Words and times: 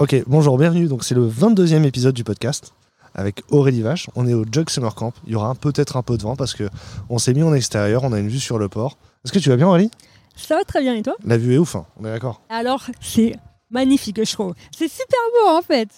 Ok, 0.00 0.16
bonjour, 0.26 0.56
bienvenue. 0.56 0.86
Donc 0.86 1.04
c'est 1.04 1.14
le 1.14 1.28
22e 1.28 1.84
épisode 1.84 2.14
du 2.14 2.24
podcast 2.24 2.72
avec 3.14 3.42
Aurélie 3.50 3.82
Vache. 3.82 4.08
On 4.16 4.26
est 4.26 4.32
au 4.32 4.46
Jug 4.50 4.70
Summer 4.70 4.94
Camp. 4.94 5.12
Il 5.26 5.32
y 5.34 5.36
aura 5.36 5.54
peut-être 5.54 5.98
un 5.98 6.02
peu 6.02 6.16
de 6.16 6.22
vent 6.22 6.36
parce 6.36 6.54
que 6.54 6.70
on 7.10 7.18
s'est 7.18 7.34
mis 7.34 7.42
en 7.42 7.52
extérieur, 7.52 8.02
on 8.02 8.14
a 8.14 8.18
une 8.18 8.28
vue 8.28 8.40
sur 8.40 8.58
le 8.58 8.70
port. 8.70 8.96
Est-ce 9.26 9.32
que 9.34 9.38
tu 9.38 9.50
vas 9.50 9.56
bien 9.56 9.68
Aurélie? 9.68 9.90
Ça 10.36 10.56
va 10.56 10.64
très 10.64 10.80
bien 10.80 10.94
et 10.94 11.02
toi? 11.02 11.16
La 11.22 11.36
vue 11.36 11.52
est 11.52 11.58
ouf, 11.58 11.76
hein, 11.76 11.84
on 11.98 12.06
est 12.06 12.10
d'accord. 12.10 12.40
Alors, 12.48 12.86
c'est 13.02 13.36
magnifique, 13.68 14.24
je 14.24 14.32
trouve. 14.32 14.54
C'est 14.74 14.88
super 14.88 15.18
beau 15.34 15.50
en 15.50 15.60
fait. 15.60 15.90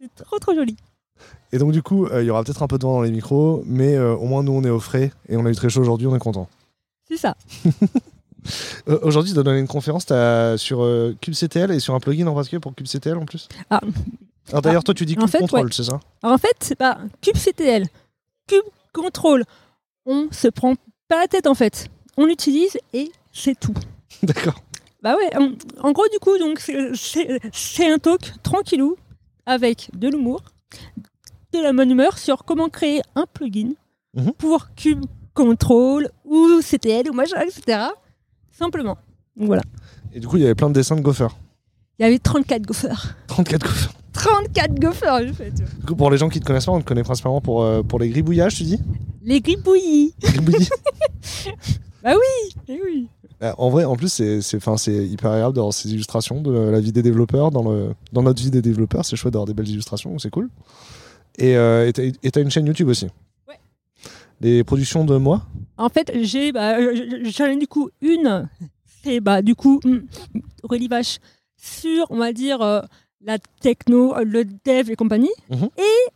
C'est 0.00 0.24
trop 0.24 0.38
trop 0.38 0.54
joli. 0.54 0.76
Et 1.50 1.58
donc 1.58 1.72
du 1.72 1.82
coup, 1.82 2.06
euh, 2.06 2.22
il 2.22 2.26
y 2.26 2.30
aura 2.30 2.44
peut-être 2.44 2.62
un 2.62 2.68
peu 2.68 2.78
de 2.78 2.84
vent 2.84 2.92
dans 2.92 3.02
les 3.02 3.10
micros, 3.10 3.64
mais 3.66 3.96
euh, 3.96 4.14
au 4.14 4.26
moins 4.26 4.44
nous 4.44 4.52
on 4.52 4.62
est 4.62 4.70
au 4.70 4.78
frais 4.78 5.10
et 5.28 5.36
on 5.36 5.44
a 5.44 5.50
eu 5.50 5.56
très 5.56 5.70
chaud 5.70 5.80
aujourd'hui, 5.80 6.06
on 6.06 6.14
est 6.14 6.20
content. 6.20 6.48
C'est 7.08 7.16
ça. 7.16 7.34
Euh, 8.88 8.98
aujourd'hui, 9.02 9.30
tu 9.30 9.34
dois 9.34 9.42
donner 9.44 9.58
une 9.60 9.68
conférence 9.68 10.06
t'as- 10.06 10.56
sur 10.58 10.82
euh, 10.82 11.14
kubectl 11.20 11.70
et 11.72 11.80
sur 11.80 11.94
un 11.94 12.00
plugin 12.00 12.26
en 12.26 12.34
particulier 12.34 12.60
pour 12.60 12.74
kubectl 12.74 13.16
en 13.16 13.24
plus. 13.26 13.48
Ah. 13.70 13.80
Alors 14.50 14.62
d'ailleurs, 14.62 14.84
toi 14.84 14.94
tu 14.94 15.04
dis 15.06 15.16
ouais. 15.18 15.26
c'est 15.70 15.84
ça 15.84 16.00
Alors 16.22 16.34
en 16.34 16.38
fait, 16.38 16.74
pas 16.76 16.98
kubectl, 17.20 17.84
cube 18.48 18.62
control. 18.92 19.44
On 20.06 20.28
se 20.32 20.48
prend 20.48 20.74
pas 21.08 21.20
la 21.20 21.28
tête 21.28 21.46
en 21.46 21.54
fait. 21.54 21.88
On 22.16 22.24
l'utilise 22.24 22.76
et 22.92 23.12
c'est 23.32 23.58
tout. 23.58 23.74
D'accord. 24.22 24.54
Bah 25.02 25.16
ouais, 25.16 25.34
en, 25.36 25.52
en 25.88 25.92
gros 25.92 26.06
du 26.12 26.18
coup, 26.18 26.36
donc 26.38 26.60
c'est 26.94 27.90
un 27.90 27.98
talk 27.98 28.32
tranquillou 28.42 28.96
avec 29.46 29.88
de 29.94 30.08
l'humour, 30.08 30.42
de 31.52 31.58
la 31.60 31.72
bonne 31.72 31.90
humeur 31.90 32.18
sur 32.18 32.44
comment 32.44 32.68
créer 32.68 33.00
un 33.14 33.24
plugin 33.32 33.70
Mhm. 34.12 34.32
pour 34.32 34.74
Cube 34.74 35.04
Control 35.34 36.10
ou 36.24 36.60
CTL 36.60 37.08
ou 37.08 37.12
machin, 37.12 37.40
etc. 37.42 37.84
Simplement. 38.60 38.98
Donc 39.36 39.46
voilà. 39.46 39.62
Et 40.12 40.20
du 40.20 40.26
coup, 40.28 40.36
il 40.36 40.42
y 40.42 40.44
avait 40.44 40.54
plein 40.54 40.68
de 40.68 40.74
dessins 40.74 40.94
de 40.96 41.00
gophers. 41.00 41.34
Il 41.98 42.02
y 42.02 42.06
avait 42.06 42.18
34 42.18 42.62
gophers. 42.62 43.14
34 43.26 43.62
gophers. 43.66 43.92
34 44.12 44.74
gophers, 44.78 45.18
j'ai 45.20 45.32
fait. 45.32 45.50
tu 45.52 45.62
vois. 45.62 45.72
Du 45.80 45.86
coup, 45.86 45.96
pour 45.96 46.10
les 46.10 46.18
gens 46.18 46.28
qui 46.28 46.40
te 46.40 46.44
connaissent 46.44 46.66
pas, 46.66 46.72
on 46.72 46.80
te 46.80 46.84
connaît 46.84 47.02
principalement 47.04 47.40
pour, 47.40 47.62
euh, 47.62 47.82
pour 47.82 47.98
les 47.98 48.08
gribouillages, 48.10 48.56
tu 48.56 48.64
dis 48.64 48.78
Les 49.22 49.40
gribouillis. 49.40 50.14
Gribouillis. 50.22 50.68
Eh 52.06 52.14
oui. 52.82 53.08
Euh, 53.42 53.52
en 53.58 53.68
vrai, 53.70 53.84
en 53.84 53.94
plus, 53.96 54.08
c'est 54.10 54.40
c'est- 54.40 54.58
'fin, 54.60 54.76
c'est 54.78 55.06
hyper 55.06 55.30
agréable 55.32 55.54
d'avoir 55.54 55.72
ces 55.74 55.90
illustrations 55.92 56.40
de 56.40 56.50
la 56.50 56.80
vie 56.80 56.92
des 56.92 57.02
développeurs. 57.02 57.50
Dans, 57.50 57.62
le, 57.70 57.94
dans 58.12 58.22
notre 58.22 58.42
vie 58.42 58.50
des 58.50 58.62
développeurs, 58.62 59.04
c'est 59.04 59.16
chouette 59.16 59.34
d'avoir 59.34 59.46
des 59.46 59.52
belles 59.54 59.68
illustrations, 59.68 60.18
c'est 60.18 60.30
cool. 60.30 60.48
Et 61.38 61.56
euh, 61.56 61.90
et 62.22 62.30
t'as 62.30 62.40
une 62.40 62.50
chaîne 62.50 62.66
YouTube 62.66 62.88
aussi. 62.88 63.08
Les 64.40 64.64
productions 64.64 65.04
de 65.04 65.16
moi? 65.16 65.42
En 65.76 65.88
fait, 65.88 66.10
j'ai 66.22 66.52
bah, 66.52 66.78
euh, 66.78 67.22
j'en 67.24 67.46
ai 67.46 67.56
du 67.56 67.66
coup 67.66 67.90
une, 68.00 68.48
c'est 69.02 69.20
bah, 69.20 69.42
du 69.42 69.54
coup 69.54 69.80
Aurélie 70.62 70.88
Vache 70.88 71.18
sur, 71.56 72.06
on 72.10 72.16
va 72.16 72.32
dire, 72.32 72.62
euh, 72.62 72.80
la 73.20 73.38
techno, 73.60 74.14
le 74.24 74.44
dev 74.44 74.90
et 74.90 74.96
compagnie. 74.96 75.32
Mhm. 75.50 75.68
Et 75.76 76.10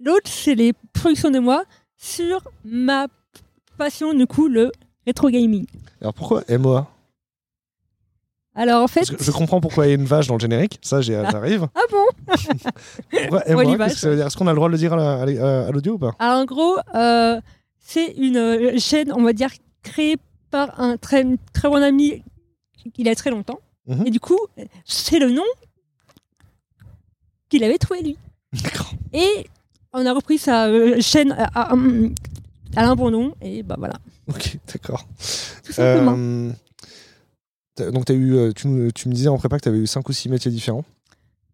l'autre, 0.00 0.30
c'est 0.30 0.54
les 0.54 0.72
productions 0.92 1.30
de 1.30 1.40
moi 1.40 1.64
sur 1.96 2.42
ma 2.64 3.08
passion, 3.76 4.14
du 4.14 4.26
coup, 4.26 4.48
le 4.48 4.70
rétro 5.06 5.30
gaming. 5.30 5.66
Alors 6.00 6.14
pourquoi 6.14 6.44
MOA 6.48 6.88
Alors 8.54 8.82
en 8.82 8.86
fait. 8.88 9.04
Je 9.22 9.30
comprends 9.30 9.60
pourquoi 9.60 9.86
il 9.86 9.88
y 9.90 9.92
a 9.92 9.94
une 9.94 10.04
vache 10.04 10.26
dans 10.26 10.34
le 10.34 10.40
générique, 10.40 10.78
ça 10.82 11.00
j'y- 11.00 11.14
Ah. 11.14 11.28
j'arrive. 11.32 11.68
Ah 11.74 11.80
bon 11.90 12.04
Pourquoi 13.10 13.42
Ouais, 13.48 13.54
MOA 13.54 13.62
les 13.64 13.68
Qu'est-ce 13.70 13.76
vaches. 13.78 13.92
que 13.94 13.98
ça 13.98 14.08
veut 14.10 14.16
dire? 14.16 14.26
Est-ce 14.26 14.36
qu'on 14.36 14.46
a 14.46 14.50
le 14.50 14.56
droit 14.56 14.68
de 14.68 14.72
le 14.72 14.78
dire 14.78 14.92
à 14.92 14.96
la- 14.96 15.22
à 15.22 15.26
la- 15.26 15.66
à 15.66 15.70
l'audio 15.70 15.94
ou 15.94 15.98
pas? 15.98 16.12
Alors 16.18 16.40
en 16.40 16.44
gros, 16.44 16.76
euh, 16.94 17.40
c'est 17.78 18.12
une 18.12 18.36
euh, 18.36 18.78
chaîne, 18.78 19.10
on 19.14 19.22
va 19.22 19.32
dire, 19.32 19.48
créée 19.82 20.16
par 20.50 20.78
un 20.80 20.96
très, 20.98 21.24
très 21.54 21.68
bon 21.68 21.82
ami 21.82 22.22
il 22.96 23.06
y 23.06 23.08
a 23.10 23.14
très 23.14 23.30
longtemps. 23.30 23.60
Mhm. 23.86 24.06
Et 24.06 24.10
du 24.10 24.20
coup, 24.20 24.38
c'est 24.84 25.18
le 25.18 25.30
nom 25.30 25.44
qu'il 27.48 27.64
avait 27.64 27.78
trouvé 27.78 28.02
lui. 28.02 28.18
D'accord. 28.62 28.92
Et 29.12 29.46
on 29.92 30.04
a 30.04 30.12
repris 30.12 30.36
sa 30.38 30.66
euh, 30.66 31.00
chaîne 31.00 31.32
à, 31.32 31.44
à, 31.70 31.74
à 32.76 32.82
l'abandon. 32.86 33.34
Et 33.40 33.62
bah 33.62 33.76
voilà, 33.78 33.94
Ok, 34.28 34.58
d'accord. 34.72 35.06
tout 35.64 35.72
simplement. 35.72 36.14
Euh, 36.18 36.50
donc 37.78 38.10
as 38.10 38.14
eu, 38.14 38.34
euh, 38.36 38.52
tu, 38.52 38.68
me 38.68 38.90
disais 39.12 39.28
en 39.28 39.38
prépa 39.38 39.56
que 39.58 39.62
tu 39.62 39.68
avais 39.68 39.78
eu 39.78 39.86
5 39.86 40.08
ou 40.08 40.12
6 40.12 40.28
métiers 40.28 40.50
différents. 40.50 40.84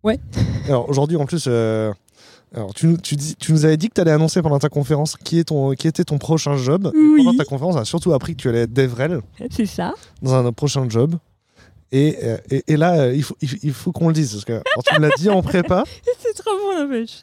Ouais. 0.03 0.19
Alors 0.67 0.89
aujourd'hui 0.89 1.17
en 1.17 1.27
plus, 1.27 1.45
euh, 1.49 1.93
alors, 2.55 2.73
tu, 2.73 2.87
nous- 2.87 2.97
tu, 2.97 3.15
dis- 3.17 3.37
tu 3.37 3.53
nous 3.53 3.65
avais 3.67 3.77
dit 3.77 3.89
que 3.89 3.95
tu 3.95 4.01
allais 4.01 4.11
annoncer 4.11 4.41
pendant 4.41 4.59
ta 4.59 4.71
conférence 4.71 5.17
qui, 5.17 5.39
est 5.39 5.45
ton, 5.45 5.73
qui 5.75 5.87
était 5.87 6.05
ton 6.05 6.17
prochain 6.19 6.57
job. 6.57 6.91
Et 6.95 6.99
Oui. 6.99 7.23
pendant 7.25 7.37
ta 7.37 7.45
conférence, 7.45 7.75
on 7.77 7.78
a 7.78 7.84
surtout 7.84 8.12
appris 8.15 8.34
que 8.37 8.41
tu 8.41 8.49
allais 8.49 8.62
être 8.62 8.73
DevRel 8.73 9.21
C'est 9.55 9.67
ça. 9.67 9.93
dans 10.23 10.34
un 10.34 10.51
prochain 10.53 10.89
job. 10.89 11.17
Et, 11.93 12.17
euh, 12.23 12.39
et, 12.51 12.65
et 12.69 12.77
là, 12.78 13.12
il 13.12 13.23
faut, 13.23 13.37
il, 13.43 13.51
il 13.62 13.73
faut 13.75 13.93
qu'on 13.93 14.09
le 14.09 14.15
dise. 14.15 14.33
Parce 14.33 14.45
que 14.47 14.53
alors, 14.53 14.83
tu 14.87 14.95
me 14.95 15.07
l'as 15.07 15.15
dit 15.19 15.28
en 15.28 15.43
prépa. 15.43 15.84
C'est 16.21 16.33
trop 16.43 16.51
bon, 16.57 16.83
n'empêche. 16.83 17.23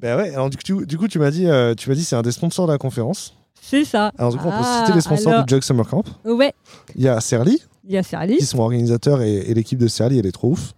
Ben 0.00 0.16
ouais, 0.16 0.30
alors 0.34 0.48
du 0.50 0.56
coup, 0.56 0.62
tu, 0.62 0.86
du 0.86 0.96
coup, 0.98 1.06
tu 1.08 1.18
m'as 1.18 1.30
dit, 1.30 1.46
euh, 1.46 1.74
tu 1.74 1.88
m'as 1.90 1.94
dit 1.94 2.04
c'est 2.04 2.16
un 2.16 2.22
des 2.22 2.32
sponsors 2.32 2.66
de 2.66 2.72
la 2.72 2.78
conférence. 2.78 3.34
C'est 3.60 3.84
ça. 3.84 4.10
Alors 4.18 4.32
du 4.32 4.38
coup, 4.38 4.46
on 4.48 4.50
peut 4.50 4.56
Ah, 4.60 4.82
citer 4.84 4.94
les 4.94 5.00
sponsors 5.02 5.32
alors- 5.32 5.44
du 5.46 5.54
Jug 5.54 5.62
Summer 5.62 5.86
Camp. 5.86 6.02
Ouais, 6.24 6.52
Il 6.96 7.02
y 7.02 7.08
a 7.08 7.20
Serly, 7.20 7.62
il 7.86 7.92
y 7.92 7.96
a 7.96 8.02
Serly. 8.02 8.36
qui 8.38 8.46
sont 8.46 8.58
organisateurs, 8.60 9.22
et, 9.22 9.34
et 9.50 9.54
l'équipe 9.54 9.78
de 9.78 9.88
Serly, 9.88 10.18
elle 10.18 10.26
est 10.26 10.32
trop 10.32 10.50
ouf. 10.52 10.74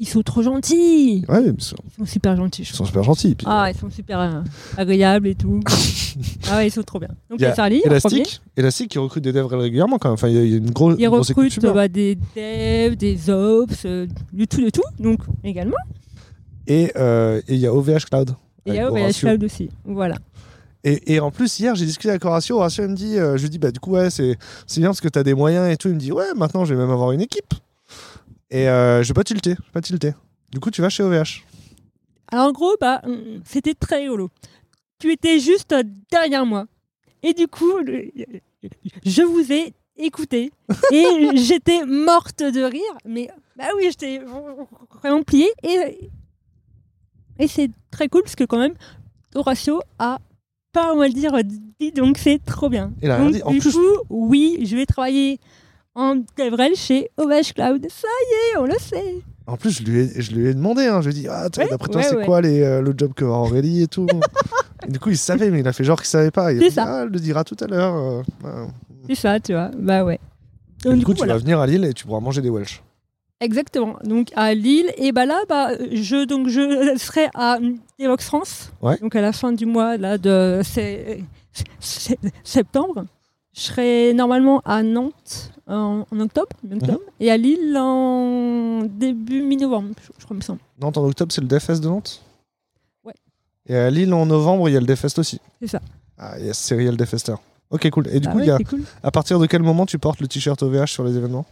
Ils 0.00 0.08
sont 0.08 0.22
trop 0.22 0.42
gentils. 0.42 1.24
Ouais, 1.28 1.40
ils 1.46 1.62
sont, 1.62 1.76
Ils 1.86 1.94
sont 1.98 2.04
super 2.04 2.36
gentils, 2.36 2.64
je 2.64 2.70
ils 2.70 2.72
trouve. 2.74 2.86
sont 2.86 2.90
super 2.92 3.02
gentils. 3.04 3.34
Puis, 3.36 3.46
Ah, 3.48 3.70
ils 3.72 3.78
sont 3.78 3.88
super 3.90 4.18
euh, 4.20 4.40
agréables 4.76 5.28
et 5.28 5.36
tout. 5.36 5.60
ah 6.50 6.56
ouais, 6.56 6.66
ils 6.66 6.70
sont 6.70 6.82
trop 6.82 6.98
bien. 6.98 7.08
Donc 7.30 7.38
Il 7.38 7.42
y 7.42 7.46
a 7.46 7.52
premier. 7.52 7.80
Elastic, 7.84 8.40
Elastic 8.56 8.90
qui 8.90 8.98
recrute 8.98 9.22
des 9.22 9.32
devs 9.32 9.46
régulièrement 9.46 9.98
quand 9.98 10.08
même. 10.08 10.14
Enfin, 10.14 10.28
il 10.28 10.34
y 10.34 10.54
a- 10.54 10.56
une 10.56 10.70
grosse, 10.72 10.96
Ils 10.98 11.06
recrutent 11.06 11.60
bah, 11.72 11.86
des 11.86 12.16
devs, 12.36 12.96
des 12.96 13.30
ops, 13.30 13.82
euh, 13.86 14.06
du 14.32 14.48
tout, 14.48 14.60
de 14.60 14.70
tout. 14.70 14.82
Donc 14.98 15.20
également. 15.44 15.76
Et 16.66 16.90
euh, 16.96 17.40
il 17.48 17.56
y 17.58 17.66
a 17.66 17.72
OVH 17.72 18.06
Cloud. 18.10 18.30
Et 18.66 18.70
il 18.70 18.74
y 18.74 18.78
a 18.80 18.90
OVH 18.90 18.98
Horatio. 19.00 19.28
Cloud 19.28 19.44
aussi. 19.44 19.70
Voilà. 19.84 20.16
Et, 20.84 21.14
et 21.14 21.20
en 21.20 21.30
plus, 21.30 21.58
hier, 21.58 21.74
j'ai 21.74 21.86
discuté 21.86 22.10
avec 22.10 22.24
Horatio. 22.24 22.56
Horatio, 22.56 22.84
il 22.84 22.90
me 22.90 22.94
dit, 22.94 23.18
euh, 23.18 23.38
je 23.38 23.42
lui 23.42 23.50
dis, 23.50 23.58
bah, 23.58 23.70
du 23.70 23.80
coup, 23.80 23.92
ouais, 23.92 24.10
c'est 24.10 24.36
bien 24.76 24.88
parce 24.88 25.00
que 25.00 25.08
tu 25.08 25.18
as 25.18 25.22
des 25.22 25.34
moyens 25.34 25.72
et 25.72 25.76
tout. 25.78 25.88
Il 25.88 25.94
me 25.94 26.00
dit, 26.00 26.12
ouais, 26.12 26.34
maintenant, 26.36 26.64
je 26.66 26.74
vais 26.74 26.80
même 26.80 26.90
avoir 26.90 27.12
une 27.12 27.22
équipe. 27.22 27.54
Et 28.50 28.68
euh, 28.68 29.02
je 29.02 29.08
vais 29.08 29.14
pas 29.14 29.24
tilter. 29.24 29.52
Je 29.58 29.62
vais 29.64 29.72
pas 29.72 29.80
tilter. 29.80 30.12
Du 30.52 30.60
coup, 30.60 30.70
tu 30.70 30.82
vas 30.82 30.90
chez 30.90 31.02
OVH. 31.02 31.42
Alors 32.30 32.48
en 32.48 32.52
gros, 32.52 32.76
bah, 32.80 33.00
hum, 33.04 33.40
c'était 33.44 33.74
très 33.74 34.02
rigolo. 34.02 34.30
Tu 34.98 35.10
étais 35.12 35.38
juste 35.40 35.74
derrière 36.10 36.44
moi. 36.44 36.66
Et 37.22 37.32
du 37.32 37.48
coup, 37.48 37.72
je 39.04 39.22
vous 39.22 39.52
ai 39.52 39.72
écouté. 39.96 40.52
Et 40.92 41.04
j'étais 41.34 41.84
morte 41.86 42.42
de 42.42 42.62
rire. 42.62 42.82
Mais 43.06 43.30
bah 43.56 43.64
oui, 43.76 43.84
j'étais 43.84 44.20
vraiment 44.20 45.22
pliée. 45.22 45.50
Et, 45.62 46.10
et 47.38 47.48
c'est 47.48 47.70
très 47.90 48.08
cool 48.08 48.22
parce 48.22 48.36
que 48.36 48.44
quand 48.44 48.58
même, 48.58 48.74
Horatio 49.34 49.80
a 49.98 50.18
pas, 50.74 50.92
on 50.92 50.98
va 50.98 51.06
le 51.08 51.14
dire, 51.14 51.32
dit 51.80 51.92
donc 51.92 52.18
c'est 52.18 52.38
trop 52.44 52.68
bien. 52.68 52.92
A 53.02 53.16
rien 53.16 53.18
Donc, 53.24 53.32
dit. 53.34 53.42
En 53.44 53.50
du 53.52 53.58
plus- 53.60 53.72
coup, 53.72 53.80
oui, 54.10 54.64
je 54.68 54.76
vais 54.76 54.84
travailler 54.84 55.38
en 55.94 56.16
DevRel 56.36 56.74
chez 56.74 57.08
OVH 57.16 57.54
Cloud. 57.54 57.86
Ça 57.88 58.08
y 58.08 58.54
est, 58.54 58.58
on 58.58 58.64
le 58.66 58.74
sait. 58.78 59.22
En 59.46 59.56
plus, 59.56 59.78
je 59.78 59.82
lui 59.84 60.00
ai, 60.00 60.20
je 60.22 60.32
lui 60.32 60.48
ai 60.48 60.54
demandé. 60.54 60.82
Hein, 60.86 61.00
je 61.02 61.08
lui 61.10 61.16
ai 61.16 61.20
dit, 61.22 61.28
ah, 61.28 61.48
Ouais, 61.56 61.66
d'après 61.70 61.88
toi, 61.88 62.00
ouais, 62.00 62.06
c'est 62.08 62.16
ouais. 62.16 62.24
quoi 62.26 62.40
les, 62.40 62.60
euh, 62.62 62.80
le 62.82 62.94
job 62.96 63.12
que 63.14 63.24
va 63.24 63.32
Aurélie 63.34 63.82
et 63.82 63.86
tout? 63.86 64.06
Et 64.86 64.90
du 64.90 64.98
coup, 64.98 65.08
il 65.10 65.16
savait, 65.16 65.50
mais 65.50 65.60
il 65.60 65.68
a 65.68 65.72
fait 65.72 65.84
genre 65.84 65.98
qu'il 65.98 66.08
savait 66.08 66.30
pas. 66.30 66.52
Il 66.52 66.62
a 66.62 66.68
dit, 66.68 66.74
ça. 66.74 66.84
ah, 66.86 67.02
elle 67.04 67.08
le 67.10 67.18
dira 67.20 67.42
tout 67.44 67.56
à 67.60 67.66
l'heure. 67.66 67.94
euh. 68.44 68.66
C'est 69.08 69.14
ça, 69.14 69.40
tu 69.40 69.52
vois. 69.52 69.70
Bah 69.78 70.04
ouais. 70.04 70.18
Et 70.84 70.88
Donc, 70.90 70.98
du 70.98 71.04
coup, 71.06 71.12
tu 71.14 71.18
voilà. 71.18 71.34
vas 71.34 71.38
venir 71.40 71.58
à 71.60 71.66
Lille 71.66 71.84
et 71.84 71.92
tu 71.94 72.04
pourras 72.04 72.20
manger 72.20 72.42
des 72.42 72.50
Welsh. 72.50 72.82
Exactement. 73.44 73.96
Donc 74.04 74.30
à 74.36 74.54
Lille 74.54 74.90
et 74.96 75.12
bah 75.12 75.26
là 75.26 75.38
bah 75.48 75.70
je 75.92 76.24
donc 76.24 76.48
je 76.48 76.94
serai 76.96 77.28
à 77.34 77.58
Devox 77.98 78.24
France. 78.24 78.72
Ouais. 78.82 78.96
Donc 78.98 79.14
à 79.16 79.20
la 79.20 79.32
fin 79.32 79.52
du 79.52 79.66
mois 79.66 79.96
là 79.96 80.16
de 80.18 80.60
septembre. 82.42 83.04
Je 83.54 83.60
serai 83.60 84.12
normalement 84.14 84.60
à 84.64 84.82
Nantes 84.82 85.52
en, 85.68 86.04
en 86.10 86.20
octobre, 86.20 86.48
Mhm. 86.64 86.98
et 87.20 87.30
à 87.30 87.36
Lille 87.36 87.76
en 87.78 88.82
début 88.82 89.42
mi-novembre, 89.42 89.90
je, 90.02 90.08
je 90.18 90.24
crois 90.24 90.36
me 90.36 90.42
semble. 90.42 90.58
Nantes 90.80 90.98
en 90.98 91.04
octobre, 91.04 91.30
c'est 91.32 91.40
le 91.40 91.46
DevFest 91.46 91.80
de 91.80 91.88
Nantes? 91.88 92.22
Ouais. 93.04 93.14
Et 93.66 93.76
à 93.76 93.90
Lille 93.90 94.12
en 94.12 94.26
novembre, 94.26 94.68
il 94.68 94.72
y 94.72 94.76
a 94.76 94.80
le 94.80 94.86
DevFest 94.86 95.18
aussi. 95.20 95.40
C'est 95.60 95.68
ça. 95.68 95.80
Ah, 96.18 96.38
yes, 96.40 96.58
c'est 96.58 96.74
Real 96.76 96.96
Devfester. 96.96 97.34
Ok, 97.70 97.88
cool. 97.90 98.08
Et 98.08 98.18
du 98.20 98.26
Ah 98.28 98.32
coup, 98.32 98.38
ouais, 98.38 98.46
y 98.46 98.50
a, 98.50 98.58
cool. 98.58 98.82
à 99.04 99.10
partir 99.12 99.38
de 99.38 99.46
quel 99.46 99.62
moment 99.62 99.86
tu 99.86 99.98
portes 100.00 100.20
le 100.20 100.26
t-shirt 100.28 100.60
OVH 100.62 100.86
sur 100.88 101.04
les 101.04 101.16
événements? 101.16 101.46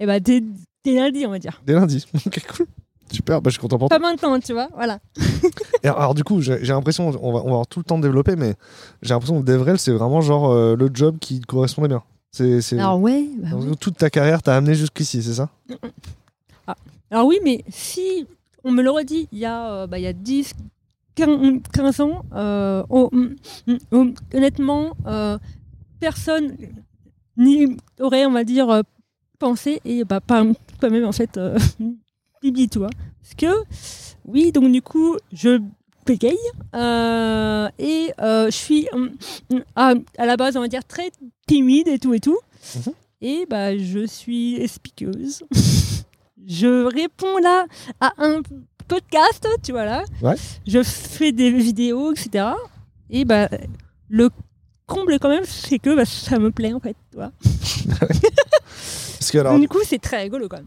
Et 0.00 0.06
bah 0.06 0.20
dès, 0.20 0.40
dès 0.84 0.94
lundi 0.94 1.26
on 1.26 1.30
va 1.30 1.38
dire. 1.38 1.60
Dès 1.66 1.74
lundi. 1.74 2.06
ok, 2.26 2.46
cool. 2.56 2.66
Super, 3.10 3.40
bah, 3.40 3.48
je 3.48 3.52
suis 3.52 3.60
content 3.60 3.78
pour 3.78 3.88
toi. 3.88 3.98
Pas 3.98 4.06
maintenant, 4.06 4.38
tu 4.38 4.52
vois. 4.52 4.68
Voilà. 4.74 5.00
Et 5.82 5.88
alors, 5.88 6.14
du 6.14 6.24
coup, 6.24 6.40
j'ai 6.40 6.58
l'impression, 6.58 7.08
on 7.08 7.10
va, 7.10 7.18
on 7.22 7.32
va 7.32 7.38
avoir 7.38 7.66
tout 7.66 7.78
le 7.78 7.84
temps 7.84 7.98
de 7.98 8.02
développer, 8.02 8.36
mais 8.36 8.54
j'ai 9.02 9.14
l'impression 9.14 9.40
que 9.40 9.46
DevRel, 9.46 9.78
c'est 9.78 9.92
vraiment 9.92 10.20
genre 10.20 10.50
euh, 10.50 10.76
le 10.76 10.90
job 10.92 11.18
qui 11.18 11.40
te 11.40 11.46
correspondait 11.46 11.88
bien. 11.88 12.02
C'est, 12.30 12.78
Alors 12.78 13.00
ouais. 13.00 13.26
bah 13.38 13.50
donc, 13.50 13.64
ouais. 13.64 13.76
Toute 13.80 13.96
ta 13.96 14.10
carrière 14.10 14.42
t'a 14.42 14.54
amené 14.54 14.74
jusqu'ici, 14.74 15.22
c'est 15.22 15.34
ça? 15.34 15.48
Alors 17.10 17.26
oui, 17.26 17.38
mais 17.42 17.64
si 17.70 18.26
on 18.64 18.70
me 18.70 18.82
l'aurait 18.82 19.06
dit 19.06 19.28
il 19.32 19.38
y 19.38 19.46
a, 19.46 19.72
euh, 19.72 19.86
bah, 19.86 19.98
il 19.98 20.02
y 20.02 20.06
a 20.06 20.12
10, 20.12 20.52
15 21.14 21.62
15 21.72 22.00
ans, 22.00 22.22
euh, 22.34 22.84
oh, 22.90 23.08
mm, 23.12 23.34
mm, 23.66 23.76
oh, 23.92 24.06
honnêtement, 24.34 24.92
personne 25.98 26.54
n'y 27.38 27.78
aurait, 27.98 28.26
on 28.26 28.32
va 28.32 28.44
dire, 28.44 28.82
euh, 29.42 29.46
pensé, 29.46 29.80
et 29.84 30.04
bah, 30.04 30.20
pas, 30.20 30.44
pas 30.80 30.90
même 30.90 31.04
en 31.04 31.12
fait, 31.12 31.36
euh, 31.36 31.58
bibi, 32.42 32.68
toi. 32.68 32.88
Parce 33.22 33.34
que, 33.34 33.64
oui, 34.24 34.52
donc 34.52 34.70
du 34.72 34.82
coup, 34.82 35.16
je 35.32 35.60
bégaye 36.06 36.36
euh, 36.74 37.68
et 37.78 38.10
euh, 38.20 38.46
je 38.46 38.56
suis 38.56 38.88
hum, 38.92 39.10
hum, 39.50 39.62
à, 39.76 39.92
à 40.16 40.26
la 40.26 40.36
base, 40.36 40.56
on 40.56 40.60
va 40.60 40.68
dire, 40.68 40.84
très 40.84 41.10
timide 41.46 41.88
et 41.88 41.98
tout 41.98 42.14
et 42.14 42.20
tout. 42.20 42.38
Mhm. 42.76 42.92
Et 43.20 43.46
bah, 43.48 43.76
je 43.76 44.06
suis 44.06 44.56
expliqueuse. 44.56 45.42
je 46.46 46.84
réponds 46.86 47.38
là 47.38 47.66
à 48.00 48.12
un 48.18 48.42
podcast, 48.86 49.46
tu 49.62 49.72
vois 49.72 49.84
là. 49.84 50.04
Ouais. 50.22 50.36
Je 50.66 50.82
fais 50.82 51.32
des 51.32 51.50
vidéos, 51.50 52.12
etc. 52.12 52.46
Et 53.10 53.24
bah, 53.24 53.48
le 54.08 54.30
comble 54.86 55.18
quand 55.18 55.28
même, 55.28 55.44
c'est 55.44 55.78
que 55.78 55.94
bah, 55.94 56.06
ça 56.06 56.38
me 56.38 56.50
plaît 56.50 56.72
en 56.72 56.80
fait. 56.80 56.96
Tu 57.10 57.16
vois. 57.16 57.32
Parce 59.28 59.32
que 59.32 59.38
alors, 59.38 59.52
Donc, 59.52 59.60
du 59.60 59.68
coup, 59.68 59.80
c'est 59.84 59.98
très 60.00 60.22
rigolo 60.22 60.48
quand 60.48 60.56
même. 60.56 60.66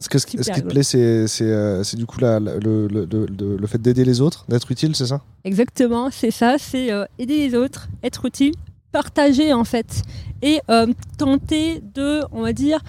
ce, 0.00 0.08
que, 0.08 0.18
ce, 0.18 0.26
super 0.26 0.44
ce 0.44 0.50
qui 0.52 0.62
te 0.62 0.66
plaît, 0.68 0.82
c'est 0.82 1.26
c'est, 1.28 1.44
euh, 1.44 1.84
c'est 1.84 1.98
du 1.98 2.06
coup 2.06 2.18
la- 2.20 2.40
le, 2.40 2.58
le, 2.58 2.86
le- 2.88 3.26
le- 3.26 3.56
le 3.58 3.66
fait 3.66 3.76
d'aider 3.76 4.02
les 4.04 4.22
autres, 4.22 4.46
d'être 4.48 4.70
utile, 4.70 4.96
c'est 4.96 5.04
ça? 5.06 5.20
Exactement, 5.44 6.08
c'est 6.10 6.30
ça, 6.30 6.56
c'est 6.58 6.90
euh, 6.90 7.04
aider 7.18 7.36
les 7.48 7.54
autres, 7.54 7.88
être 8.02 8.24
utile, 8.24 8.54
partager 8.92 9.52
en 9.52 9.64
fait, 9.64 10.02
et 10.40 10.60
euh, 10.70 10.86
tenter 11.18 11.82
de, 11.94 12.22
on 12.32 12.40
va 12.40 12.54
dire, 12.54 12.80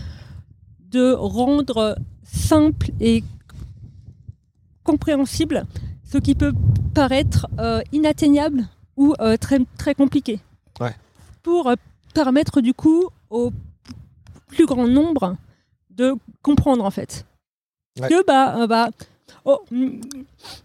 de 0.90 1.12
rendre 1.14 1.98
simple 2.24 2.92
et 3.02 3.24
compréhensible 4.84 5.66
ce 6.12 6.18
qui 6.18 6.34
peut 6.34 6.54
paraître 6.94 7.48
euh, 7.60 7.82
inatteignable 7.92 8.68
ou 8.98 9.14
très, 9.40 9.60
très 9.78 9.96
compliqué. 9.96 10.40
Ouais. 10.80 10.96
Pour 11.44 11.72
permettre 12.14 12.62
du 12.62 12.74
coup 12.74 13.08
au 13.30 13.52
plus 14.50 14.66
grand 14.66 14.88
nombre 14.88 15.38
de 15.92 16.16
comprendre 16.42 16.84
en 16.84 16.92
fait. 16.92 17.26
Ouais. 18.00 18.10
Que 18.10 18.26
bah, 18.26 18.62
euh, 18.62 18.68
bah 18.68 18.90
oh, 19.46 19.60
mm, 19.72 20.02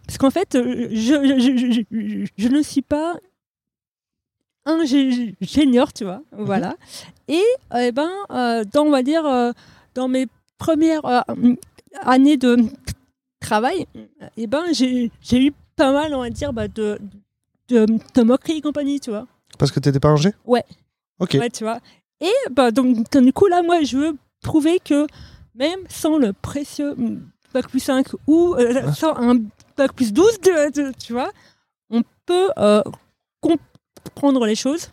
parce 0.07 0.19
qu'en 0.19 0.31
fait, 0.31 0.57
je, 0.57 0.91
je, 0.93 1.39
je, 1.39 1.83
je- 1.91 2.27
je 2.37 2.49
ne 2.49 2.63
suis 2.63 2.83
pas 2.83 3.15
un 4.67 4.85
gé- 4.85 5.35
génieur, 5.41 5.93
tu 5.93 6.05
vois, 6.05 6.23
voilà. 6.33 6.77
Et 7.29 7.43
eh 7.79 7.93
ben, 7.93 8.11
euh, 8.31 8.65
dans, 8.73 8.85
on 8.85 8.91
va 8.91 9.03
dire, 9.03 9.27
euh, 9.27 9.53
dans 9.95 10.09
mes 10.09 10.27
premières 10.59 11.05
euh, 11.05 11.21
années 12.01 12.37
de 12.39 12.57
travail, 13.41 13.87
eh 14.37 14.47
ben, 14.47 14.65
j'ai 14.73 15.11
eu 15.33 15.53
pas 15.77 15.93
mal, 15.93 16.15
on 16.15 16.21
va 16.21 16.31
dire, 16.31 16.53
bah, 16.53 16.69
de, 16.69 16.99
de, 17.69 17.87
de 18.15 18.23
moqueries 18.23 18.59
et 18.59 18.61
compagnie, 18.63 19.01
tu 19.01 19.11
vois. 19.11 19.27
Parce 19.59 19.71
que 19.71 19.81
t'étais 19.81 20.01
pas 20.01 20.09
un 20.09 20.17
G? 20.17 20.31
Ouais. 20.47 20.65
Ok. 21.21 21.35
Ouais, 21.35 21.51
tu 21.51 21.65
vois. 21.65 21.81
Et 22.21 22.33
bah, 22.53 22.71
donc, 22.71 23.11
du 23.17 23.33
coup, 23.33 23.47
là, 23.47 23.63
moi, 23.63 23.83
je 23.83 23.97
veux 23.97 24.17
prouver 24.43 24.79
que 24.85 25.07
même 25.55 25.81
sans 25.89 26.19
le 26.19 26.33
précieux 26.33 26.95
Bac 27.53 27.69
plus 27.69 27.81
5 27.81 28.07
ou 28.27 28.55
euh, 28.59 28.93
sans 28.93 29.15
un 29.17 29.37
Bac 29.77 29.93
plus 29.93 30.13
12, 30.13 30.41
de- 30.41 30.73
de- 30.73 30.93
tu 30.99 31.13
vois, 31.13 31.31
on 31.91 32.03
peut 32.27 32.49
euh, 32.59 32.83
comprendre 33.41 34.45
les 34.47 34.55
choses, 34.57 34.91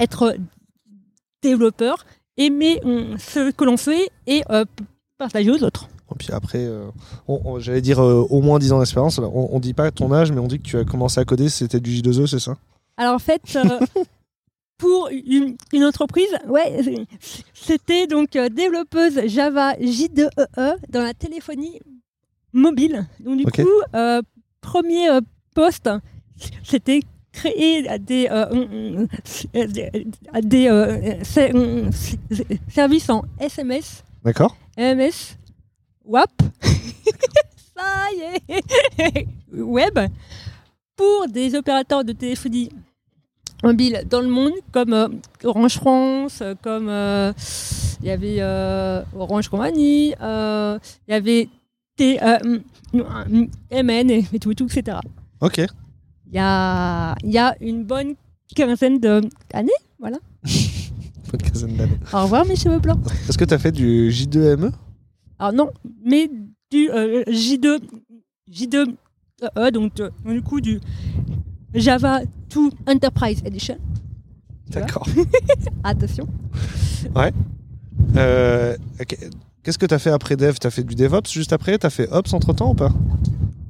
être 0.00 0.34
développeur, 1.42 2.04
aimer 2.36 2.80
mm, 2.84 3.18
ce 3.18 3.50
que 3.50 3.64
l'on 3.64 3.76
fait 3.76 4.10
et 4.26 4.42
euh, 4.50 4.64
partager 5.18 5.50
aux 5.50 5.62
autres. 5.62 5.88
Et 6.12 6.14
puis 6.18 6.32
après, 6.32 6.64
euh, 6.64 6.88
on- 7.28 7.40
on- 7.44 7.58
j'allais 7.60 7.80
dire 7.82 8.02
euh, 8.02 8.26
au 8.30 8.40
moins 8.40 8.58
10 8.58 8.72
ans 8.72 8.78
d'expérience. 8.78 9.18
On, 9.18 9.48
on 9.52 9.60
dit 9.60 9.74
pas 9.74 9.90
ton 9.90 10.12
âge, 10.12 10.32
mais 10.32 10.40
on 10.40 10.46
dit 10.46 10.58
que 10.58 10.64
tu 10.66 10.78
as 10.78 10.84
commencé 10.84 11.20
à 11.20 11.24
coder, 11.24 11.48
c'était 11.48 11.80
du 11.80 11.90
J2E, 11.92 12.26
c'est 12.26 12.40
ça? 12.40 12.56
Alors 12.96 13.14
en 13.14 13.18
fait, 13.18 13.42
pour 14.78 15.08
une, 15.10 15.56
une 15.72 15.84
entreprise, 15.84 16.28
ouais, 16.48 16.82
c'était 17.52 18.06
donc 18.06 18.36
euh, 18.36 18.48
développeuse 18.48 19.20
Java 19.26 19.74
J2EE 19.74 20.76
dans 20.88 21.02
la 21.02 21.14
téléphonie 21.14 21.80
mobile. 22.52 23.06
Donc 23.20 23.38
du 23.38 23.44
coup, 23.64 23.68
euh, 23.94 24.22
premier 24.60 25.10
euh, 25.10 25.20
poste, 25.54 25.90
c'était 26.62 27.00
créer 27.32 27.86
des, 27.98 28.28
euh, 28.30 29.06
des, 29.52 29.90
des, 30.42 31.18
ser- 31.24 31.52
services 32.72 33.10
en 33.10 33.24
SMS, 33.40 34.04
D'accord. 34.24 34.56
MS, 34.76 35.36
WAP, 36.04 36.30
ça 37.76 38.06
y 38.16 38.52
est, 38.52 39.26
web, 39.52 39.98
pour 40.96 41.28
des 41.28 41.54
opérateurs 41.54 42.04
de 42.04 42.12
téléphonie 42.12 42.70
mobile 43.62 44.02
dans 44.08 44.20
le 44.20 44.28
monde, 44.28 44.52
comme 44.72 44.92
euh, 44.92 45.08
Orange 45.44 45.76
France, 45.76 46.40
euh, 46.42 46.54
comme 46.62 46.88
euh, 46.88 47.32
il 48.00 48.06
y 48.06 48.10
avait 48.10 48.36
euh, 48.40 49.02
Orange 49.16 49.48
Compagnie, 49.48 50.14
euh, 50.20 50.78
il 51.06 51.12
y 51.12 51.14
avait 51.14 51.48
T, 51.96 52.22
euh, 52.22 52.38
mm, 52.92 53.46
MN 53.72 54.10
et, 54.10 54.24
et 54.32 54.38
tout, 54.38 54.52
et 54.52 54.54
tout, 54.54 54.66
etc. 54.66 54.98
Ok. 55.40 55.58
Il 55.58 56.34
y 56.34 56.38
a, 56.38 57.14
y 57.24 57.38
a 57.38 57.56
une 57.60 57.84
bonne 57.84 58.14
quinzaine 58.54 58.98
d'années. 58.98 59.72
Bonne 60.00 61.42
quinzaine 61.42 61.76
d'années. 61.76 61.98
Au 62.12 62.22
revoir 62.22 62.46
mes 62.46 62.56
cheveux 62.56 62.78
blancs. 62.78 63.00
Est-ce 63.28 63.36
que 63.36 63.44
tu 63.44 63.52
as 63.52 63.58
fait 63.58 63.72
du 63.72 64.10
J2ME 64.10 64.72
Alors 65.38 65.52
non, 65.52 65.70
mais 66.02 66.30
du 66.70 66.90
euh, 66.90 67.22
J2, 67.24 67.80
J2, 68.50 68.94
euh, 69.56 69.70
donc 69.70 70.00
euh, 70.00 70.10
du 70.24 70.42
coup 70.42 70.60
du 70.60 70.80
Java 71.78 72.20
2 72.54 72.70
Enterprise 72.86 73.42
Edition. 73.44 73.78
D'accord. 74.70 75.06
Attention. 75.84 76.26
Euh, 78.16 78.76
ok. 79.00 79.16
Qu'est-ce 79.62 79.78
que 79.78 79.86
tu 79.86 79.94
as 79.94 79.98
fait 79.98 80.10
après 80.10 80.36
Dev? 80.36 80.54
Tu 80.60 80.66
as 80.66 80.70
fait 80.70 80.82
du 80.84 80.94
DevOps 80.94 81.30
juste 81.30 81.52
après? 81.52 81.78
Tu 81.78 81.86
as 81.86 81.90
fait 81.90 82.08
Ops 82.10 82.32
entre 82.32 82.52
temps 82.52 82.70
ou 82.70 82.74
pas? 82.74 82.90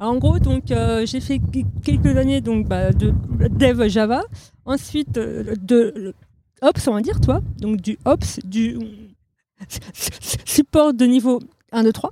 En 0.01 0.17
gros, 0.17 0.39
donc 0.39 0.71
euh, 0.71 1.05
j'ai 1.07 1.21
fait 1.21 1.39
qu- 1.41 1.65
quelques 1.83 2.17
années 2.17 2.41
donc 2.41 2.69
bah, 2.69 2.93
de 2.93 3.13
Dev 3.49 3.89
Java, 3.89 4.23
ensuite 4.65 5.19
euh, 5.19 5.55
de 5.61 6.15
Ops, 6.63 6.87
on 6.89 6.95
va 6.95 7.01
dire, 7.01 7.21
toi, 7.21 7.41
donc 7.61 7.81
du 7.81 7.99
Ops, 8.05 8.39
du 8.45 8.79
support 10.45 10.95
de 10.95 11.05
niveau 11.05 11.41
1, 11.73 11.83
2, 11.85 11.93
3. 11.93 12.11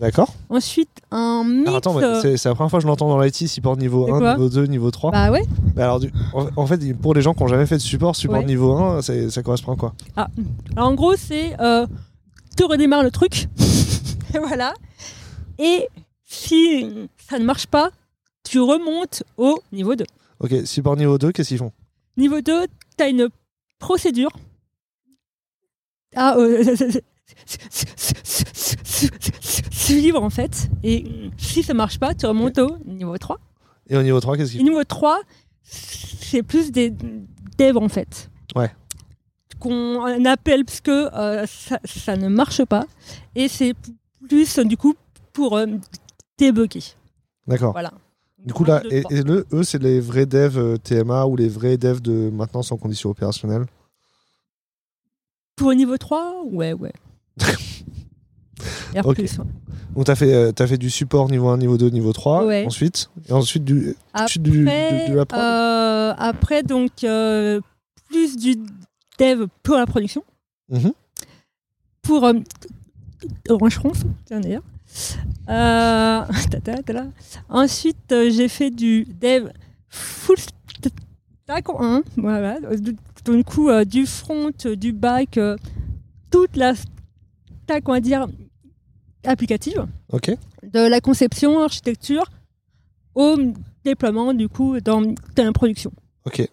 D'accord. 0.00 0.34
Ensuite, 0.50 0.90
un 1.10 1.44
mix. 1.44 1.66
Alors 1.68 1.76
attends, 1.76 1.98
euh, 2.00 2.20
c'est 2.36 2.44
la 2.48 2.54
première 2.54 2.68
fois 2.70 2.78
que 2.78 2.82
je 2.82 2.88
l'entends 2.88 3.08
dans 3.08 3.20
l'IT, 3.20 3.46
support 3.48 3.76
niveau 3.76 4.06
C'est 4.06 4.12
1, 4.12 4.18
quoi 4.18 4.32
niveau 4.34 4.48
2, 4.48 4.64
niveau 4.66 4.90
3. 4.90 5.12
bah 5.12 5.30
ouais. 5.30 5.44
Mais 5.76 5.82
alors, 5.82 6.00
du- 6.00 6.12
en, 6.56 6.66
fait, 6.66 6.92
pour 6.94 7.14
les 7.14 7.22
gens 7.22 7.32
qui 7.32 7.42
n'ont 7.42 7.48
jamais 7.48 7.66
fait 7.66 7.76
de 7.76 7.82
support, 7.82 8.16
support 8.16 8.38
Ouais. 8.38 8.44
niveau 8.44 8.72
1, 8.76 9.02
c'est- 9.02 9.30
ça 9.30 9.42
correspond 9.42 9.72
à 9.72 9.76
quoi? 9.76 9.94
Alors 10.16 10.88
en 10.88 10.94
gros, 10.94 11.14
c'est 11.16 11.58
euh, 11.60 11.86
tu 12.56 12.64
redémarres 12.64 13.04
le 13.04 13.10
truc, 13.12 13.46
et 14.34 14.38
voilà. 14.38 14.74
Et 15.58 15.88
si 16.24 17.08
ça 17.30 17.38
ne 17.38 17.44
marche 17.44 17.66
pas, 17.68 17.90
tu 18.42 18.60
remontes 18.60 19.22
au 19.38 19.62
niveau 19.72 19.94
2. 19.94 20.04
Ok, 20.40 20.52
support 20.66 20.96
niveau 20.96 21.18
2, 21.18 21.30
qu'est-ce 21.32 21.48
qu'ils 21.50 21.58
font? 21.58 21.72
Niveau 22.16 22.40
2, 22.40 22.66
tu 22.98 23.04
as 23.04 23.08
une 23.08 23.28
procédure 23.78 24.30
à 26.16 26.36
euh, 26.36 26.64
suivre 29.98 30.22
en 30.22 30.30
fait. 30.30 30.70
Et 30.82 31.04
si 31.36 31.62
ça 31.62 31.74
marche 31.74 31.98
pas, 31.98 32.14
tu 32.14 32.26
remontes 32.26 32.58
au 32.58 32.78
niveau 32.86 33.16
3. 33.16 33.38
Et 33.88 33.96
au 33.96 34.02
niveau 34.02 34.20
3, 34.20 34.36
qu'est-ce 34.36 34.52
qu'ils 34.52 34.60
Et 34.60 34.64
niveau 34.64 34.84
3, 34.84 35.20
c'est 35.62 36.42
plus 36.42 36.72
des 36.72 36.92
devs 37.58 37.76
en 37.76 37.88
fait. 37.88 38.30
Ouais. 38.54 38.70
Qu'on 39.58 40.24
appelle 40.24 40.64
parce 40.64 40.80
que 40.80 41.14
euh, 41.14 41.46
ça, 41.46 41.78
ça 41.84 42.16
ne 42.16 42.28
marche 42.28 42.64
pas. 42.64 42.84
Et 43.34 43.48
c'est 43.48 43.74
plus 44.28 44.58
du 44.60 44.76
coup 44.76 44.94
pour 45.32 45.56
euh, 45.56 45.66
débugger. 46.38 46.82
D'accord. 47.46 47.72
Voilà. 47.72 47.92
Du 48.44 48.52
coup, 48.52 48.64
là, 48.64 48.82
et, 48.90 49.02
le, 49.22 49.46
eux, 49.52 49.62
c'est 49.62 49.82
les 49.82 50.00
vrais 50.00 50.26
devs 50.26 50.58
euh, 50.58 50.76
TMA 50.76 51.24
ou 51.26 51.34
les 51.34 51.48
vrais 51.48 51.78
devs 51.78 52.02
de 52.02 52.30
maintenance 52.30 52.72
en 52.72 52.76
conditions 52.76 53.08
opérationnelles 53.08 53.64
Pour 55.56 55.72
niveau 55.72 55.96
3, 55.96 56.42
ouais, 56.44 56.74
ouais. 56.74 56.92
R+, 59.00 59.06
Ok. 59.06 59.18
ouais. 59.18 59.26
Donc, 59.94 60.04
tu 60.06 60.10
as, 60.10 60.16
fait, 60.16 60.34
euh, 60.34 60.52
t'as 60.52 60.66
fait 60.66 60.78
du 60.78 60.90
support 60.90 61.30
niveau 61.30 61.48
1, 61.48 61.58
niveau 61.58 61.76
2, 61.78 61.88
niveau 61.90 62.12
3, 62.12 62.44
Ouais. 62.46 62.64
ensuite, 62.66 63.10
et 63.28 63.32
ensuite 63.32 63.62
du, 63.64 63.94
Après, 64.12 64.38
du, 64.40 64.64
de, 64.64 65.10
de 65.10 65.14
la 65.14 65.24
prod 65.26 65.40
euh, 65.40 66.14
après, 66.18 66.62
donc, 66.62 66.90
euh, 67.04 67.60
plus 68.08 68.36
du 68.36 68.56
dev 69.18 69.46
pour 69.62 69.76
la 69.76 69.86
production. 69.86 70.24
Mhm. 70.68 70.92
Pour 72.02 72.24
euh, 72.24 72.34
Orange 73.48 73.74
France, 73.76 74.02
tiens 74.26 74.40
d'ailleurs. 74.40 74.62
Euh, 75.48 76.22
tata, 76.50 76.82
tata. 76.82 77.06
Ensuite, 77.48 78.12
euh, 78.12 78.30
j'ai 78.30 78.48
fait 78.48 78.70
du 78.70 79.04
dev 79.20 79.48
full 79.88 80.36
stack 80.38 81.68
en 81.68 81.82
un. 81.82 82.02
Voilà. 82.16 82.58
Donc, 82.60 83.36
du 83.36 83.44
coup, 83.44 83.68
euh, 83.70 83.84
du 83.84 84.06
front, 84.06 84.50
euh, 84.66 84.76
du 84.76 84.92
back, 84.92 85.38
toute 86.30 86.56
la 86.56 86.74
stack, 86.74 87.88
on 87.88 87.92
va 87.92 88.00
dire, 88.00 88.26
applicative 89.24 89.86
de 90.62 90.88
la 90.88 91.00
conception, 91.00 91.60
architecture 91.60 92.24
au 93.14 93.36
déploiement 93.84 94.34
du 94.34 94.48
coup 94.48 94.80
dans, 94.80 95.02
la 95.36 95.52
production. 95.52 95.92
Ok. 96.24 96.48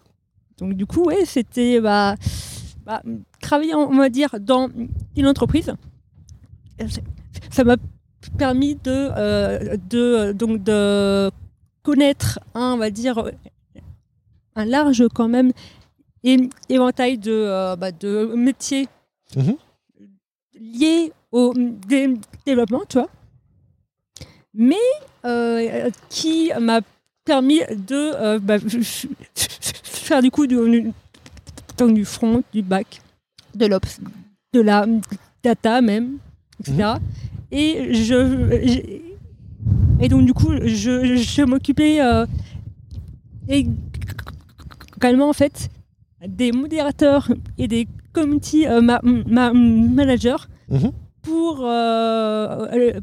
Donc 0.58 0.74
du 0.74 0.86
coup, 0.86 1.04
ouais, 1.04 1.24
c'était 1.24 1.80
bah, 1.80 2.14
bah, 2.84 3.02
travailler, 3.40 3.74
on 3.74 3.96
va 3.96 4.08
dire, 4.08 4.38
dans 4.40 4.68
une 5.16 5.26
entreprise. 5.26 5.72
Ça 7.50 7.64
m'a 7.64 7.76
permis 8.38 8.76
de, 8.76 9.10
euh, 9.16 9.76
de, 9.88 10.32
donc 10.32 10.62
de 10.62 11.30
connaître 11.82 12.38
un, 12.54 12.74
on 12.74 12.78
va 12.78 12.90
dire, 12.90 13.30
un 14.54 14.64
large 14.64 15.04
quand 15.14 15.28
même 15.28 15.52
éventail 16.68 17.18
de, 17.18 17.32
euh, 17.32 17.76
bah, 17.76 17.90
de 17.92 18.32
métiers 18.36 18.88
Mhm. 19.36 19.56
liés 20.60 21.12
au 21.32 21.52
dé- 21.88 22.14
développement, 22.46 22.82
tu 22.88 22.98
vois. 22.98 23.08
Mais 24.54 24.76
euh, 25.24 25.88
qui 26.10 26.50
m'a 26.60 26.80
permis 27.24 27.60
de 27.70 27.94
euh, 27.94 28.38
bah, 28.38 28.58
faire 29.34 30.20
du 30.22 30.30
coup 30.30 30.46
du, 30.46 30.56
du- 30.70 30.92
donc 31.78 31.94
du 31.94 32.04
front, 32.04 32.42
du 32.52 32.62
bac, 32.62 33.00
de 33.54 33.66
l'ops, 33.66 34.00
de 34.52 34.60
la 34.60 34.86
data 35.42 35.80
même, 35.80 36.18
etc. 36.60 36.94
Et 37.50 37.94
je, 37.94 38.60
j'ai- 38.64 39.02
et 40.00 40.08
donc 40.08 40.26
du 40.26 40.34
coup 40.34 40.52
je, 40.64 41.16
je 41.16 41.42
m'occupais 41.42 42.00
euh, 42.00 42.26
également 44.96 45.28
en 45.28 45.32
fait 45.32 45.68
des 46.26 46.52
modérateurs 46.52 47.28
et 47.58 47.68
des 47.68 47.88
community 48.12 48.66
euh, 48.66 48.80
ma- 48.82 49.00
ma- 49.02 49.52
managers 49.52 50.36
Mhm. 50.68 50.92
Pour 51.22 51.60
euh, 51.64 52.66
euh, 52.72 53.00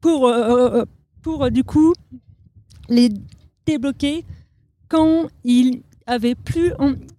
pour 0.00 0.26
euh, 0.28 0.80
euh, 0.80 0.84
pour 1.22 1.44
euh, 1.44 1.50
du 1.50 1.64
coup 1.64 1.92
les 2.88 3.08
débloquer 3.66 4.24
quand 4.88 5.28
ils 5.44 5.82
avaient 6.06 6.34
plus 6.34 6.72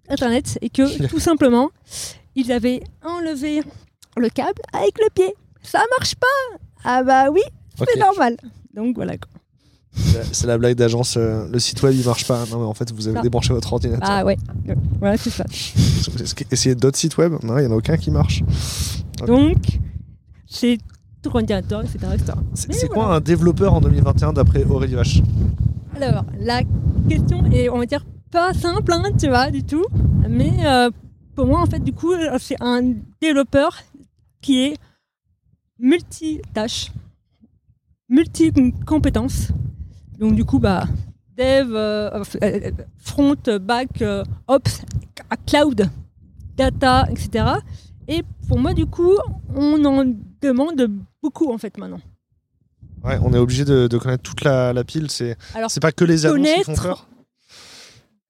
internet 0.09 0.57
et 0.61 0.69
que 0.69 1.07
tout 1.09 1.19
simplement 1.19 1.69
ils 2.35 2.51
avaient 2.51 2.81
enlevé 3.03 3.61
le 4.17 4.29
câble 4.29 4.61
avec 4.73 4.97
le 4.99 5.09
pied. 5.13 5.33
Ça 5.63 5.79
marche 5.97 6.15
pas. 6.15 6.57
Ah 6.83 7.03
bah 7.03 7.31
oui, 7.31 7.41
c'est 7.77 7.99
normal. 7.99 8.37
Donc 8.75 8.95
voilà. 8.95 9.17
quoi. 9.17 9.31
C'est- 10.31 10.45
la 10.45 10.57
blague 10.59 10.75
d'agence. 10.75 11.15
euh, 11.17 11.47
le 11.51 11.57
site 11.57 11.81
web 11.81 11.95
il 11.95 12.05
marche 12.05 12.27
pas. 12.27 12.45
Non 12.51 12.59
mais 12.59 12.65
en 12.65 12.73
fait 12.75 12.91
vous 12.91 13.07
avez 13.07 13.17
Ah. 13.17 13.21
débranché 13.21 13.51
votre 13.53 13.73
ordinateur. 13.73 14.07
Ah 14.07 14.23
ouais. 14.23 14.37
Voilà, 14.99 15.17
c'est 15.17 15.31
ça. 15.31 15.45
Essayez 16.51 16.75
d'autres 16.75 16.97
sites 16.99 17.17
web? 17.17 17.33
Non, 17.41 17.57
il 17.57 17.63
y 17.63 17.67
en 17.67 17.71
a 17.71 17.75
aucun 17.75 17.97
qui 17.97 18.11
marche. 18.11 18.43
Donc 19.25 19.57
c'est 20.55 20.77
tout 21.21 21.29
ordinateur, 21.29 21.81
etc. 21.81 21.97
etc. 22.13 22.33
C'est 22.53 22.67
voilà. 22.67 22.87
quoi 22.93 23.15
un 23.15 23.19
développeur 23.19 23.73
en 23.73 23.81
2021 23.81 24.33
d'après 24.33 24.63
Aurélie 24.63 24.95
Vache? 24.95 25.21
Alors, 25.95 26.25
la 26.39 26.61
question 27.09 27.45
est, 27.51 27.69
on 27.69 27.79
va 27.79 27.85
dire, 27.85 28.05
pas 28.31 28.53
simple, 28.53 28.91
hein, 28.93 29.03
tu 29.19 29.27
vois, 29.27 29.49
du 29.49 29.63
tout. 29.63 29.85
Mais 30.29 30.53
euh, 30.65 30.89
pour 31.35 31.47
moi, 31.47 31.61
en 31.61 31.65
fait, 31.65 31.79
du 31.79 31.93
coup, 31.93 32.13
euh, 32.13 32.37
c'est 32.39 32.61
un 32.61 32.93
développeur 33.21 33.77
qui 34.41 34.63
est 34.63 34.77
multitâche, 35.79 36.91
multi-compétences. 38.09 39.49
Donc, 40.19 40.35
du 40.35 40.45
coup, 40.45 40.59
bah, 40.59 40.85
dev, 41.37 41.73
euh, 41.73 42.23
euh, 42.43 42.71
front, 42.97 43.35
back, 43.61 44.01
euh, 44.01 44.23
ops, 44.47 44.83
cloud, 45.45 45.89
data, 46.55 47.05
etc. 47.09 47.45
Et 48.07 48.23
pour 48.47 48.59
moi, 48.59 48.73
du 48.73 48.85
coup, 48.85 49.13
on 49.55 49.83
en 49.85 50.05
demande 50.41 50.89
beaucoup, 51.23 51.51
en 51.51 51.57
fait, 51.57 51.77
maintenant. 51.77 51.99
Ouais, 53.03 53.17
on 53.21 53.33
est 53.33 53.37
obligé 53.37 53.65
de, 53.65 53.87
de 53.87 53.97
connaître 53.97 54.23
toute 54.23 54.43
la, 54.43 54.73
la 54.73 54.83
pile. 54.83 55.09
C'est 55.11 55.37
c'est 55.67 55.79
pas 55.79 55.91
que 55.91 56.03
les 56.05 56.25
annonces 56.25 56.47
qui 56.47 56.63
font 56.63 56.63
connaître- 56.73 56.83
peur. 56.83 57.07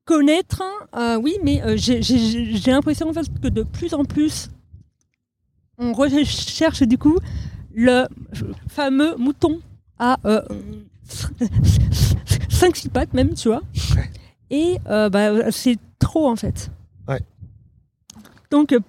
connaître, 0.06 0.64
euh, 0.96 1.18
oui, 1.18 1.38
mais 1.44 1.62
euh, 1.64 1.76
j'ai- 1.78 2.02
l'impression 2.72 3.10
en 3.10 3.14
fait 3.14 3.26
que 3.42 3.48
de 3.48 3.64
plus 3.64 3.94
en 3.94 4.04
plus, 4.06 4.50
on 5.78 5.94
recherche 5.94 6.84
du 6.84 6.98
coup 6.98 7.18
le 7.74 8.06
fameux 8.68 9.16
mouton 9.18 9.62
à 9.98 10.18
5-6 12.50 12.90
pattes 12.90 13.14
même, 13.14 13.34
tu 13.34 13.48
vois. 13.50 13.62
Ouais. 13.96 14.10
Et 14.50 14.78
euh, 14.88 15.10
bah, 15.10 15.52
c'est 15.52 15.78
trop 16.00 16.30
en 16.30 16.36
fait. 16.36 16.70
Ouais. 17.08 17.22
Donc 18.52 18.74
euh, 18.74 18.80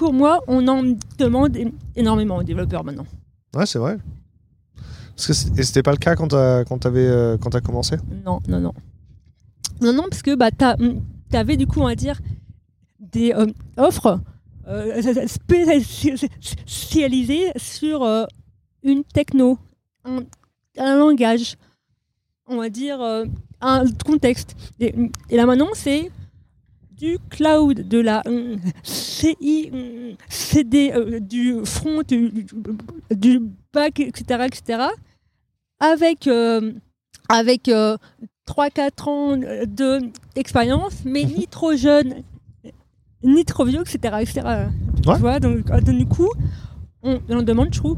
pour 0.00 0.14
moi, 0.14 0.40
on 0.48 0.66
en 0.66 0.82
demande 1.18 1.58
énormément 1.94 2.36
aux 2.38 2.42
développeurs 2.42 2.82
maintenant. 2.84 3.04
Ouais, 3.54 3.66
c'est 3.66 3.78
vrai. 3.78 3.98
Parce 5.14 5.26
que 5.26 5.34
c'était 5.34 5.82
pas 5.82 5.90
le 5.90 5.98
cas 5.98 6.16
quand 6.16 6.28
t'as 6.28 6.64
quand 6.64 6.78
t'avais 6.78 7.06
euh, 7.06 7.36
quand 7.36 7.50
t'as 7.50 7.60
commencé? 7.60 7.96
Non, 8.24 8.40
non, 8.48 8.60
non. 8.60 8.72
Non, 9.82 9.92
non, 9.92 10.04
parce 10.08 10.22
que 10.22 10.34
bah, 10.34 10.50
tu 10.50 11.36
avais 11.36 11.58
du 11.58 11.66
coup, 11.66 11.80
on 11.80 11.86
va 11.86 11.94
dire, 11.96 12.18
des 12.98 13.34
euh, 13.34 13.52
offres 13.76 14.20
euh, 14.68 15.26
spécialisées 16.64 17.52
sur 17.56 18.02
euh, 18.02 18.24
une 18.82 19.04
techno, 19.04 19.58
un, 20.06 20.20
un 20.78 20.96
langage, 20.96 21.56
on 22.46 22.56
va 22.56 22.70
dire, 22.70 23.02
un 23.60 23.84
contexte. 24.02 24.56
Et, 24.78 24.94
et 25.28 25.36
là 25.36 25.44
maintenant, 25.44 25.68
c'est 25.74 26.10
du 27.00 27.18
cloud, 27.30 27.88
de 27.88 27.98
la 27.98 28.22
euh, 28.26 28.56
CI, 28.82 29.70
euh, 29.72 30.12
CD, 30.28 30.92
euh, 30.94 31.18
du 31.18 31.56
front, 31.64 32.02
du, 32.06 33.40
back, 33.72 34.00
etc., 34.00 34.44
etc., 34.46 34.82
avec, 35.80 36.28
avec 37.30 37.68
euh, 37.68 37.96
3-4 38.46 39.08
ans 39.08 39.36
d'expérience, 40.34 41.02
mais 41.06 41.24
Mhm. 41.24 41.32
ni 41.38 41.46
trop 41.46 41.74
jeune, 41.74 42.16
ni 43.22 43.44
trop 43.46 43.64
vieux, 43.64 43.80
etc. 43.80 44.16
etc. 44.20 44.42
Tu 45.02 45.08
vois, 45.20 45.40
donc, 45.40 45.70
du 45.84 46.06
coup, 46.06 46.28
on, 47.02 47.18
on 47.30 47.42
demande, 47.42 47.68
je 47.72 47.78
trouve, 47.78 47.96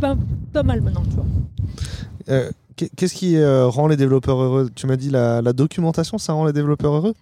pas, 0.00 0.16
pas 0.54 0.62
mal 0.62 0.80
maintenant, 0.80 1.02
tu 1.04 1.16
vois. 1.16 2.50
Qu'est- 2.76 2.90
Qu'est-ce 2.96 3.14
qui 3.14 3.42
rend 3.44 3.88
les 3.88 3.96
développeurs 3.96 4.38
heureux? 4.40 4.70
Tu 4.74 4.86
m'as 4.86 4.96
dit 4.96 5.10
la, 5.10 5.42
la 5.42 5.52
documentation, 5.52 6.16
ça 6.18 6.32
rend 6.32 6.46
les 6.46 6.52
développeurs 6.54 6.92
heureux? 6.94 7.14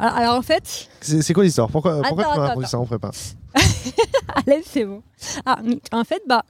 Alors, 0.00 0.16
alors, 0.16 0.34
en 0.38 0.42
fait, 0.42 0.88
C'est 1.00 1.32
quoi 1.34 1.44
l'histoire? 1.44 1.68
Pourquoi, 1.70 2.02
pourquoi 2.02 2.24
Attends, 2.24 2.32
tu 2.34 2.38
m'as 2.40 2.46
attends, 2.46 2.60
ça 2.66 2.78
en 2.78 2.86
prépa? 2.86 3.10
allez, 4.46 4.62
c'est 4.64 4.84
bon. 4.84 5.02
Ah, 5.44 5.60
en 5.92 6.04
fait, 6.04 6.22
bah, 6.26 6.44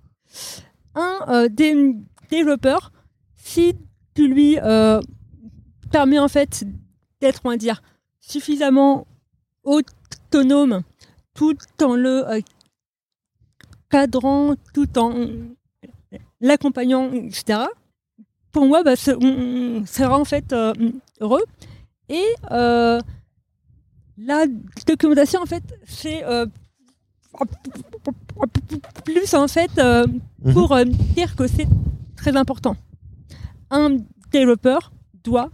un 0.95 1.19
euh, 1.29 1.49
dé- 1.49 1.97
développeur, 2.31 2.93
si 3.37 3.75
tu 4.15 4.29
lui 4.29 4.59
euh, 4.61 5.01
permets 5.91 6.19
en 6.19 6.29
fait 6.29 6.65
d'être, 7.21 7.41
on 7.45 7.51
va 7.51 7.57
dire, 7.57 7.83
suffisamment 8.21 9.07
autonome, 9.65 10.83
tout 11.35 11.57
en 11.83 11.95
le 11.97 12.29
euh, 12.31 12.41
cadrant, 13.91 14.55
tout 14.75 14.99
en 14.99 15.13
l'accompagnant, 16.41 17.11
etc. 17.13 17.61
Pour 18.53 18.67
moi, 18.67 18.83
bah, 18.83 18.97
c'est- 18.97 19.15
rend 20.05 20.21
en 20.21 20.25
fait 20.25 20.53
euh, 20.53 20.73
heureux. 21.21 21.45
Et 22.09 22.25
euh, 22.51 23.01
la 24.19 24.47
documentation, 24.87 25.41
en 25.43 25.47
fait, 25.47 25.63
c'est 25.87 26.23
euh, 26.25 26.47
plus 29.05 29.33
en 29.35 29.49
fait 29.49 29.71
euh, 29.79 30.07
Mhm. 30.45 30.53
pour 30.55 30.73
euh, 30.73 30.85
dire 30.85 31.35
que 31.37 31.47
c'est 31.47 31.67
très 32.17 32.37
important. 32.37 32.77
Un 33.71 33.97
développeur 34.31 34.93
doit 35.25 35.51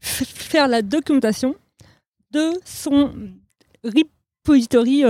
faire 0.00 0.68
la 0.68 0.82
documentation 0.82 1.54
de 2.32 2.52
son 2.64 3.12
repository 3.84 5.02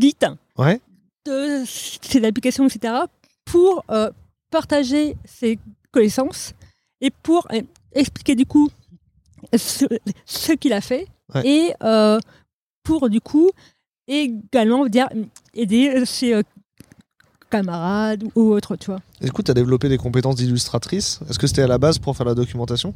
Git 0.00 0.16
Ouais. 0.56 0.80
de 1.24 1.64
ses 1.66 2.24
applications, 2.24 2.66
etc., 2.66 2.94
pour 3.44 3.84
partager 4.50 5.16
ses 5.24 5.58
connaissances 5.90 6.52
et 7.00 7.10
pour 7.10 7.46
expliquer 7.92 8.34
du 8.34 8.44
coup 8.46 8.68
ce, 9.56 9.84
ce 10.26 10.52
qu'il 10.52 10.72
a 10.72 10.80
fait 10.80 11.06
Ouais. 11.34 11.46
et 11.46 11.74
euh, 11.82 12.18
pour 12.82 13.10
du 13.10 13.20
coup 13.20 13.50
également 14.06 14.86
dire, 14.86 15.08
aider 15.52 16.04
ses 16.06 16.32
euh, 16.32 16.42
camarades 17.50 18.24
ou 18.34 18.52
autres, 18.52 18.76
tu 18.76 18.86
vois. 18.86 19.00
Écoute, 19.20 19.44
tu 19.46 19.50
as 19.50 19.54
développé 19.54 19.88
des 19.90 19.98
compétences 19.98 20.36
d'illustratrice? 20.36 21.20
Est-ce 21.28 21.38
que 21.38 21.46
c'était 21.46 21.62
à 21.62 21.66
la 21.66 21.76
base 21.78 21.98
pour 21.98 22.16
faire 22.16 22.24
la 22.26 22.34
documentation? 22.34 22.94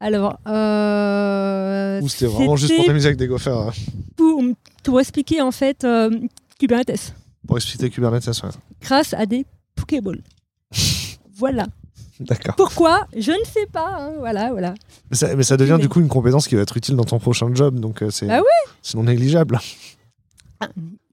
Alors, 0.00 0.38
euh, 0.46 2.00
Ou 2.00 2.08
c'était 2.08 2.26
vraiment 2.26 2.56
juste 2.56 2.74
pour 2.76 2.84
t'amuser 2.86 3.08
avec 3.08 3.18
des 3.18 3.26
gophers 3.26 3.56
hein, 3.58 3.72
pour, 4.16 4.42
pour 4.84 5.00
expliquer 5.00 5.40
en 5.42 5.50
fait 5.50 5.84
euh, 5.84 6.08
Kubernetes 6.58 7.14
Pour 7.46 7.56
expliquer 7.58 7.90
Kubernetes 7.90 8.26
ouais. 8.26 8.50
grâce 8.80 9.12
à 9.12 9.26
des 9.26 9.44
Pokéballs. 9.74 10.22
voilà. 11.34 11.66
D'accord. 12.20 12.56
Pourquoi? 12.56 13.06
Je 13.16 13.30
ne 13.32 13.44
sais 13.44 13.66
pas. 13.72 13.94
hein, 13.98 14.12
Voilà, 14.18 14.50
voilà. 14.50 14.74
Mais 15.10 15.16
ça, 15.16 15.34
mais 15.36 15.42
ça 15.44 15.56
devient 15.56 15.74
Mais- 15.76 15.82
du 15.82 15.88
coup 15.88 16.00
une 16.00 16.08
compétence 16.08 16.48
qui 16.48 16.54
va 16.56 16.62
être 16.62 16.76
utile 16.76 16.96
dans 16.96 17.04
ton 17.04 17.18
prochain 17.18 17.54
job, 17.54 17.78
donc 17.78 18.02
euh, 18.02 18.10
c'est 18.10 18.26
Bah 18.26 18.40
non 18.94 19.02
négligeable. 19.04 19.58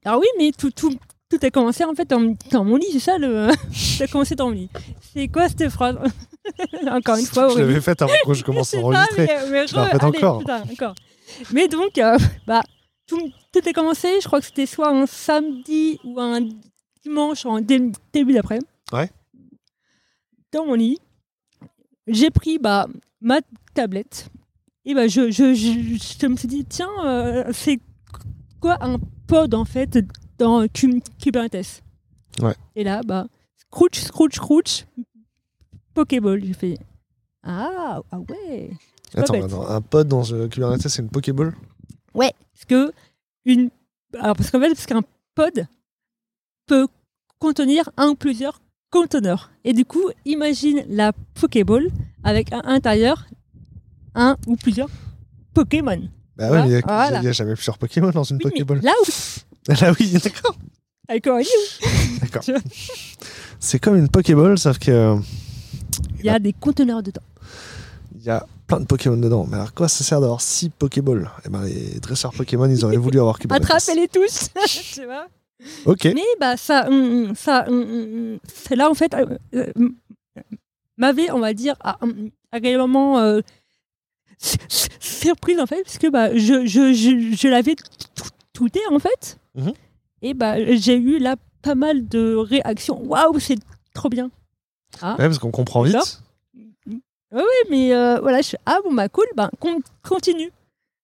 Alors 0.04 0.20
oui, 0.20 0.26
mais 0.38 0.52
tout, 0.52 0.70
tout, 0.70 0.94
tout 1.30 1.38
a 1.42 1.50
commencé 1.50 1.84
en 1.84 1.94
fait 1.94 2.08
dans, 2.08 2.34
dans 2.50 2.64
mon 2.64 2.76
lit, 2.76 2.86
c'est 2.92 2.98
ça 3.00 3.18
le. 3.18 3.48
tout 3.96 4.02
a 4.02 4.06
commencé 4.06 4.34
dans 4.34 4.46
mon 4.48 4.52
lit. 4.54 4.70
C'est 5.14 5.28
quoi 5.28 5.48
cette 5.48 5.68
phrase? 5.68 5.96
Encore 6.90 7.16
une 7.16 7.26
fois, 7.26 7.48
Je 7.50 7.58
l'avais 7.58 7.80
faite 7.80 8.02
avant 8.02 8.12
que 8.24 8.34
je 8.34 8.44
commence 8.44 8.72
à 8.74 8.78
ça, 8.78 8.82
enregistrer. 8.84 9.26
mais, 9.26 9.50
mais 9.50 9.66
Je 9.66 9.74
re- 9.74 9.78
allez, 9.80 10.04
encore. 10.04 10.38
putain, 10.38 10.62
encore. 10.72 10.94
Mais 11.52 11.66
donc, 11.68 11.98
euh, 11.98 12.16
bah, 12.46 12.62
tout, 13.06 13.20
tout 13.52 13.60
a 13.68 13.72
commencé, 13.72 14.08
je 14.20 14.26
crois 14.26 14.40
que 14.40 14.46
c'était 14.46 14.66
soit 14.66 14.90
un 14.90 15.06
samedi 15.06 15.98
ou 16.04 16.20
un 16.20 16.40
dimanche 17.02 17.44
en 17.46 17.60
dé- 17.60 17.90
début 18.12 18.32
d'après. 18.32 18.60
Ouais. 18.92 19.10
Dans 20.52 20.66
mon 20.66 20.74
lit, 20.74 20.98
j'ai 22.06 22.30
pris 22.30 22.58
bah, 22.58 22.86
ma 23.20 23.40
tablette 23.74 24.28
et 24.84 24.94
bah, 24.94 25.08
je, 25.08 25.30
je, 25.30 25.54
je, 25.54 26.16
je 26.20 26.26
me 26.26 26.36
suis 26.36 26.48
dit, 26.48 26.64
tiens, 26.64 26.88
euh, 27.04 27.50
c'est 27.52 27.80
quoi 28.60 28.78
un 28.80 28.98
pod 29.26 29.52
en 29.54 29.64
fait 29.64 29.98
dans 30.38 30.66
Kubernetes? 30.68 31.82
Ouais. 32.40 32.54
Et 32.76 32.84
là, 32.84 33.02
bah, 33.02 33.26
scrooch, 33.56 33.98
scrooch, 33.98 34.34
scrooch, 34.34 34.86
Pokéball. 35.94 36.44
J'ai 36.44 36.52
fait, 36.52 36.78
ah, 37.42 38.00
ah 38.10 38.18
ouais. 38.18 38.70
Attends, 39.14 39.68
un 39.68 39.80
pod 39.80 40.06
dans 40.06 40.32
euh, 40.32 40.48
Kubernetes, 40.48 40.88
c'est 40.88 41.02
une 41.02 41.08
Pokéball? 41.08 41.54
Ouais, 42.14 42.32
parce 42.54 42.64
que 42.64 42.92
une 43.44 43.70
alors 44.18 44.36
parce 44.36 44.50
qu'en 44.50 44.60
fait 44.60 44.68
parce 44.68 44.86
qu'un 44.86 45.02
pod 45.34 45.66
peut 46.66 46.86
contenir 47.38 47.90
un 47.96 48.08
ou 48.08 48.14
plusieurs 48.14 48.60
conteneurs 49.00 49.50
et 49.64 49.72
du 49.72 49.84
coup 49.84 50.10
imagine 50.24 50.84
la 50.88 51.12
Pokéball 51.40 51.88
avec 52.24 52.52
à 52.52 52.62
l'intérieur 52.62 53.26
un 54.14 54.36
ou 54.46 54.56
plusieurs 54.56 54.88
Pokémon. 55.54 56.00
Bah 56.36 56.50
ouais, 56.50 56.62
mais 56.62 56.68
il 56.68 56.72
y 56.72 56.76
a- 56.76 56.80
Voilà. 56.86 57.32
jamais 57.32 57.54
plusieurs 57.54 57.78
Pokémon 57.78 58.10
dans 58.10 58.24
une 58.24 58.36
Oui, 58.36 58.50
Pokéball. 58.50 58.80
là 58.82 58.92
où 59.02 59.04
Là, 59.80 59.92
oui, 59.98 60.12
d'accord. 60.22 60.56
avec 61.08 61.26
Aurélie, 61.26 61.48
D'accord. 62.20 62.42
C'est 63.58 63.78
comme 63.78 63.96
une 63.96 64.08
Pokéball, 64.08 64.58
sauf 64.58 64.78
que 64.78 65.16
il 66.20 66.24
y 66.26 66.28
a 66.28 66.38
des 66.38 66.52
conteneurs 66.52 67.02
dedans. 67.02 67.22
il 68.14 68.22
y 68.24 68.30
a 68.30 68.46
plein 68.66 68.80
de 68.80 68.84
Pokémon 68.86 69.16
dedans. 69.16 69.46
Mais 69.48 69.56
alors, 69.56 69.72
quoi 69.74 69.88
ça 69.88 70.02
sert 70.04 70.20
d'avoir 70.20 70.40
6 70.40 70.70
Pokéballs? 70.70 71.30
Eh 71.44 71.48
ben, 71.48 71.62
les 71.64 72.00
dresseurs 72.00 72.32
Pokémon, 72.32 72.68
ils 72.68 72.84
auraient 72.84 72.96
voulu 72.96 73.18
avoir 73.20 73.38
Kubernetes. 73.38 73.64
Attrapez-les 73.70 74.08
tous, 74.08 74.50
tu 74.94 75.04
vois. 75.04 75.26
Ok. 75.86 76.04
Mais 76.14 76.22
bah 76.40 76.56
ça, 76.56 76.86
hum, 76.88 77.28
hum, 77.28 77.34
ça, 77.34 77.64
hum, 77.68 78.38
c'est 78.46 78.76
là 78.76 78.90
en 78.90 78.94
fait 78.94 79.14
euh, 79.14 79.26
euh, 79.54 79.72
hum, 79.76 79.94
m'avait, 80.96 81.30
on 81.30 81.38
va 81.40 81.54
dire, 81.54 81.74
à- 81.80 81.96
hum, 82.02 82.30
agréablement 82.52 83.18
euh, 83.18 83.40
surprise 85.00 85.58
en 85.60 85.66
fait, 85.66 85.82
parce 85.82 85.98
que 85.98 86.08
bah 86.08 86.34
je, 86.36 86.66
je, 86.66 86.92
je, 86.92 87.34
je 87.36 87.48
l'avais 87.48 87.74
touté 88.52 88.80
en 88.90 88.98
fait, 88.98 89.38
Mhm. 89.54 89.72
et 90.22 90.34
bah 90.34 90.56
j'ai 90.76 90.96
eu 90.96 91.18
là 91.18 91.36
pas 91.62 91.74
mal 91.74 92.06
de 92.06 92.34
réactions. 92.34 93.02
Waouh, 93.04 93.38
c'est 93.40 93.58
trop 93.94 94.08
bien. 94.08 94.30
Ouais, 95.02 95.16
parce 95.16 95.38
qu'on 95.38 95.50
comprend 95.50 95.82
vite. 95.82 96.20
Oui, 97.32 97.42
mais 97.70 97.92
euh, 97.92 98.20
voilà, 98.20 98.40
je 98.40 98.50
fais, 98.50 98.58
ah 98.66 98.78
bon 98.84 98.94
bah 98.94 99.08
cool, 99.08 99.26
bah 99.34 99.50
con- 99.58 99.80
continue. 100.02 100.50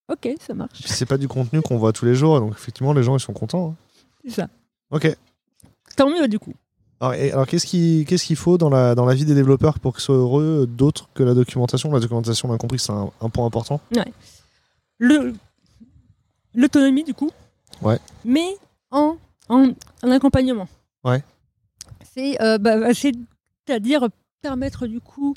Ok, 0.09 0.28
ça 0.40 0.54
marche. 0.54 0.80
C'est 0.85 1.06
pas 1.06 1.18
du 1.18 1.26
contenu 1.26 1.61
qu'on 1.62 1.78
voit 1.78 1.92
tous 1.92 2.04
les 2.04 2.14
jours, 2.14 2.38
donc 2.40 2.52
effectivement, 2.52 2.92
les 2.92 3.02
gens, 3.02 3.16
ils 3.16 3.21
sont 3.21 3.32
contents. 3.32 3.71
hein. 3.71 3.76
C'est 4.24 4.30
ça. 4.30 4.48
Ok. 4.90 5.16
Tant 5.96 6.08
mieux 6.10 6.28
du 6.28 6.38
coup. 6.38 6.54
Alors, 7.00 7.14
et- 7.14 7.32
alors, 7.32 7.46
qu'est-ce 7.46 7.66
qu'il 7.66 8.04
qu'est-ce 8.06 8.24
qu'il 8.24 8.36
faut 8.36 8.58
dans 8.58 8.70
la, 8.70 8.94
dans 8.94 9.04
la 9.04 9.14
vie 9.14 9.24
des 9.24 9.34
développeurs 9.34 9.78
pour 9.80 9.92
qu'ils 9.94 10.02
soient 10.02 10.14
heureux 10.16 10.66
d'autre 10.68 11.08
que 11.14 11.22
la 11.22 11.34
documentation? 11.34 11.90
La 11.92 11.98
documentation, 12.00 12.48
on 12.48 12.54
a 12.54 12.58
compris 12.58 12.78
c'est 12.78 12.92
un, 12.92 13.10
un 13.20 13.28
point 13.28 13.44
important. 13.46 13.80
le 14.98 15.34
l'autonomie 16.54 17.02
du 17.04 17.14
coup. 17.14 17.30
Ouais. 17.80 17.98
Mais 18.24 18.56
en, 18.90 19.16
en, 19.48 19.72
en 20.02 20.10
accompagnement. 20.10 20.68
Ouais. 21.04 21.24
C'est 22.14 22.40
euh, 22.42 22.58
bah, 22.58 22.78
bah, 22.78 22.94
c'est 22.94 23.12
à 23.68 23.78
dire 23.80 24.08
permettre 24.42 24.86
du 24.86 25.00
coup 25.00 25.34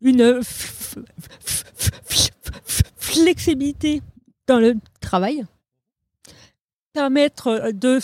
une 0.00 0.20
f- 0.20 0.40
f- 0.42 1.04
f- 1.42 1.64
f- 2.08 2.30
f- 2.66 2.82
flexibilité 2.96 4.02
dans 4.46 4.58
le 4.58 4.74
travail. 5.00 5.44
Permettre 6.94 7.48
euh, 7.48 7.72
de 7.72 7.98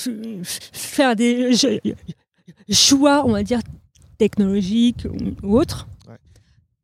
faire 0.44 1.14
des 1.16 1.56
ch- 1.56 1.80
choix, 2.68 3.24
on 3.24 3.30
va 3.32 3.42
dire, 3.44 3.60
technologiques 4.18 5.06
ou- 5.08 5.36
ou 5.46 5.56
autres. 5.58 5.86
Ouais. 6.08 6.16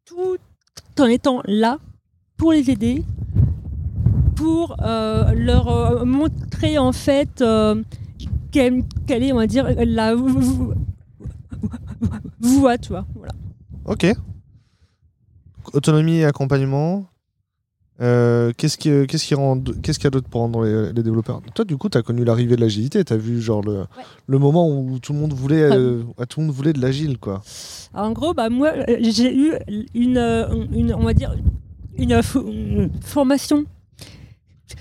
Tout 0.04 0.36
en 1.00 1.06
étant 1.06 1.42
là 1.46 1.78
pour 2.36 2.52
les 2.52 2.70
aider, 2.70 3.02
pour 4.36 4.76
euh, 4.82 5.32
leur 5.34 5.68
euh, 5.68 6.04
montrer 6.04 6.78
en 6.78 6.92
fait 6.92 7.40
euh, 7.42 7.82
quelle, 8.52 8.84
quelle 9.06 9.22
est, 9.24 9.32
on 9.32 9.36
va 9.36 9.46
dire, 9.48 9.66
la 9.84 10.14
voie, 10.14 10.76
tu 12.78 12.88
vois. 12.90 13.04
Voilà. 13.14 13.32
Ok. 13.84 14.06
Autonomie 15.72 16.18
et 16.18 16.24
accompagnement. 16.24 17.06
Euh, 18.02 18.52
qu'est-ce 18.56 18.76
qui, 18.76 18.90
qu'est-ce 19.06 19.24
qui 19.26 19.34
rend, 19.34 19.58
qu'est-ce 19.82 19.98
qu'il 19.98 20.04
y 20.04 20.08
a 20.08 20.10
d'autre 20.10 20.28
pour 20.28 20.42
rendre 20.42 20.64
les, 20.64 20.92
les 20.92 21.02
développeurs? 21.02 21.40
Toi, 21.54 21.64
du 21.64 21.76
coup, 21.78 21.88
tu 21.88 21.96
as 21.96 22.02
connu 22.02 22.24
l'arrivée 22.24 22.56
de 22.56 22.60
l'agilité. 22.60 23.02
Tu 23.04 23.12
as 23.12 23.16
vu 23.16 23.40
genre 23.40 23.62
le, 23.62 23.86
le 24.26 24.38
moment 24.38 24.68
où 24.68 24.98
tout 24.98 25.14
le 25.14 25.18
monde 25.18 25.32
voulait, 25.32 25.62
euh, 25.62 26.02
tout 26.28 26.40
le 26.40 26.46
monde 26.46 26.54
voulait 26.54 26.74
de 26.74 26.80
l'agile, 26.80 27.16
quoi. 27.18 27.42
Alors, 27.94 28.08
en 28.08 28.12
gros, 28.12 28.34
bah, 28.34 28.50
moi, 28.50 28.72
euh, 28.76 28.96
j'ai 29.00 29.34
eu 29.34 29.52
une, 29.94 30.18
une, 30.74 30.92
on 30.94 31.04
va 31.04 31.14
dire, 31.14 31.34
une, 31.96 32.12
fo- 32.20 32.46
une 32.46 32.90
formation 33.02 33.64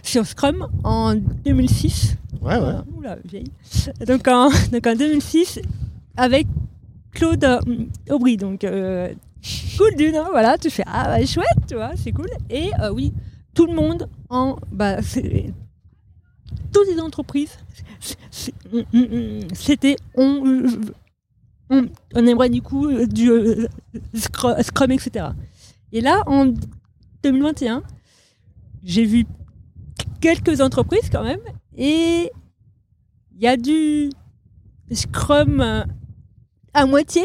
sur 0.04 0.26
Scrum 0.26 0.68
en 0.84 1.16
2006. 1.16 2.18
Ouais, 2.42 2.54
ouais. 2.54 2.60
Voilà. 2.60 2.86
Oula, 2.98 3.18
vieille. 3.24 3.52
Donc 4.08 4.28
en, 4.28 4.50
donc 4.72 4.86
en 4.88 4.96
2006, 4.96 5.60
avec 6.18 6.48
Claude 7.12 7.46
Aubry. 8.10 8.36
Donc, 8.38 8.64
euh, 8.66 9.14
cool 9.78 9.96
d'une, 9.96 10.16
hein, 10.16 10.28
voilà, 10.32 10.58
tu 10.58 10.70
fais, 10.70 10.84
ah, 10.88 11.06
bah, 11.06 11.26
chouette, 11.26 11.48
tu 11.68 11.76
vois, 11.76 11.92
c'est 11.96 12.12
cool. 12.12 12.30
Et 12.50 12.72
euh, 12.82 12.92
oui, 12.92 13.14
tout 13.54 13.66
le 13.66 13.74
monde 13.74 14.10
en, 14.30 14.58
bah, 14.72 14.98
toutes 16.72 16.88
les 16.88 17.00
entreprises, 17.00 17.58
c'était, 19.54 19.96
on, 20.16 20.66
on, 21.70 21.88
aimerait 22.16 22.50
du 22.50 22.62
coup 22.62 22.92
du 23.06 23.30
euh, 23.30 23.68
Scrum, 24.14 24.62
Scrum, 24.62 24.92
etc. 24.92 25.28
Et 25.92 26.02
là, 26.02 26.24
en 26.28 26.54
2021, 27.24 27.84
j'ai 28.84 29.06
vu 29.06 29.26
quelques 30.22 30.62
entreprises 30.62 31.10
quand 31.12 31.24
même, 31.24 31.40
et 31.78 32.32
il 33.36 33.42
y 33.42 33.48
a 33.48 33.58
du 33.58 34.10
Scrum 34.92 35.62
euh, 35.62 35.84
à 36.74 36.86
moitié, 36.86 37.24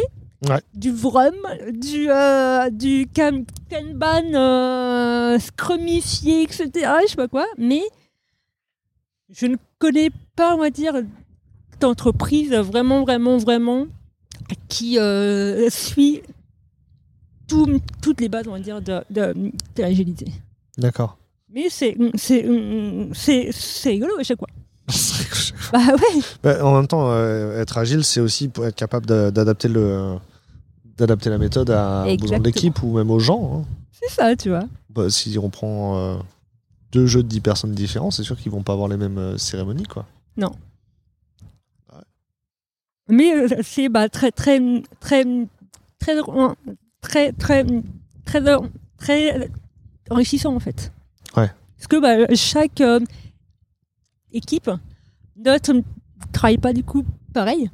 Ouais. 0.49 0.61
du 0.75 0.91
Vrum, 0.91 1.35
du, 1.73 2.11
euh, 2.11 2.71
du 2.71 3.07
Kan- 3.13 3.45
Kanban 3.71 4.33
euh, 4.35 5.39
Scrumifié, 5.39 6.43
etc. 6.45 6.71
Je 7.05 7.11
sais 7.11 7.17
pas 7.17 7.29
quoi, 7.29 7.45
mais 7.59 7.83
je 9.29 9.47
ne 9.47 9.57
connais 9.79 10.11
pas, 10.37 10.55
on 10.55 10.59
va 10.59 10.71
dire, 10.71 10.95
d'entreprise 11.79 12.53
vraiment, 12.53 13.03
vraiment, 13.05 13.37
vraiment 13.37 13.87
qui 14.69 14.99
euh, 14.99 15.69
suit 15.71 16.23
tout- 17.47 17.81
toutes 18.03 18.21
les 18.23 18.29
bases, 18.31 18.49
on 18.49 18.53
va 18.53 18.61
dire, 18.61 18.81
de, 18.81 19.01
de, 19.11 19.33
de 19.35 19.83
l'agilité. 19.83 20.33
D'accord. 20.79 21.19
Mais 21.53 21.69
c'est 21.71 21.95
rigolo 23.85 24.13
à 24.19 24.23
chaque 24.23 24.39
fois. 24.39 24.49
Bah 25.73 25.79
ouais. 25.95 26.21
Bah, 26.43 26.65
en 26.65 26.75
même 26.77 26.87
temps, 26.89 27.11
euh, 27.13 27.61
être 27.61 27.77
agile, 27.79 28.03
c'est 28.05 28.21
aussi 28.21 28.49
pour 28.49 28.67
être 28.67 28.75
capable 28.75 29.07
d'a- 29.07 29.31
d'adapter 29.31 29.69
le 29.69 30.17
d'adapter 31.01 31.31
la 31.31 31.39
méthode 31.39 31.71
à, 31.71 32.07
aux 32.07 32.17
besoins 32.17 32.39
de 32.39 32.45
l'équipe 32.45 32.83
ou 32.83 32.95
même 32.97 33.11
aux 33.11 33.19
gens. 33.19 33.59
hein. 33.61 33.65
C'est 33.93 34.11
ça, 34.15 34.35
tu 34.37 34.49
vois. 34.51 34.65
Bah, 34.91 35.11
si 35.11 35.37
on 35.39 35.51
prend 35.51 35.99
euh, 35.99 36.17
deux 36.93 37.07
jeux 37.07 37.23
de 37.23 37.29
10 37.29 37.41
personnes 37.41 37.73
différents, 37.73 38.11
c'est 38.11 38.23
sûr 38.23 38.37
qu'ils 38.39 38.53
vont 38.53 38.63
pas 38.63 38.73
avoir 38.73 38.89
les 38.89 38.97
mêmes 38.97 39.19
euh, 39.19 39.37
cérémonies, 39.39 39.85
quoi. 39.87 40.07
Mais 43.09 43.35
euh, 43.35 43.49
c'est 43.63 43.89
bah, 43.89 44.09
très, 44.09 44.31
très, 44.31 44.61
très, 45.01 45.25
très, 45.99 46.17
très, 47.01 47.33
très, 47.33 47.65
très, 48.27 48.51
très 48.97 49.51
enrichissant 50.11 50.55
en 50.55 50.61
fait. 50.61 50.93
Ouais. 51.37 51.51
Parce 51.77 51.89
que 51.89 52.01
bah, 52.01 52.33
chaque 52.35 52.83
équipe 54.33 54.71
ne 55.37 55.59
t- 55.59 55.85
travaille 56.33 56.59
pas 56.59 56.73
du 56.73 56.85
coup 56.85 57.05
pareil. 57.33 57.71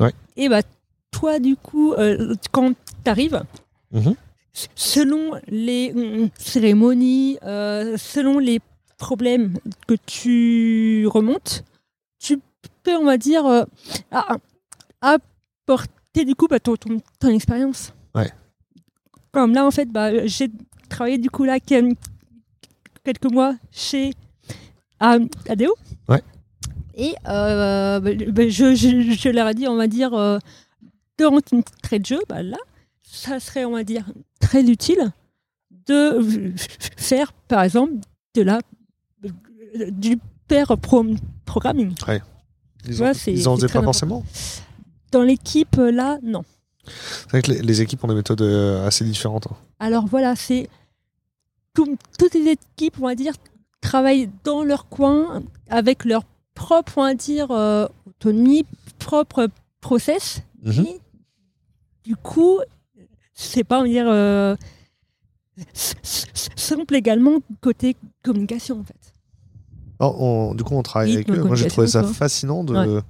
Ouais. 0.00 0.12
Et 0.36 0.48
bah 0.48 0.62
toi 1.10 1.38
du 1.38 1.56
coup 1.56 1.92
euh, 1.94 2.34
quand 2.52 2.72
tu 3.04 3.10
arrives, 3.10 3.42
Mhm. 3.92 4.14
selon 4.74 5.32
les 5.48 5.92
mm, 5.92 6.30
cérémonies, 6.38 7.38
euh, 7.42 7.96
selon 7.96 8.38
les 8.38 8.60
problèmes 8.98 9.54
que 9.88 9.94
tu 10.06 11.06
remontes, 11.08 11.64
tu 12.18 12.38
peux 12.82 12.96
on 12.96 13.04
va 13.04 13.16
dire 13.16 13.46
euh, 13.46 13.64
apporter 15.00 16.24
du 16.24 16.34
coup 16.34 16.46
bah, 16.48 16.60
ton, 16.60 16.76
ton, 16.76 17.00
ton 17.18 17.28
expérience. 17.28 17.92
Ouais. 18.14 18.30
Comme 19.32 19.54
là 19.54 19.64
en 19.66 19.70
fait 19.70 19.86
bah, 19.86 20.26
j'ai 20.26 20.50
travaillé 20.88 21.18
du 21.18 21.30
coup 21.30 21.44
là 21.44 21.60
quel- 21.60 21.94
quelques 23.04 23.30
mois 23.30 23.54
chez 23.70 24.12
ADO. 25.00 25.74
Ouais. 26.08 26.22
Et 26.96 27.14
euh, 27.28 28.00
bah, 28.00 28.10
bah, 28.28 28.48
je, 28.48 28.74
je, 28.74 29.12
je 29.18 29.28
leur 29.30 29.48
ai 29.48 29.54
dit, 29.54 29.66
on 29.66 29.76
va 29.76 29.86
dire, 29.86 30.12
dans 31.24 31.38
une 31.52 31.62
trait 31.82 31.98
de 31.98 32.06
jeu, 32.06 32.20
bah, 32.28 32.42
là, 32.42 32.56
ça 33.02 33.40
serait, 33.40 33.64
on 33.64 33.72
va 33.72 33.84
dire, 33.84 34.04
très 34.40 34.62
utile 34.64 35.12
de 35.86 36.52
faire, 36.96 37.32
par 37.48 37.62
exemple, 37.62 37.92
de 38.34 38.42
la, 38.42 38.60
du 39.90 40.18
pair 40.48 40.76
pro- 40.78 41.04
programming. 41.44 41.94
Ouais. 42.06 42.20
Ils, 42.86 43.02
en 43.02 43.12
c'est 43.12 43.36
faisaient 43.36 43.68
pas 43.68 43.82
forcément? 43.82 44.24
Dans 45.12 45.22
l'équipe, 45.22 45.76
euh, 45.78 45.90
là, 45.90 46.18
non. 46.22 46.44
C'est 46.86 47.28
vrai 47.30 47.42
que 47.42 47.50
les, 47.52 47.62
les 47.62 47.82
équipes 47.82 48.02
ont 48.04 48.08
des 48.08 48.14
méthodes 48.14 48.40
euh, 48.42 48.86
assez 48.86 49.04
différentes. 49.04 49.46
hein. 49.48 49.56
Alors 49.80 50.06
voilà, 50.06 50.34
c'est 50.36 50.68
tout- 51.74 51.96
toutes 52.18 52.34
les 52.34 52.52
équipes, 52.52 52.96
on 53.00 53.06
va 53.06 53.14
dire, 53.14 53.34
travaillent 53.80 54.30
dans 54.44 54.62
leur 54.64 54.88
coin 54.88 55.42
avec 55.68 56.04
leur 56.04 56.24
propre, 56.54 56.92
on 56.98 57.02
va 57.02 57.14
dire, 57.14 57.50
euh, 57.50 57.86
autonomie, 58.06 58.64
propre 58.98 59.48
process. 59.80 60.42
Mhm. 60.62 60.86
Et 60.86 61.00
du 62.04 62.16
coup, 62.16 62.60
c'est 63.34 63.64
pas, 63.64 63.78
on 63.78 63.82
va 63.82 63.88
dire, 63.88 64.06
euh, 64.08 64.54
simple 65.74 66.94
également 66.94 67.38
côté 67.60 67.96
communication 68.22 68.80
en 68.80 68.84
fait. 68.84 68.94
Alors, 69.98 70.20
on- 70.22 70.54
du 70.54 70.64
coup, 70.64 70.74
on 70.74 70.82
travaille 70.82 71.12
avec 71.14 71.30
eux. 71.30 71.42
Moi, 71.42 71.56
j'ai 71.56 71.68
trouvé 71.68 71.86
ça 71.86 72.00
quoi. 72.02 72.12
fascinant 72.12 72.64
de. 72.64 72.74
Ouais. 72.74 73.00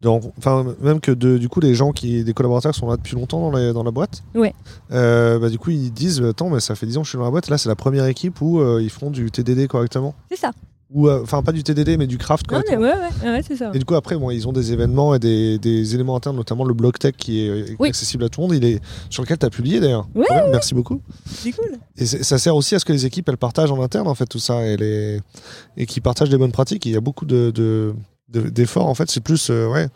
de 0.00 0.08
ren- 0.08 0.32
Enfin, 0.38 0.64
même 0.80 0.98
que 1.00 1.12
de, 1.12 1.36
du 1.36 1.50
coup, 1.50 1.60
les 1.60 1.74
gens 1.74 1.92
qui, 1.92 2.24
des 2.24 2.32
collaborateurs 2.32 2.72
qui 2.72 2.78
sont 2.80 2.88
là 2.88 2.96
depuis 2.96 3.14
longtemps 3.16 3.40
dans, 3.42 3.50
la- 3.50 3.74
dans 3.74 3.82
la 3.82 3.90
boîte, 3.90 4.22
Ouais. 4.34 4.54
euh, 4.92 5.38
bah, 5.38 5.50
du 5.50 5.58
coup, 5.58 5.68
ils 5.70 5.92
disent 5.92 6.22
Attends, 6.22 6.48
mais 6.48 6.60
ça 6.60 6.74
fait 6.74 6.86
10 6.86 6.96
ans 6.96 7.00
que 7.02 7.04
je 7.04 7.10
suis 7.10 7.18
dans 7.18 7.24
la 7.26 7.30
boîte. 7.30 7.50
Là, 7.50 7.58
c'est 7.58 7.68
la 7.68 7.76
première 7.76 8.06
équipe 8.06 8.40
où 8.40 8.60
euh, 8.60 8.80
ils 8.82 8.88
font 8.88 9.10
du 9.10 9.30
TDD 9.30 9.66
correctement. 9.68 10.14
C'est 10.30 10.38
ça. 10.38 10.52
Ou, 10.92 11.06
euh, 11.08 11.20
enfin, 11.22 11.40
pas 11.44 11.52
du 11.52 11.62
TDD, 11.62 11.96
mais 11.96 12.08
du 12.08 12.18
craft 12.18 12.50
Non, 12.50 12.58
mais 12.58 12.74
correctement. 12.76 13.00
ouais, 13.22 13.28
ouais, 13.28 13.30
ouais, 13.36 13.42
c'est 13.46 13.54
ça. 13.56 13.70
Et 13.72 13.78
du 13.78 13.84
coup, 13.84 13.94
après, 13.94 14.16
bon, 14.16 14.30
ils 14.30 14.48
ont 14.48 14.52
des 14.52 14.72
événements 14.72 15.14
et 15.14 15.20
des, 15.20 15.56
des 15.58 15.94
éléments 15.94 16.16
internes, 16.16 16.34
notamment 16.34 16.64
le 16.64 16.74
blog 16.74 16.98
tech 16.98 17.14
qui 17.16 17.44
est 17.44 17.48
euh, 17.48 17.76
Oui. 17.78 17.88
accessible 17.90 18.24
à 18.24 18.28
tout 18.28 18.40
le 18.40 18.48
monde. 18.48 18.56
Il 18.56 18.64
est 18.64 18.80
sur 19.08 19.22
lequel 19.22 19.38
tu 19.38 19.46
as 19.46 19.50
publié 19.50 19.78
d'ailleurs. 19.78 20.08
Ouais, 20.16 20.26
Merci 20.50 20.74
beaucoup. 20.74 21.00
C'est 21.26 21.52
cool. 21.52 21.70
Et 21.96 22.06
ça 22.06 22.38
sert 22.38 22.56
aussi 22.56 22.74
à 22.74 22.80
ce 22.80 22.84
que 22.84 22.92
les 22.92 23.06
équipes 23.06 23.28
elles 23.28 23.36
partagent 23.36 23.70
en 23.70 23.80
interne 23.80 24.08
en 24.08 24.14
fait 24.16 24.26
tout 24.26 24.40
ça 24.40 24.66
et 24.66 24.76
les 24.76 25.20
et 25.76 25.86
qui 25.86 26.00
partagent 26.00 26.30
des 26.30 26.38
bonnes 26.38 26.50
pratiques. 26.50 26.84
Il 26.86 26.92
y 26.92 26.96
a 26.96 27.00
beaucoup 27.00 27.24
de 27.24 27.52
de- 27.54 27.94
de- 28.28 28.48
d'efforts 28.48 28.86
en 28.88 28.94
fait. 28.94 29.08
C'est 29.10 29.20
plus 29.22 29.48
euh, 29.50 29.68
ouais. 29.68 29.86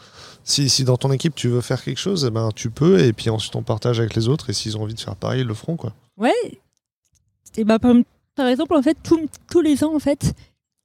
Si, 0.44 0.68
si 0.68 0.84
dans 0.84 0.96
ton 0.96 1.10
équipe 1.10 1.34
tu 1.34 1.48
veux 1.48 1.60
faire 1.60 1.82
quelque 1.82 1.98
chose, 1.98 2.24
eh 2.28 2.30
ben 2.30 2.50
tu 2.54 2.70
peux 2.70 3.00
et 3.00 3.12
puis 3.12 3.30
ensuite 3.30 3.56
on 3.56 3.62
partage 3.62 3.98
avec 3.98 4.14
les 4.14 4.28
autres 4.28 4.50
et 4.50 4.52
s'ils 4.52 4.76
ont 4.76 4.82
envie 4.82 4.94
de 4.94 5.00
faire 5.00 5.16
pareil, 5.16 5.40
ils 5.40 5.46
le 5.46 5.54
feront 5.54 5.76
quoi. 5.76 5.92
Ouais. 6.18 6.30
Et 7.56 7.64
bah, 7.64 7.78
par, 7.78 7.94
par 8.34 8.46
exemple, 8.48 8.74
en 8.74 8.82
fait, 8.82 8.96
tous- 9.02 9.28
tous 9.50 9.60
les 9.60 9.84
ans, 9.84 9.94
en 9.94 9.98
fait, 10.00 10.34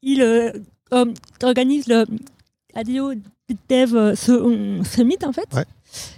ils 0.01 0.21
euh, 0.21 0.51
euh, 0.93 1.13
organisent 1.43 1.87
le 1.87 2.05
ADO 2.73 3.13
Dev 3.69 3.95
euh, 3.95 4.15
Summit, 4.15 5.17
en 5.23 5.33
fait. 5.33 5.53
Ouais. 5.53 5.65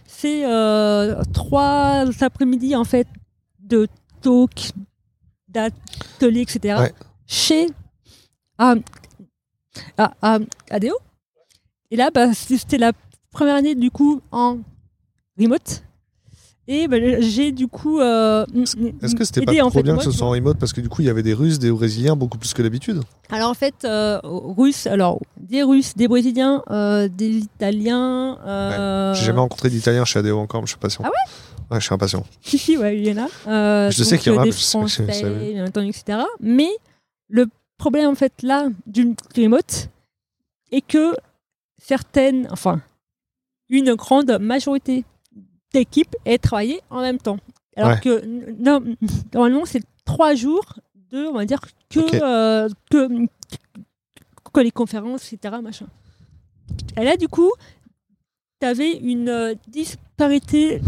C'est 0.06 0.46
euh, 0.46 1.24
trois 1.34 2.06
après-midi, 2.22 2.76
en 2.76 2.84
fait, 2.84 3.08
de 3.60 3.88
talks, 4.22 4.72
d'ateliers, 5.48 6.42
etc. 6.42 6.80
Ouais. 6.80 6.94
Chez 7.26 7.68
ah, 8.58 8.76
ADO. 10.70 10.96
Et 11.90 11.96
là, 11.96 12.12
bah, 12.12 12.34
c'était 12.34 12.78
la 12.78 12.92
première 13.32 13.56
année, 13.56 13.74
du 13.76 13.90
coup, 13.90 14.22
en 14.32 14.60
remote. 15.40 15.84
Et 16.68 16.88
bah, 16.88 16.98
j'ai 17.20 17.52
du 17.52 17.68
coup. 17.68 18.00
euh, 18.00 18.46
Est-ce 19.02 19.16
que 19.16 19.26
c'était 19.26 19.42
pas 19.42 19.52
en 19.54 19.70
trop 19.70 19.72
fait, 19.72 19.84
bien 19.84 19.96
moi, 19.96 20.04
que 20.04 20.12
ce 20.12 20.16
soit 20.16 20.28
en 20.28 20.32
remote 20.32 20.58
parce 20.58 20.74
que 20.74 20.82
du 20.82 20.90
coup 20.90 21.02
il 21.02 21.06
y 21.06 21.10
avait 21.10 21.24
des 21.24 21.34
Russes, 21.34 21.60
des 21.60 21.72
Brésiliens 21.72 22.16
beaucoup 22.16 22.38
plus 22.38 22.54
que 22.54 22.62
d'habitude? 22.62 23.02
Alors 23.30 23.50
en 23.50 23.54
fait, 23.56 23.84
euh, 23.84 24.20
Russes, 24.24 24.86
alors 24.86 25.20
des 25.38 25.64
Russes, 25.64 25.96
des 25.96 26.08
Brésiliens, 26.08 26.64
euh, 26.70 27.08
des 27.08 27.38
Italiens. 27.38 28.38
Euh... 28.46 29.14
J'ai 29.16 29.26
jamais 29.26 29.40
rencontré 29.40 29.70
d'Italiens 29.70 30.06
chez 30.06 30.20
ADO 30.20 30.38
encore, 30.38 30.62
mais 30.62 30.68
je 30.68 30.72
suis 30.72 30.80
patient. 30.80 31.04
Ah 31.04 31.10
ouais? 31.10 31.80
Je 31.80 31.86
suis 31.86 31.94
impatient. 31.94 32.26
Si, 32.42 32.58
si, 32.58 32.78
ouais, 32.78 32.98
il 32.98 33.08
y 33.08 33.20
en 33.20 33.26
a. 33.26 33.90
Je 33.90 34.04
sais 34.04 34.18
qu'il 34.18 34.32
y 34.32 34.36
en 34.36 34.40
a, 34.40 34.44
des 34.44 34.50
mais 34.50 34.56
je 34.56 34.62
sais 34.62 34.78
Français, 34.78 35.52
bien 35.54 35.66
entendu, 35.66 35.90
etc. 35.90 36.20
Mais 36.40 36.70
le 37.28 37.48
problème 37.78 38.10
en 38.10 38.16
fait 38.16 38.34
là 38.44 38.68
du 38.86 39.16
remote 39.36 39.90
est 40.72 40.82
que 40.82 41.16
certaines, 41.82 42.48
enfin, 42.52 42.82
une 43.70 43.96
grande 43.96 44.38
majorité 44.40 45.06
d'équipes 45.74 46.16
aient 46.26 46.38
travaillé 46.38 46.82
en 46.90 47.02
même 47.02 47.18
temps. 47.18 47.38
Alors 47.76 47.92
Ouais. 47.92 48.00
que 48.02 48.26
non, 48.60 48.84
normalement 49.34 49.66
c'est 49.66 49.84
trois 50.06 50.36
jours 50.36 50.66
de, 51.12 51.26
on 51.28 51.34
va 51.34 51.46
dire 51.46 51.60
que 51.90 52.00
euh, 52.22 52.68
que, 52.90 53.08
que 54.54 54.60
les 54.60 54.72
conférences, 54.72 55.32
etc. 55.32 55.56
Machin. 55.64 55.88
Et 56.98 57.04
là 57.04 57.16
du 57.18 57.28
coup, 57.28 57.52
tu 58.60 58.68
avais 58.68 58.92
une 58.98 59.30
euh, 59.30 59.56
disparité 59.68 60.82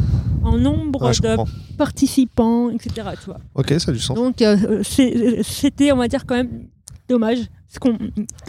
en 0.44 0.58
nombre 0.58 1.04
Ouais, 1.08 1.12
de 1.14 1.36
comprends. 1.38 1.54
participants, 1.78 2.70
etc. 2.70 3.10
Tu 3.20 3.26
vois. 3.28 3.40
Ok, 3.56 3.74
ça 3.80 3.92
a 3.92 3.94
du 3.94 4.00
sens. 4.00 4.16
Donc 4.18 4.42
euh, 4.42 4.84
c'était, 4.84 5.92
on 5.94 5.98
va 5.98 6.08
dire, 6.10 6.26
quand 6.26 6.36
même 6.36 6.68
dommage. 7.08 7.40
Parce 7.68 7.80
qu'on 7.80 7.98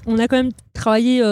on 0.07 0.19
a 0.19 0.27
quand 0.29 0.37
même 0.37 0.53
travaillé 0.73 1.23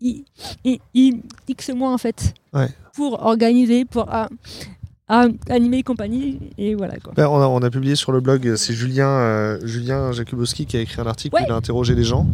i- 0.00 0.24
i- 0.64 0.80
i- 0.94 1.22
X 1.48 1.70
mois, 1.70 1.92
en 1.92 1.98
fait, 1.98 2.34
Ouais. 2.52 2.68
Pour 2.96 3.22
organiser, 3.24 3.84
pour 3.84 4.08
animer 5.48 5.78
et 5.78 5.82
compagnie. 5.82 6.38
Et 6.58 6.74
voilà, 6.74 6.96
quoi. 6.98 7.12
Ben, 7.16 7.28
on, 7.28 7.40
a, 7.40 7.46
on 7.46 7.58
a 7.62 7.70
publié 7.70 7.94
sur 7.94 8.10
le 8.12 8.20
blog, 8.20 8.54
c'est 8.56 8.74
Julien, 8.74 9.08
euh, 9.08 9.58
Julien 9.64 10.10
Jakubowski 10.12 10.66
qui 10.66 10.76
a 10.76 10.80
écrit 10.80 11.00
un 11.00 11.06
article, 11.06 11.34
Ouais. 11.36 11.42
où 11.42 11.44
il 11.48 11.52
a 11.52 11.56
interrogé 11.56 11.94
les 11.94 12.02
gens. 12.04 12.26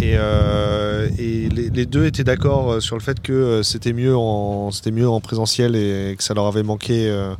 Et, 0.00 0.12
euh, 0.14 1.08
et 1.18 1.48
les, 1.48 1.70
les 1.70 1.84
deux 1.86 2.06
étaient 2.06 2.22
d'accord 2.22 2.70
euh, 2.74 2.80
sur 2.80 2.94
le 2.94 3.02
fait 3.02 3.18
que 3.20 3.32
euh, 3.32 3.62
c'était 3.64 3.92
mieux, 3.92 4.16
en, 4.16 4.70
c'était 4.70 4.92
mieux 4.92 5.08
en 5.08 5.20
présentiel 5.20 5.74
et 5.74 6.14
que 6.16 6.22
ça 6.22 6.34
leur 6.34 6.46
avait 6.46 6.62
manqué. 6.62 7.08
euh, 7.10 7.34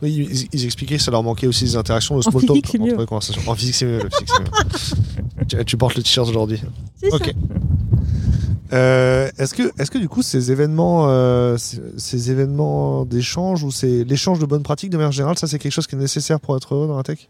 ils, 0.00 0.46
ils 0.54 0.64
expliquaient 0.64 0.96
que 0.96 1.02
ça 1.02 1.10
leur 1.10 1.22
manquait 1.22 1.46
aussi 1.46 1.64
des 1.64 1.76
interactions, 1.76 2.16
En 2.16 2.22
small 2.22 2.40
physique, 2.40 2.64
talk 2.64 2.66
c'est 2.72 2.78
entre 2.80 2.92
mieux. 2.94 2.98
les 2.98 3.06
conversations. 3.06 3.42
En 3.46 3.54
physique, 3.54 3.74
c'est 3.74 3.84
mieux. 3.86 3.98
physique, 4.10 4.96
tu, 5.48 5.64
tu 5.66 5.76
portes 5.76 5.96
le 5.96 6.02
t-shirt 6.02 6.26
aujourd'hui. 6.28 6.62
Ok. 7.12 7.26
ça. 7.26 7.32
Euh, 8.72 9.30
est-ce 9.38 9.54
que, 9.54 9.72
est-ce 9.80 9.90
que 9.90 9.98
du 9.98 10.08
coup 10.08 10.22
ces 10.22 10.52
événements, 10.52 11.08
euh, 11.08 11.56
ces, 11.56 11.80
ces 11.96 12.30
événements 12.30 13.04
d'échange 13.06 13.64
ou 13.64 13.70
c'est 13.70 14.04
l'échange 14.04 14.38
de 14.38 14.46
bonnes 14.46 14.62
pratiques 14.62 14.90
de 14.90 14.96
manière 14.96 15.12
générale, 15.12 15.38
ça 15.38 15.46
c'est 15.46 15.58
quelque 15.58 15.72
chose 15.72 15.86
qui 15.86 15.94
est 15.94 15.98
nécessaire 15.98 16.38
pour 16.38 16.56
être 16.56 16.74
heureux 16.74 16.86
dans 16.86 16.96
la 16.96 17.02
tech? 17.02 17.28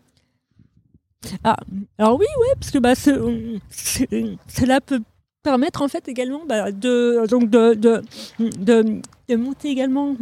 Ah, 1.44 1.56
alors 1.98 2.14
oui, 2.18 2.26
ouais, 2.40 2.54
parce 2.54 2.70
que 2.70 2.78
bah, 2.78 2.94
cela 2.94 4.80
peut 4.80 5.00
permettre 5.42 5.82
en 5.82 5.88
fait 5.88 6.08
également 6.08 6.42
bah, 6.48 6.70
de, 6.72 7.26
donc 7.26 7.50
de, 7.50 7.74
de, 7.74 8.02
de, 8.38 9.00
de 9.28 9.36
monter 9.36 9.68
également 9.68 10.16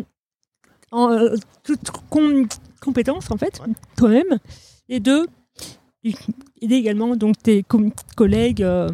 en 0.93 1.11
euh, 1.11 1.35
toute 1.63 1.91
com- 2.11 2.47
compétence 2.81 3.31
en 3.31 3.37
fait, 3.37 3.61
Ouais. 3.61 3.73
toi-même, 3.97 4.39
et 4.89 5.01
de 5.01 5.27
aider 6.63 6.77
également 6.77 7.17
donc 7.17 7.37
tes 7.43 7.65
collègues 8.17 8.63
euh, 8.63 8.89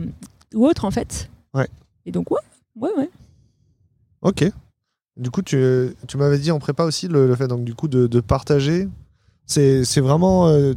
ou 0.54 0.66
autres 0.66 0.84
en 0.84 0.90
fait. 0.90 1.28
Ouais. 1.54 1.68
Et 2.06 2.12
donc 2.12 2.30
ouais, 2.30 2.40
ouais, 2.76 2.90
ouais. 2.96 3.10
Ok. 4.22 4.44
Du 5.16 5.30
coup, 5.30 5.42
tu, 5.42 5.62
tu 6.08 6.16
m'avais 6.16 6.38
dit 6.38 6.50
en 6.50 6.58
prépa 6.58 6.84
aussi 6.84 7.06
le, 7.08 7.26
le 7.26 7.34
fait 7.36 7.48
donc 7.48 7.64
du 7.64 7.74
coup 7.74 7.88
de, 7.88 8.06
de 8.06 8.20
partager. 8.20 8.88
C'est, 9.46 9.82
vraiment. 10.00 10.48
euh, 10.48 10.72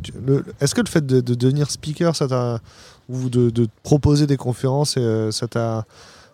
est-ce 0.59 0.75
que 0.75 0.81
le 0.81 0.89
fait 0.89 1.05
de, 1.05 1.21
de 1.21 1.35
devenir 1.35 1.71
speaker, 1.71 2.15
ça 2.15 2.27
t'a 2.27 2.59
ou 3.07 3.29
de, 3.29 3.49
de 3.51 3.67
proposer 3.83 4.25
des 4.27 4.35
conférences, 4.35 4.95
euh, 4.97 5.31
ça 5.31 5.47
t'a 5.47 5.85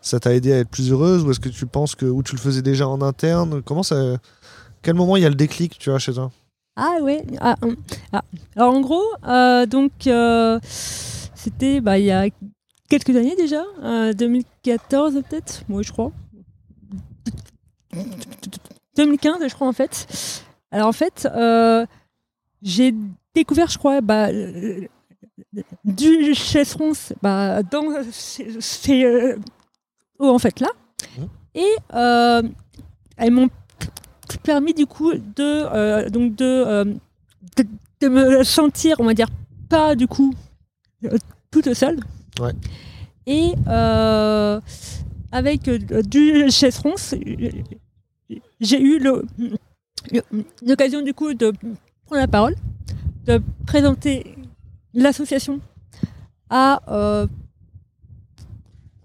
ça 0.02 0.20
t'a 0.20 0.34
aidé 0.34 0.52
à 0.54 0.58
être 0.60 0.70
plus 0.70 0.92
heureuse 0.92 1.24
ou 1.24 1.30
est-ce 1.30 1.40
que 1.40 1.50
tu 1.50 1.68
penses 1.68 1.94
que 1.94 2.06
ou 2.08 2.24
tu 2.24 2.34
le 2.36 2.42
faisais 2.42 2.64
déjà 2.64 2.88
en 2.88 3.02
interne? 3.02 3.62
Comment 3.62 3.84
ça 3.84 4.18
Quel 4.82 4.96
moment 4.96 5.16
il 5.18 5.22
y 5.22 5.26
a 5.26 5.30
le 5.30 5.36
déclic, 5.36 5.78
tu 5.78 5.92
vois, 5.92 6.00
chez 6.00 6.14
toi? 6.14 6.32
Ah 6.78 6.96
ouais. 7.04 7.24
Ah, 7.40 7.56
hum. 7.62 7.76
Ah. 8.14 8.24
Alors 8.56 8.74
en 8.74 8.82
gros, 8.82 9.04
euh, 9.28 9.66
donc 9.68 9.92
euh, 10.08 10.60
c'était 10.64 11.82
bah, 11.82 12.00
il 12.00 12.06
y 12.06 12.12
a 12.12 12.28
quelques 12.92 13.16
années 13.16 13.38
déjà, 13.38 13.64
euh, 13.84 14.12
2014 14.12 15.22
peut-être, 15.30 15.64
moi 15.70 15.82
je 15.82 15.94
crois. 15.94 16.12
2015 18.98 19.48
je 19.48 19.54
crois 19.56 19.68
en 19.70 19.72
fait. 19.74 20.44
Alors 20.72 20.90
en 20.90 20.92
fait, 20.92 21.26
euh, 21.34 21.86
j'ai 22.62 22.94
découvert, 23.34 23.70
je 23.70 23.78
crois, 23.78 24.02
bah, 24.02 24.28
euh, 24.28 24.88
du 25.86 26.34
chesseron 26.36 26.92
bah, 27.22 27.64
dans 27.64 28.04
ces, 28.12 29.06
euh, 29.06 29.38
eaux, 30.20 30.28
en 30.28 30.40
fait 30.40 30.60
là. 30.60 30.68
Mhm. 31.18 31.30
Et 31.56 31.76
euh, 31.94 32.42
elles 33.16 33.32
m'ont 33.32 33.50
permis 34.44 34.74
du 34.74 34.86
coup 34.86 35.14
de 35.14 35.22
euh, 35.40 36.10
donc 36.10 36.36
de, 36.36 36.46
euh, 36.46 36.84
de 37.56 37.66
de 38.02 38.08
me 38.08 38.44
sentir 38.44 38.96
on 39.00 39.04
va 39.04 39.14
dire 39.14 39.28
pas 39.70 39.96
du 39.96 40.08
coup 40.08 40.34
euh, 41.04 41.18
toute 41.52 41.74
seule 41.74 42.00
Ouais. 42.40 42.54
et 43.28 43.54
euh, 43.68 44.60
avec 45.32 45.68
euh, 45.68 46.02
du 46.02 46.50
chesseron 46.50 46.96
j'ai 48.60 48.82
eu 48.82 49.00
l'occasion 50.62 51.02
du 51.02 51.14
coup 51.14 51.34
de 51.34 51.52
prendre 52.06 52.22
la 52.22 52.28
parole 52.28 52.56
de 53.26 53.42
présenter 53.66 54.36
l'association 54.94 55.60
à 56.50 56.82
euh, 56.88 57.28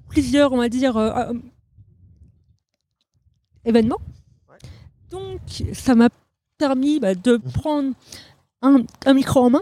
plusieurs 0.09 0.53
on 0.53 0.59
va 0.59 0.69
dire 0.69 0.97
euh, 0.97 1.33
événements 3.65 4.01
donc, 5.11 5.41
ça 5.73 5.95
m'a 5.95 6.09
permis 6.59 7.01
bah, 7.01 7.15
de 7.15 7.37
prendre 7.37 7.93
un, 8.63 8.83
un 9.05 9.15
micro 9.15 9.41
en 9.41 9.51
main. 9.51 9.61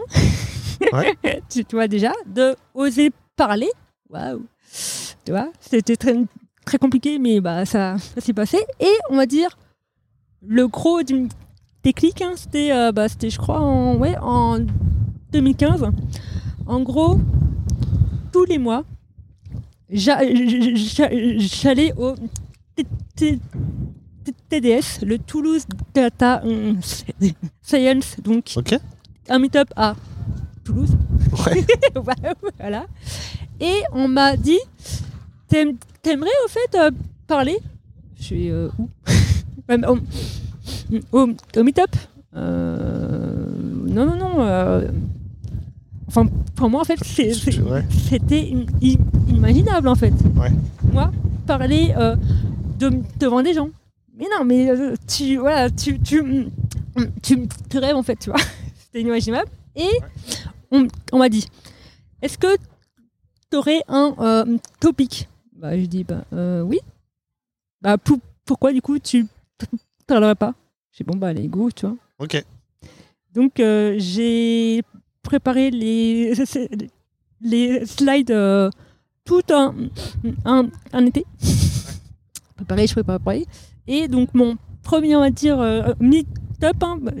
Ouais. 0.91 1.15
tu, 1.49 1.65
tu 1.65 1.75
vois 1.75 1.87
déjà, 1.87 2.11
de 2.25 2.55
oser 2.73 3.11
parler. 3.35 3.69
Waouh. 4.09 4.45
Tu 5.25 5.31
vois, 5.31 5.49
c'était 5.59 5.95
très, 5.95 6.15
très 6.65 6.77
compliqué, 6.77 7.17
mais 7.19 7.39
bah, 7.41 7.65
ça, 7.65 7.97
ça 7.97 8.21
s'est 8.21 8.33
passé. 8.33 8.57
Et 8.79 8.93
on 9.09 9.15
va 9.17 9.25
dire, 9.25 9.57
le 10.45 10.67
gros 10.67 11.01
du 11.03 11.27
déclic, 11.83 12.21
hein, 12.21 12.33
c'était, 12.35 12.71
euh, 12.71 12.91
bah, 12.91 13.07
c'était, 13.09 13.29
je 13.29 13.37
crois, 13.37 13.59
en, 13.61 13.95
ouais, 13.97 14.15
en 14.21 14.59
2015. 15.31 15.85
En 16.67 16.81
gros, 16.81 17.17
tous 18.31 18.45
les 18.45 18.57
mois, 18.57 18.83
j'a- 19.89 20.21
j'a- 20.75 21.09
j'allais 21.37 21.93
au 21.97 22.15
TDS, 24.49 25.03
le 25.05 25.17
Toulouse 25.19 25.65
Data 25.93 26.41
Science, 27.61 28.15
donc 28.23 28.55
un 29.29 29.39
meet-up 29.39 29.69
à 29.75 29.95
Toulouse. 30.63 30.94
Ouais. 31.95 32.33
voilà. 32.59 32.85
Et 33.59 33.81
on 33.93 34.07
m'a 34.07 34.35
dit 34.37 34.59
T'aim- 35.47 35.75
T'aimerais 36.01 36.29
au 36.45 36.49
fait 36.49 36.77
euh, 36.77 36.91
parler? 37.27 37.57
Je 38.19 38.23
suis 38.23 38.49
euh, 38.51 38.69
où? 38.79 38.89
Au, 39.71 39.97
au, 41.11 41.27
au 41.57 41.63
meet-up 41.63 41.89
Euh, 42.35 43.47
Non, 43.87 44.05
non, 44.05 44.15
non. 44.17 44.81
Enfin, 46.07 46.27
pour 46.55 46.69
moi, 46.69 46.81
en 46.81 46.83
fait, 46.83 46.99
c'était 48.09 48.51
im- 48.53 48.65
im- 48.83 49.29
inimaginable, 49.29 49.87
en 49.87 49.95
fait. 49.95 50.13
Ouais. 50.35 50.51
Moi, 50.93 51.11
parler 51.47 51.93
de, 52.79 52.91
devant 53.19 53.41
des 53.41 53.53
gens. 53.53 53.69
Mais 54.17 54.25
non, 54.37 54.45
mais 54.45 54.69
tu, 55.07 55.37
voilà, 55.37 55.69
tu, 55.69 55.99
tu, 55.99 56.47
tu, 57.21 57.47
tu 57.69 57.77
rêves, 57.79 57.95
en 57.95 58.03
fait, 58.03 58.17
tu 58.17 58.29
vois. 58.29 58.39
C'était 58.79 59.01
inimaginable. 59.01 59.49
Et 59.75 59.89
on, 60.83 60.87
on 61.13 61.17
m'a 61.19 61.29
dit 61.29 61.47
Est-ce 62.21 62.37
que 62.37 62.55
tu 63.51 63.57
aurais 63.57 63.81
un 63.87 64.15
euh, 64.19 64.57
topic? 64.79 65.27
Bah, 65.53 65.77
je 65.79 65.85
dis 65.85 66.03
Bah, 66.03 66.23
euh, 66.33 66.61
oui. 66.61 66.79
Bah, 67.81 67.97
pou- 67.97 68.21
pourquoi, 68.45 68.73
du 68.73 68.81
coup, 68.81 68.99
tu 68.99 69.25
parlerais 70.07 70.35
pas? 70.35 70.53
J'ai 70.91 71.03
Bon, 71.03 71.15
bah, 71.17 71.27
allez, 71.27 71.47
go, 71.47 71.69
tu 71.71 71.85
vois. 71.85 71.95
Ok. 72.19 72.43
Donc 73.33 73.59
euh, 73.59 73.95
j'ai 73.97 74.81
préparé 75.21 75.69
les, 75.69 76.33
les 77.41 77.85
slides 77.85 78.31
euh, 78.31 78.69
tout 79.25 79.41
un, 79.49 79.75
un, 80.45 80.69
un 80.93 81.05
été. 81.05 81.25
Préparé, 82.55 82.87
je 82.87 82.93
préparé, 82.93 83.19
préparé. 83.19 83.45
Et 83.87 84.07
donc 84.07 84.33
mon 84.33 84.55
premier, 84.83 85.15
on 85.17 85.19
va 85.19 85.31
dire, 85.31 85.59
euh, 85.59 85.93
meet-up, 85.99 86.77
hein, 86.81 86.97
bah, 87.01 87.11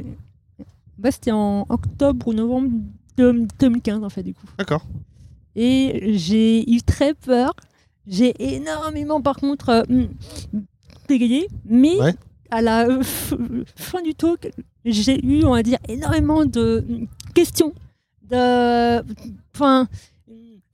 bah, 0.97 1.11
c'était 1.11 1.31
en 1.31 1.65
octobre 1.67 2.27
ou 2.29 2.33
novembre 2.33 2.69
de 3.17 3.47
2015 3.59 4.03
en 4.03 4.09
fait 4.09 4.23
du 4.23 4.33
coup. 4.33 4.45
D'accord. 4.57 4.85
Et 5.55 6.13
j'ai 6.17 6.69
eu 6.69 6.81
très 6.81 7.13
peur. 7.13 7.53
J'ai 8.07 8.33
énormément 8.55 9.21
par 9.21 9.37
contre 9.37 9.69
euh, 9.69 9.83
bégayé, 11.07 11.47
mais 11.65 11.95
Ouais. 11.99 12.13
à 12.51 12.61
la 12.61 12.87
fin 13.75 14.01
du 14.01 14.13
talk, 14.13 14.51
j'ai 14.83 15.23
eu, 15.25 15.43
on 15.45 15.51
va 15.53 15.63
dire, 15.63 15.79
énormément 15.87 16.45
de 16.45 16.85
questions. 17.33 17.73
De... 18.23 19.01
Enfin, 19.55 19.87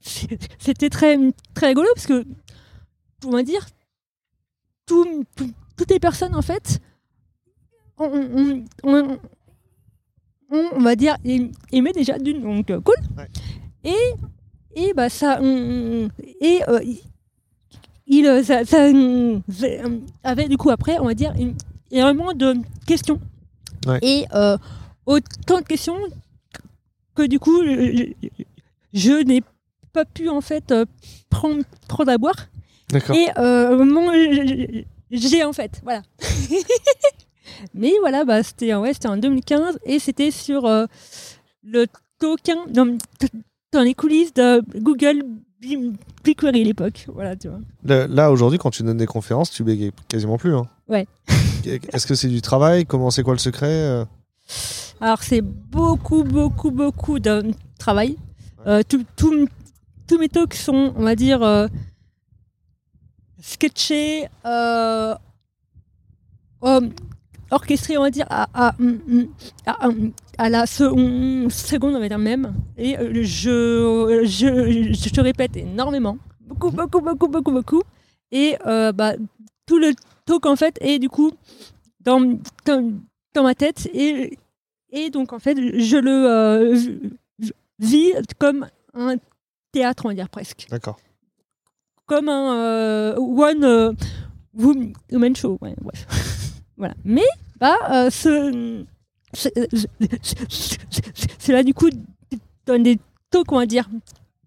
c'était 0.00 0.90
très, 0.90 1.16
très 1.54 1.68
rigolo 1.68 1.88
parce 1.94 2.06
que, 2.06 2.24
on 3.24 3.30
va 3.30 3.42
dire, 3.42 3.66
tout- 4.86 5.24
tout- 5.36 5.52
toutes 5.76 5.90
les 5.90 6.00
personnes, 6.00 6.34
en 6.34 6.42
fait, 6.42 6.80
on, 7.98 8.04
on- 8.34 8.64
on- 8.84 9.18
on- 10.52 10.70
on 10.76 10.80
va 10.80 10.94
dire, 10.94 11.16
aimaient 11.72 11.92
déjà 11.92 12.18
d'une, 12.18 12.42
donc 12.42 12.70
euh, 12.70 12.80
cool. 12.80 12.94
Ouais. 13.16 13.28
Et, 13.84 14.80
et 14.88 14.92
bah 14.94 15.08
ça, 15.08 15.38
on- 15.42 16.08
et 16.40 16.60
euh, 16.68 16.80
il, 18.06 18.26
euh, 18.26 18.42
ça, 18.42 18.64
ça, 18.64 18.84
euh, 18.86 19.40
avait 20.22 20.48
du 20.48 20.56
coup 20.56 20.70
après, 20.70 20.98
on 21.00 21.06
va 21.06 21.14
dire, 21.14 21.32
une- 21.38 21.56
énormément 21.90 22.32
de 22.32 22.54
questions. 22.86 23.18
Ouais. 23.86 23.98
Et 24.02 24.26
euh, 24.34 24.56
autant 25.06 25.58
de 25.60 25.64
questions 25.66 25.96
que 27.14 27.22
du 27.26 27.38
coup, 27.38 27.62
je, 27.64 28.12
je 28.92 29.12
n'ai 29.24 29.42
pas 29.92 30.04
pu 30.04 30.28
en 30.28 30.40
fait 30.40 30.72
prendre 31.30 31.62
trop 31.88 32.08
à 32.08 32.16
boire. 32.18 32.36
D'accord. 32.90 33.16
Et 33.16 33.26
euh, 33.38 34.82
j'ai 35.10 35.44
en 35.44 35.52
fait, 35.52 35.80
voilà. 35.82 36.02
Mais 37.74 37.92
voilà, 38.00 38.24
bah, 38.24 38.42
c'était 38.42 38.74
ouais, 38.74 38.92
en 39.06 39.16
2015 39.16 39.78
et 39.84 39.98
c'était 39.98 40.30
sur 40.30 40.64
euh, 40.66 40.86
le 41.64 41.86
token 42.18 42.58
dans, 42.70 42.96
dans 43.72 43.80
les 43.82 43.94
coulisses 43.94 44.32
de 44.34 44.62
Google 44.80 45.22
Bi- 45.60 45.92
BigQuery 46.24 46.60
à 46.62 46.64
l'époque. 46.64 47.06
Voilà, 47.12 47.36
tu 47.36 47.48
vois. 47.48 47.60
Le- 47.84 48.06
Là, 48.06 48.30
aujourd'hui, 48.32 48.58
quand 48.58 48.70
tu 48.70 48.82
donnes 48.82 48.96
des 48.96 49.06
conférences, 49.06 49.50
tu 49.50 49.62
bégayes 49.64 49.92
quasiment 50.08 50.38
plus. 50.38 50.54
hein. 50.54 50.66
Ouais. 50.88 51.06
Est-ce 51.92 52.06
que 52.06 52.14
c'est 52.14 52.28
du 52.28 52.42
travail? 52.42 52.84
Comment 52.86 53.10
c'est 53.10 53.22
quoi 53.22 53.34
le 53.34 53.38
secret 53.38 53.66
euh? 53.70 54.04
Alors 55.00 55.22
c'est 55.22 55.40
beaucoup, 55.40 56.24
beaucoup, 56.24 56.70
beaucoup 56.70 57.18
de 57.18 57.52
travail. 57.78 58.16
Euh, 58.66 58.82
tout- 58.88 59.04
tout- 59.16 59.48
tous 60.08 60.18
mes 60.18 60.28
talks 60.28 60.54
sont, 60.54 60.92
on 60.96 61.02
va 61.04 61.14
dire, 61.16 61.42
euh, 61.42 61.66
sketchés, 63.40 64.26
euh, 64.44 65.14
euh, 67.52 67.56
orchestrés, 67.56 67.98
on 67.98 68.02
va 68.02 68.10
dire, 68.10 68.26
à, 68.30 68.48
à, 68.54 68.74
à- 69.66 69.86
à- 69.86 69.90
à 70.38 70.48
la 70.48 70.66
se- 70.66 71.46
seconde, 71.50 71.94
on 71.96 72.00
va 72.00 72.08
dire 72.08 72.18
même. 72.18 72.54
Et 72.76 72.98
euh, 72.98 73.10
je, 73.22 74.22
je, 74.24 74.92
je 74.92 75.08
te 75.10 75.20
répète 75.20 75.56
énormément. 75.56 76.16
Beaucoup, 76.40 76.70
beaucoup, 76.70 77.00
beaucoup, 77.00 77.28
beaucoup, 77.28 77.52
beaucoup. 77.52 77.82
Et 78.30 78.56
euh, 78.66 78.92
bah, 78.92 79.14
tout 79.66 79.78
le 79.78 79.92
talk, 80.26 80.46
en 80.46 80.56
fait, 80.56 80.76
est 80.80 80.98
du 80.98 81.08
coup 81.08 81.32
dans, 82.00 82.38
dans, 82.66 82.92
dans 83.34 83.42
ma 83.42 83.54
tête. 83.54 83.88
Et 83.94 84.38
et 84.94 85.08
donc, 85.10 85.32
en 85.32 85.38
fait, 85.38 85.56
je 85.56 85.96
le 85.96 86.10
euh, 86.10 86.78
vis 87.78 88.12
comme 88.38 88.66
un 88.92 89.16
théâtre, 89.72 90.04
on 90.04 90.08
va 90.10 90.14
dire 90.14 90.28
presque. 90.28 90.66
D'accord. 90.70 90.98
Comme 92.04 92.28
un 92.28 92.54
euh, 92.56 93.16
one 93.16 93.64
euh, 93.64 93.92
wom- 94.54 94.92
woman 95.10 95.34
show. 95.34 95.56
ouais, 95.62 95.74
bref. 95.80 96.06
voilà. 96.76 96.92
Mais, 97.04 97.24
bah, 97.62 97.78
euh, 97.92 98.10
ce, 98.10 98.84
ce- 99.32 99.48
cela, 101.38 101.62
du 101.62 101.72
coup, 101.74 101.88
donne 102.66 102.82
des 102.82 102.98
on 103.48 103.56
va 103.58 103.66
dire, 103.66 103.88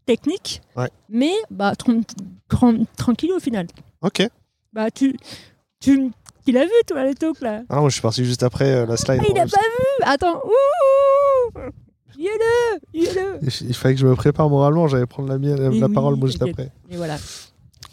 techniques. 0.06 0.62
Ouais. 0.76 0.90
Mais, 1.10 1.34
bah, 1.50 1.74
tran- 1.76 2.02
tran- 2.50 2.86
tranquille 2.98 3.32
au 3.32 3.40
final. 3.40 3.68
Ok. 4.02 4.28
Bah, 4.74 4.92
tu, 4.92 5.16
tu, 5.80 6.12
tu 6.46 6.52
l'as 6.52 6.66
vu, 6.66 6.72
toi, 6.88 7.04
le 7.04 7.16
talk, 7.16 7.40
là 7.42 7.64
Ah, 7.70 7.80
moi, 7.80 7.90
je 7.90 7.94
suis 7.94 8.02
parti 8.02 8.24
juste 8.26 8.44
après 8.44 8.70
euh, 8.72 8.86
la 8.86 8.98
slide. 8.98 9.22
ah, 9.24 9.28
il 9.30 9.40
a 9.40 9.48
pas 9.48 9.62
vu 9.62 10.04
Attends, 10.04 10.42
ouh 10.46 11.60
Yeux-le 12.18 12.80
Yeux-le 13.00 13.40
Il 13.42 13.68
il 13.70 13.74
fallait 13.74 13.96
que 13.96 14.02
je 14.02 14.08
me 14.08 14.16
prépare 14.16 14.50
moralement, 14.50 14.88
j'allais 14.88 15.06
prendre 15.06 15.30
la, 15.30 15.38
mienne, 15.38 15.60
la 15.60 15.70
oui, 15.88 15.94
parole 15.94 16.16
moi 16.16 16.28
juste 16.28 16.42
après. 16.44 16.72
Et 16.90 16.96
voilà. 16.98 17.18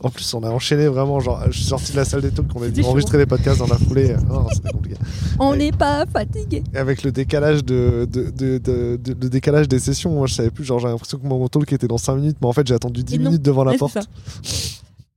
En 0.04 0.10
plus, 0.10 0.34
on 0.34 0.42
a 0.42 0.50
enchaîné 0.50 0.88
vraiment, 0.88 1.20
genre, 1.20 1.42
je 1.46 1.52
suis 1.58 1.64
sorti 1.64 1.92
de 1.92 1.96
la 1.96 2.04
salle 2.04 2.22
des 2.22 2.32
talks, 2.32 2.48
on 2.54 2.62
a 2.62 2.86
enregistrer 2.86 3.18
les 3.18 3.26
podcasts 3.26 3.58
dans 3.60 3.66
la 3.68 3.78
foulée. 3.78 4.16
Non, 4.28 4.48
c'était 4.52 4.70
compliqué. 4.70 4.96
On 5.38 5.54
n'est 5.54 5.72
pas 5.72 6.04
fatigué. 6.06 6.64
Avec 6.74 7.02
le 7.02 7.12
décalage 7.12 7.64
de, 7.64 8.06
de, 8.10 8.30
de, 8.58 8.98
le 9.06 9.28
décalage 9.28 9.68
des 9.68 9.78
sessions, 9.78 10.10
moi 10.10 10.26
je 10.26 10.34
savais 10.34 10.50
plus, 10.50 10.64
genre 10.64 10.78
j'ai 10.80 10.88
l'impression 10.88 11.18
que 11.18 11.26
mon 11.26 11.46
talk 11.48 11.72
était 11.72 11.86
dans 11.88 11.98
5 11.98 12.16
minutes, 12.16 12.36
mais 12.40 12.46
en 12.48 12.52
fait 12.52 12.66
j'ai 12.66 12.74
attendu 12.74 13.04
10 13.04 13.14
Et 13.14 13.18
non. 13.18 13.24
minutes 13.30 13.42
devant 13.42 13.64
la 13.64 13.74
porte. 13.76 13.98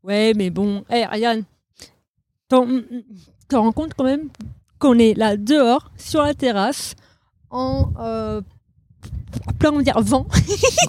Ouais, 0.03 0.33
mais 0.35 0.49
bon. 0.49 0.83
Eh, 0.91 1.05
Ryan, 1.05 1.41
t'en 2.47 2.67
te 3.47 3.55
rends 3.55 3.71
compte 3.71 3.93
quand 3.97 4.03
même 4.05 4.29
qu'on 4.79 4.99
est 4.99 5.13
là 5.15 5.35
dehors, 5.37 5.91
sur 5.97 6.21
la 6.21 6.33
terrasse, 6.33 6.95
en 7.49 7.89
euh, 7.99 8.41
plein, 9.59 9.71
on 9.71 9.77
va 9.77 9.83
dire, 9.83 9.99
vent. 10.01 10.27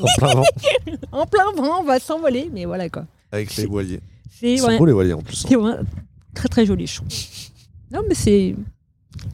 En 0.00 0.06
plein 0.18 0.34
vent, 0.34 0.44
en 1.12 1.26
plein 1.26 1.52
vent, 1.56 1.80
on 1.80 1.84
va 1.84 1.98
s'envoler, 1.98 2.50
mais 2.52 2.64
voilà 2.64 2.88
quoi. 2.88 3.04
Avec 3.32 3.54
les 3.56 3.66
voiliers. 3.66 4.00
C'est 4.30 4.52
Ils 4.52 4.58
sont 4.58 4.68
ouais, 4.68 4.78
beaux 4.78 4.86
les 4.86 4.92
voiliers 4.92 5.12
en 5.12 5.22
plus. 5.22 5.44
hein. 5.50 5.78
très 6.34 6.48
très 6.48 6.66
joli, 6.66 6.86
je 6.86 6.96
trouve. 6.96 7.08
Non, 7.92 8.02
mais 8.08 8.14
c'est 8.14 8.54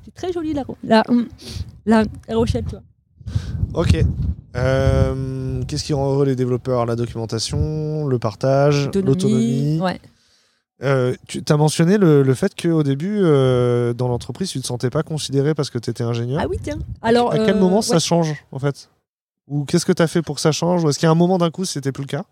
c'est 0.04 0.14
très 0.14 0.32
joli 0.32 0.52
la, 0.54 0.64
la, 0.84 1.02
la 1.86 2.04
Rochelle, 2.30 2.64
tu 2.64 2.76
vois. 2.76 2.82
Ok. 3.74 3.96
Euh, 4.54 5.62
Qu'est-ce 5.66 5.84
qui 5.84 5.92
rend 5.94 6.12
heureux 6.12 6.26
les 6.26 6.36
développeurs? 6.36 6.86
La 6.86 6.96
documentation, 6.96 8.06
le 8.06 8.18
partage, 8.18 8.90
l'autonomie. 8.94 9.80
Ouais. 9.80 10.00
Euh, 10.82 11.14
tu 11.28 11.42
as 11.48 11.56
mentionné 11.56 11.96
le, 11.96 12.22
le 12.22 12.34
fait 12.34 12.60
qu'au 12.60 12.82
début, 12.82 13.18
euh, 13.20 13.92
dans 13.94 14.08
l'entreprise, 14.08 14.50
tu 14.50 14.58
ne 14.58 14.62
te 14.62 14.66
sentais 14.66 14.90
pas 14.90 15.02
considéré 15.04 15.54
parce 15.54 15.70
que 15.70 15.78
tu 15.78 15.90
étais 15.90 16.02
ingénieur. 16.02 16.40
Ah 16.42 16.48
oui, 16.50 16.58
tiens. 16.60 16.78
Alors, 17.00 17.32
à 17.32 17.38
quel 17.38 17.56
euh, 17.56 17.60
moment 17.60 17.76
ouais. 17.76 17.82
ça 17.82 17.98
change 18.00 18.34
en 18.50 18.58
fait? 18.58 18.90
Ou 19.48 19.64
qu'est-ce 19.64 19.86
que 19.86 19.92
tu 19.92 20.02
as 20.02 20.08
fait 20.08 20.22
pour 20.22 20.34
que 20.36 20.40
ça 20.40 20.52
change? 20.52 20.82
Ou 20.84 20.90
est-ce 20.90 20.98
qu'il 20.98 21.06
y 21.06 21.08
a 21.08 21.12
un 21.12 21.16
moment 21.16 21.38
d'un 21.38 21.50
coup, 21.50 21.64
c'était 21.64 21.92
plus 21.92 22.02
le 22.02 22.08
cas? 22.08 22.24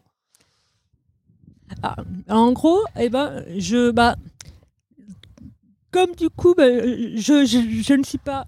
Ah, 1.83 1.97
en 2.29 2.53
gros, 2.53 2.81
eh 2.99 3.09
ben, 3.09 3.45
je, 3.57 3.91
bah, 3.91 4.17
comme 5.91 6.15
du 6.15 6.31
coup, 6.31 6.55
bah, 6.57 6.69
je, 6.69 7.45
je, 7.45 7.83
je 7.83 7.95
ne 7.95 8.03
suis 8.03 8.19
pas 8.19 8.47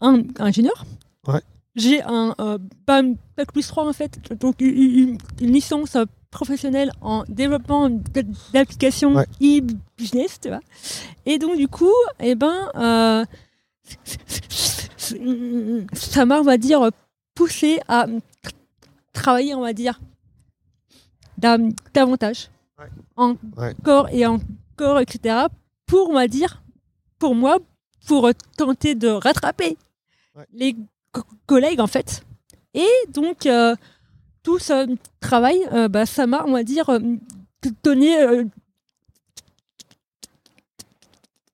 un 0.00 0.22
ingénieur. 0.38 0.84
Ouais. 1.26 1.40
J'ai 1.74 2.02
un 2.02 2.34
euh, 2.40 2.58
bac 2.86 3.52
plus 3.52 3.66
3 3.66 3.88
en 3.88 3.92
fait, 3.92 4.18
donc 4.38 4.60
une, 4.60 5.16
licence 5.40 5.96
euh, 5.96 6.04
professionnel 6.30 6.92
en 7.00 7.24
développement 7.28 7.88
d'applications 8.52 9.14
Ouais. 9.14 9.26
e-business, 9.40 10.38
tu 10.40 10.48
vois. 10.48 10.60
Et 11.24 11.38
donc, 11.38 11.56
du 11.56 11.68
coup, 11.68 11.92
eh 12.20 12.34
ben, 12.34 12.70
euh, 12.74 13.24
ça 15.94 16.26
m'a, 16.26 16.40
on 16.40 16.44
va 16.44 16.58
dire, 16.58 16.90
poussé 17.34 17.80
à 17.88 18.06
travailler, 19.12 19.54
on 19.54 19.60
va 19.60 19.72
dire, 19.72 19.98
davantage, 21.94 22.48
Ouais. 22.78 22.86
Ouais. 23.56 23.74
encore 23.80 24.08
et 24.10 24.24
encore, 24.26 25.00
etc., 25.00 25.46
pour, 25.86 26.08
on 26.10 26.14
va 26.14 26.26
dire, 26.28 26.62
pour 27.18 27.34
moi, 27.34 27.58
pour 28.06 28.28
tenter 28.56 28.94
de 28.94 29.08
rattraper 29.08 29.76
Ouais. 30.34 30.46
les 30.52 30.76
co- 31.12 31.22
collègues, 31.46 31.80
en 31.80 31.86
fait. 31.86 32.24
Et 32.74 32.88
donc, 33.12 33.44
euh, 33.46 33.76
tout 34.42 34.58
ce 34.58 34.96
travail, 35.20 35.58
euh, 35.72 35.88
bah, 35.88 36.06
ça 36.06 36.26
m'a, 36.26 36.44
on 36.46 36.52
va 36.52 36.64
dire, 36.64 36.88
euh, 36.88 36.98
donné 37.84 38.18
euh, 38.20 38.44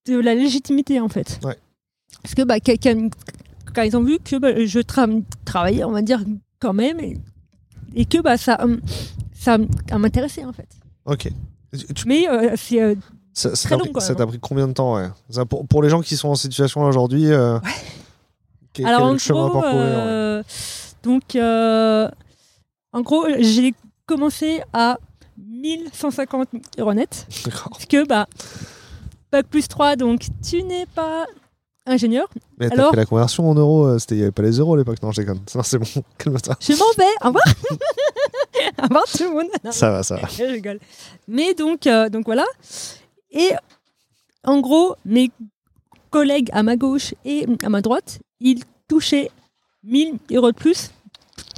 de 0.05 0.17
la 0.19 0.33
légitimité, 0.33 0.99
en 0.99 1.09
fait. 1.09 1.39
Ouais. 1.43 1.57
Parce 2.23 2.33
que, 2.35 2.41
bah, 2.43 2.59
quand, 2.59 3.81
ils 3.83 3.95
ont 3.97 4.03
vu 4.03 4.17
que 4.19 4.35
bah, 4.37 4.65
je 4.65 4.79
tra- 4.79 5.23
travaillais, 5.45 5.83
on 5.83 5.91
va 5.91 6.01
dire, 6.01 6.23
quand 6.59 6.73
même, 6.73 6.99
et, 6.99 7.17
et 7.95 8.05
que 8.05 8.19
bah, 8.21 8.37
ça, 8.37 8.59
ça 9.39 9.57
m'intéressait, 9.97 10.43
en 10.45 10.53
fait. 10.53 10.67
Ok. 11.05 11.29
Tu- 11.95 12.07
Mais 12.07 12.27
euh, 12.27 12.55
c'est 12.57 12.81
euh, 12.81 12.95
ça 13.33 13.55
ça 13.55 13.67
très 13.67 13.69
t'a 13.69 13.75
long, 13.77 13.83
pris, 13.85 13.93
quand 13.93 13.99
ça 13.99 14.15
t'a 14.15 14.25
pris 14.27 14.39
combien 14.39 14.67
de 14.67 14.73
temps 14.73 14.95
ouais? 14.95 15.07
Ça, 15.29 15.45
pour, 15.45 15.65
pour 15.67 15.81
les 15.83 15.89
gens 15.89 16.01
qui 16.01 16.17
sont 16.17 16.29
en 16.29 16.35
situation 16.35 16.81
aujourd'hui, 16.81 17.31
euh, 17.31 17.59
quel, 18.73 18.87
Alors 18.87 19.01
quel 19.01 19.09
est 19.09 19.13
en 19.13 19.17
chemin 19.19 19.45
à 19.45 19.49
gros, 19.49 19.61
parcourir 19.61 19.85
ouais 19.85 20.41
donc 21.03 21.35
en 22.91 23.01
gros, 23.01 23.25
j'ai 23.39 23.73
commencé 24.05 24.61
à 24.73 24.97
1150 25.37 26.49
euros 26.79 26.93
net, 26.93 27.27
D'accord. 27.45 27.69
parce 27.71 27.85
que 27.85 28.05
bah 28.07 28.27
bac 29.31 29.45
plus 29.47 29.67
3, 29.67 29.95
donc 29.95 30.25
tu 30.43 30.63
n'es 30.63 30.85
pas 30.87 31.25
ingénieur. 31.89 32.27
Mais 32.59 32.69
t'as 32.69 32.75
Alors 32.75 32.91
fait 32.91 32.97
la 32.97 33.05
conversion 33.05 33.49
en 33.49 33.55
euros, 33.55 33.85
euh, 33.85 33.99
c'était- 33.99 34.15
il 34.15 34.17
n'y 34.19 34.23
avait 34.23 34.31
pas 34.31 34.41
les 34.43 34.57
euros 34.59 34.75
à 34.75 34.77
l'époque. 34.77 35.01
Non, 35.01 35.09
déconne. 35.11 35.39
Non, 35.55 35.63
c'est 35.63 35.77
bon, 35.77 35.85
calme-toi. 36.17 36.55
Je 36.61 36.73
m'en 36.73 36.85
vais. 36.97 37.03
Au 37.23 37.27
revoir. 37.27 37.43
Au 38.79 38.83
revoir 38.83 39.03
tout 39.05 39.23
le 39.23 39.29
monde. 39.31 39.47
Non, 39.63 39.71
Ça 39.71 39.89
va, 39.91 40.03
ça 40.03 40.15
va. 40.17 40.27
je 40.37 40.43
rigole. 40.43 40.79
Mais 41.27 41.53
donc, 41.53 41.87
euh, 41.87 42.09
donc 42.09 42.25
voilà. 42.25 42.45
Et 43.31 43.51
en 44.43 44.59
gros, 44.59 44.95
mes 45.05 45.31
collègues 46.09 46.49
à 46.53 46.63
ma 46.63 46.75
gauche 46.75 47.13
et 47.25 47.45
à 47.63 47.69
ma 47.69 47.81
droite, 47.81 48.19
ils 48.39 48.63
touchaient 48.87 49.29
1000 49.83 50.15
euros 50.31 50.51
de 50.51 50.57
plus 50.57 50.91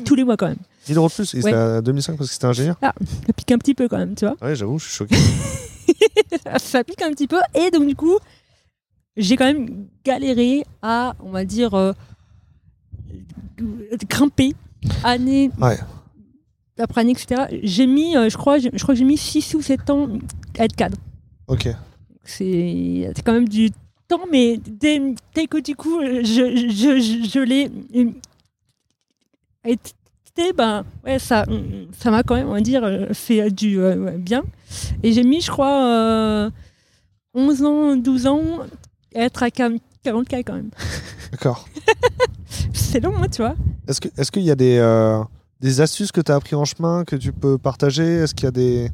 tous 0.06 0.15
les 0.15 0.24
mois 0.24 0.38
quand 0.38 0.48
même. 0.48 0.58
1000 0.89 0.98
euros 0.98 1.08
de 1.08 1.13
plus, 1.13 1.34
il 1.34 1.44
Ouais. 1.44 1.52
était 1.52 1.60
à 1.60 1.82
2005 1.82 2.17
parce 2.17 2.30
que 2.30 2.34
c'était 2.34 2.46
ingénieur? 2.48 2.76
Ça 2.82 2.91
pique 3.36 3.52
un 3.52 3.58
petit 3.58 3.74
peu 3.76 3.88
quand 3.88 3.98
même, 3.98 4.15
tu 4.15 4.26
vois. 4.26 4.36
Ouais, 4.41 4.56
j'avoue, 4.56 4.80
je 4.80 4.86
suis 4.86 4.94
choqué. 4.96 5.15
ça 6.58 6.84
pique 6.84 7.02
un 7.02 7.12
petit 7.12 7.28
peu. 7.28 7.39
Et 7.54 7.72
donc, 7.72 7.88
du 7.88 7.96
coup, 7.96 8.17
j'ai 9.17 9.36
quand 9.36 9.45
même 9.45 9.88
galéré 10.04 10.63
à, 10.82 11.15
on 11.19 11.32
va 11.32 11.45
dire, 11.45 11.74
euh, 11.74 11.93
grimper 14.10 14.54
année 15.04 15.52
Ouais. 15.60 15.78
après 16.80 17.02
année, 17.02 17.12
etc. 17.12 17.43
J'ai 17.63 17.86
mis, 17.88 18.15
euh, 18.15 18.30
je 18.30 18.38
crois, 18.38 18.58
je, 18.60 18.69
crois 18.69 18.93
que 18.93 19.00
j'ai 19.00 19.04
mis 19.06 19.17
6 19.17 19.54
ou 19.56 19.62
7 19.62 19.89
ans 19.89 20.08
à 20.58 20.65
être 20.65 20.76
cadre. 20.76 20.97
Ok. 21.47 21.69
C'est 22.24 23.13
quand 23.26 23.34
même 23.34 23.50
du 23.50 23.71
temps, 24.08 24.26
mais 24.32 24.58
dès, 24.58 25.02
dès 25.36 25.47
que 25.47 25.58
du 25.60 25.76
coup, 25.76 26.02
je, 26.02 26.21
je, 26.24 27.00
je, 27.00 27.28
je 27.30 27.39
l'ai 27.39 27.69
euh, 27.95 28.12
été, 29.65 30.54
ben, 30.56 30.86
ouais, 31.06 31.19
ça 31.19 31.45
ça 31.97 32.10
m'a 32.10 32.24
quand 32.24 32.36
même, 32.36 32.47
on 32.47 32.54
va 32.54 32.62
dire, 32.62 32.84
euh, 32.84 33.08
fait 33.13 33.52
du 33.52 33.80
euh, 33.80 34.17
bien. 34.17 34.43
Et 35.04 35.12
j'ai 35.13 35.24
mis, 35.24 35.41
je 35.41 35.52
crois, 35.52 35.86
euh, 35.86 36.50
11 37.34 37.63
ans, 37.63 37.95
12 37.95 38.28
ans 38.28 38.41
être 39.13 39.43
à 39.43 39.47
40K 39.50 40.43
quand 40.43 40.54
même. 40.54 40.71
D'accord. 41.32 41.67
C'est 42.74 43.00
long, 43.00 43.17
moi, 43.17 43.28
tu 43.28 43.41
vois. 43.41 43.56
Est-ce 43.88 44.02
que- 44.02 44.10
est-ce 44.17 44.32
qu'il 44.32 44.43
y 44.43 44.52
a 44.52 44.56
des, 44.56 44.78
euh, 44.78 45.21
des 45.60 45.82
astuces 45.82 46.12
que 46.12 46.21
tu 46.21 46.32
as 46.32 46.36
appris 46.36 46.56
en 46.56 46.65
chemin 46.65 47.04
que 47.06 47.15
tu 47.15 47.32
peux 47.32 47.58
partager? 47.58 48.04
Est-ce 48.04 48.34
qu'il 48.36 48.45
y 48.45 48.47
a 48.47 48.52
des, 48.52 48.89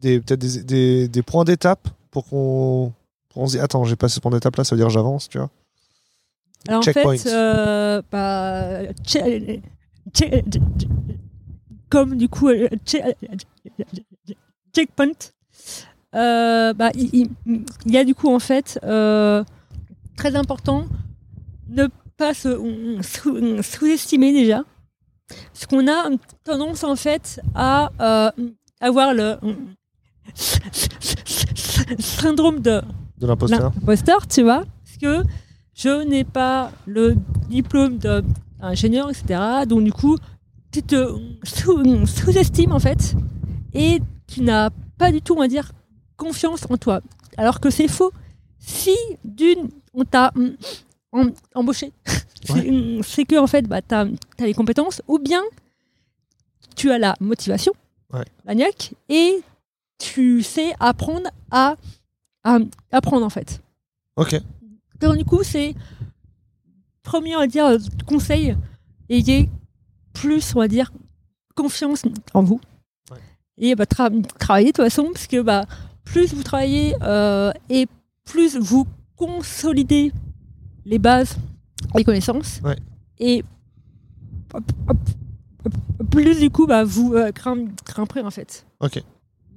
des 0.00 0.20
peut-être 0.20 0.40
des, 0.40 0.62
des, 0.62 1.08
des 1.08 1.22
points 1.22 1.44
d'étape 1.44 1.88
pour 2.10 2.26
qu'on 2.26 2.92
qu'on 3.32 3.46
se 3.46 3.52
dise 3.52 3.60
attends, 3.62 3.84
j'ai 3.84 3.96
passé 3.96 4.16
ce 4.16 4.20
point 4.20 4.30
d'étape 4.30 4.54
là, 4.56 4.64
ça 4.64 4.74
veut 4.74 4.80
dire 4.80 4.90
j'avance, 4.90 5.28
tu 5.28 5.38
vois? 5.38 5.48
Alors 6.68 6.80
en 6.80 6.82
fait, 6.82 7.26
euh, 7.26 8.02
bah, 8.10 8.82
comme 11.88 12.16
du 12.16 12.28
coup, 12.28 12.48
euh, 12.48 12.68
che- 12.86 13.14
checkpoint, 14.74 15.12
euh, 16.14 16.72
bah, 16.74 16.90
il, 16.94 17.28
y 17.86 17.96
a 17.96 18.04
du 18.04 18.14
coup 18.14 18.28
en 18.32 18.38
fait 18.38 18.78
euh, 18.84 19.42
très 20.16 20.36
important 20.36 20.84
ne 21.68 21.86
pas 22.16 22.34
se 22.34 22.58
sous- 23.02 23.62
sous-estimer 23.62 24.32
déjà, 24.32 24.62
parce 25.52 25.66
qu'on 25.66 25.88
a 25.88 26.10
tendance 26.44 26.84
en 26.84 26.96
fait 26.96 27.40
à 27.54 27.90
euh, 28.00 28.30
avoir 28.80 29.14
le 29.14 29.36
syndrome 31.98 32.60
de 32.60 32.80
De 33.70 33.80
l'imposteur 33.80 34.26
tu 34.26 34.42
vois, 34.42 34.64
parce 34.84 34.98
que 35.00 35.22
je 35.74 36.04
n'ai 36.04 36.24
pas 36.24 36.70
le 36.86 37.16
diplôme 37.48 37.98
d'ingénieur, 37.98 39.10
etc. 39.10 39.40
Donc 39.66 39.84
du 39.84 39.92
coup, 39.92 40.16
tu 40.70 40.82
te 40.82 41.14
sous- 41.44 42.06
sous-estimes 42.06 42.72
en 42.72 42.78
fait, 42.78 43.14
et 43.72 44.00
tu 44.26 44.42
n'as 44.42 44.70
pas 44.98 45.10
du 45.10 45.22
tout, 45.22 45.34
on 45.34 45.40
va 45.40 45.48
dire, 45.48 45.72
confiance 46.22 46.66
en 46.70 46.76
toi. 46.76 47.00
Alors 47.36 47.60
que 47.60 47.70
c'est 47.70 47.88
faux. 47.88 48.12
Si 48.58 48.94
d'une, 49.24 49.68
on 49.94 50.04
t'a 50.04 50.30
hum, 50.36 50.56
em- 51.12 51.32
embauché, 51.54 51.92
c'est 52.44 52.68
hum, 52.70 53.02
c'est 53.02 53.24
que 53.24 53.36
en 53.38 53.46
fait, 53.46 53.62
bah, 53.62 53.82
tu 53.82 53.94
as, 53.94 54.06
les 54.38 54.54
compétences, 54.54 55.02
ou 55.08 55.18
bien 55.18 55.42
tu 56.76 56.90
as 56.90 56.98
la 56.98 57.14
motivation, 57.20 57.72
Ouais. 58.12 58.24
la 58.44 58.54
niaque, 58.54 58.92
et 59.08 59.42
tu 59.98 60.42
sais 60.42 60.74
apprendre 60.80 61.28
à, 61.50 61.76
à 62.44 62.58
apprendre 62.92 63.24
en 63.24 63.30
fait. 63.30 63.60
Ok. 64.16 64.40
Donc, 65.00 65.16
du 65.16 65.24
coup, 65.24 65.42
c'est 65.42 65.74
premier, 67.02 67.34
on 67.36 67.40
va 67.40 67.46
dire, 67.46 67.76
conseil, 68.06 68.56
ayez 69.08 69.48
plus, 70.12 70.54
on 70.54 70.60
va 70.60 70.68
dire, 70.68 70.92
confiance 71.54 72.02
en 72.34 72.42
vous. 72.42 72.60
Ouais. 73.10 73.16
Et 73.58 73.74
bah, 73.74 73.84
tra- 73.84 74.24
travaillez 74.38 74.72
de 74.72 74.76
toute 74.76 74.84
façon, 74.84 75.10
parce 75.12 75.26
que 75.26 75.40
bah, 75.40 75.64
plus 76.04 76.34
vous 76.34 76.42
travaillez 76.42 76.94
euh, 77.02 77.52
et 77.68 77.86
plus 78.24 78.56
vous 78.56 78.86
consolidez 79.16 80.12
les 80.84 80.98
bases, 80.98 81.36
les 81.94 82.04
connaissances, 82.04 82.60
Ouais. 82.64 82.76
et 83.18 83.44
hop, 84.54 84.64
hop, 84.88 84.96
hop, 85.64 85.74
plus 86.10 86.38
du 86.40 86.50
coup, 86.50 86.66
bah, 86.66 86.84
vous 86.84 87.14
euh, 87.14 87.30
grimperez 87.84 88.20
en 88.22 88.30
fait. 88.30 88.66
Ok. 88.80 89.02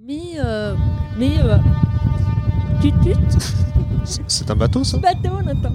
Mais, 0.06 0.34
euh, 0.38 0.76
mais, 1.18 1.32
euh, 1.42 1.58
C'est- 4.28 4.52
un 4.52 4.56
bateau 4.56 4.84
ça? 4.84 4.98
Bateau, 5.00 5.42
Nathan. 5.42 5.72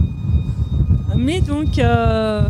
Mais 1.17 1.41
donc, 1.41 1.79
euh... 1.81 2.49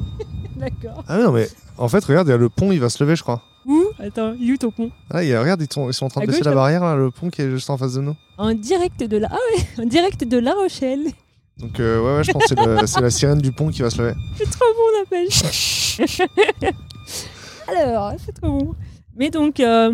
d'accord. 0.56 1.02
Ah 1.08 1.18
non, 1.18 1.32
mais 1.32 1.48
en 1.76 1.88
fait, 1.88 2.04
regarde, 2.04 2.28
il 2.28 2.30
y 2.30 2.34
a 2.34 2.36
le 2.36 2.48
pont, 2.48 2.70
il 2.70 2.78
va 2.80 2.88
se 2.88 3.02
lever, 3.02 3.16
je 3.16 3.22
crois. 3.22 3.42
Attends, 4.06 4.34
il 4.38 4.52
est 4.52 4.58
ton 4.58 4.70
pont 4.70 4.90
Ah, 5.10 5.24
il 5.24 5.36
regarde, 5.36 5.60
ils 5.62 5.72
sont, 5.72 5.88
ils 5.90 5.94
sont 5.94 6.06
en 6.06 6.08
train 6.08 6.20
de 6.20 6.26
baisser 6.26 6.38
gauche, 6.40 6.46
la 6.46 6.54
barrière, 6.54 6.82
là, 6.84 6.94
le 6.96 7.10
pont 7.10 7.28
qui 7.30 7.42
est 7.42 7.50
juste 7.50 7.68
en 7.70 7.76
face 7.76 7.94
de 7.94 8.00
nous. 8.02 8.14
En 8.38 8.52
direct 8.54 9.02
de 9.02 9.16
la... 9.16 9.28
Ah 9.32 9.36
ouais, 9.56 9.66
en 9.84 9.86
direct 9.86 10.22
de 10.24 10.38
La 10.38 10.52
Rochelle. 10.54 11.06
Donc, 11.58 11.80
euh, 11.80 12.00
ouais, 12.02 12.16
ouais, 12.18 12.24
je 12.24 12.32
pense 12.32 12.42
que 12.44 12.48
c'est 12.50 12.64
le- 12.66 12.86
c'est 12.86 13.00
la 13.00 13.10
sirène 13.10 13.38
du 13.38 13.50
pont 13.52 13.70
qui 13.70 13.80
va 13.82 13.88
se 13.90 13.98
lever. 14.02 14.14
C'est 14.36 14.50
trop 14.50 14.66
bon 14.74 14.98
la 14.98 15.06
pêche. 15.06 15.98
Alors, 17.68 18.12
c'est 18.24 18.32
trop 18.32 18.58
bon. 18.58 18.74
Mais 19.16 19.30
donc, 19.30 19.58
euh, 19.60 19.92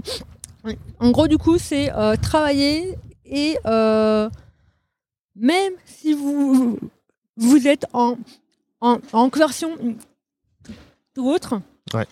en 0.99 1.11
gros, 1.11 1.29
du 1.29 1.39
coup, 1.39 1.57
c'est 1.59 1.91
euh, 1.93 2.17
travailler 2.17 2.99
et 3.25 3.57
euh, 3.67 4.29
même 5.37 5.73
si 5.87 6.13
vous, 6.13 6.79
vous 7.37 7.67
êtes 7.69 7.87
en, 7.93 8.17
en, 8.81 8.99
en 9.13 9.31
conversion 9.31 9.71
ou 11.17 11.31
autre, 11.31 11.61
Ouais. 11.95 12.07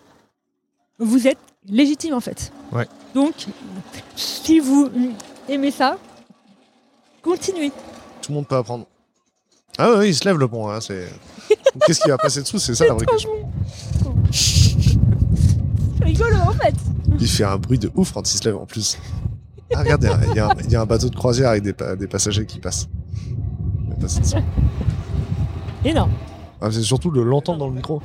vous 0.99 1.27
êtes 1.27 1.39
légitime 1.69 2.15
en 2.15 2.21
fait. 2.21 2.53
Ouais. 2.73 2.87
Donc, 3.15 3.35
si 4.17 4.61
vous 4.61 4.89
aimez 5.49 5.71
ça, 5.71 5.99
continuez. 7.23 7.71
Tout 8.23 8.31
le 8.33 8.35
monde 8.37 8.47
peut 8.49 8.57
apprendre. 8.57 8.87
Ah 9.79 9.93
ouais, 9.97 10.09
il 10.11 10.15
se 10.15 10.25
lève 10.25 10.37
le 10.37 10.47
pont, 10.49 10.69
hein, 10.69 10.81
c'est... 10.81 11.09
Qu'est-ce 11.87 12.01
qui 12.01 12.09
va 12.09 12.19
passer 12.19 12.43
dessous 12.43 12.59
C'est 12.59 12.75
ça 12.75 12.87
la 12.87 12.95
vraie 12.95 13.07
question. 13.07 13.31
bon. 14.03 14.15
Rigolo 16.03 16.37
en 16.37 16.53
fait. 16.53 16.75
Il 17.19 17.29
fait 17.29 17.45
un 17.45 17.57
bruit 17.59 17.79
de 17.79 17.91
ouf 17.95 18.13
quand 18.13 18.29
il 18.33 18.37
se 18.39 18.45
lève 18.45 18.57
en 18.57 18.67
plus. 18.67 18.99
Ah, 19.75 19.81
regarde, 19.81 20.03
il 20.03 20.09
y 20.09 20.13
a- 20.41 20.55
il 20.65 20.71
y, 20.73 20.77
a 20.77 20.81
un- 20.83 20.87
bateau 20.87 21.09
de 21.09 21.15
croisière 21.15 21.51
avec 21.51 21.63
des, 21.63 21.73
pa- 21.73 21.95
des 21.95 22.07
passagers 22.09 22.45
qui 22.47 22.59
passent. 22.59 22.89
Énorme. 25.85 26.11
Ah, 26.61 26.69
c'est 26.71 26.83
surtout 26.83 27.11
de 27.11 27.21
l'entendre 27.21 27.59
dans 27.59 27.69
le 27.69 27.75
micro. 27.75 28.03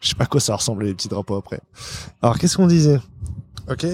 Je 0.00 0.08
sais 0.08 0.14
À 0.18 0.26
quoi 0.26 0.40
ça 0.40 0.56
ressemble 0.56 0.84
les 0.84 0.94
petits 0.94 1.08
drapeaux 1.08 1.36
après 1.36 1.60
Alors, 2.22 2.38
qu'est-ce 2.38 2.56
qu'on 2.56 2.66
disait 2.66 3.00
Ok. 3.68 3.84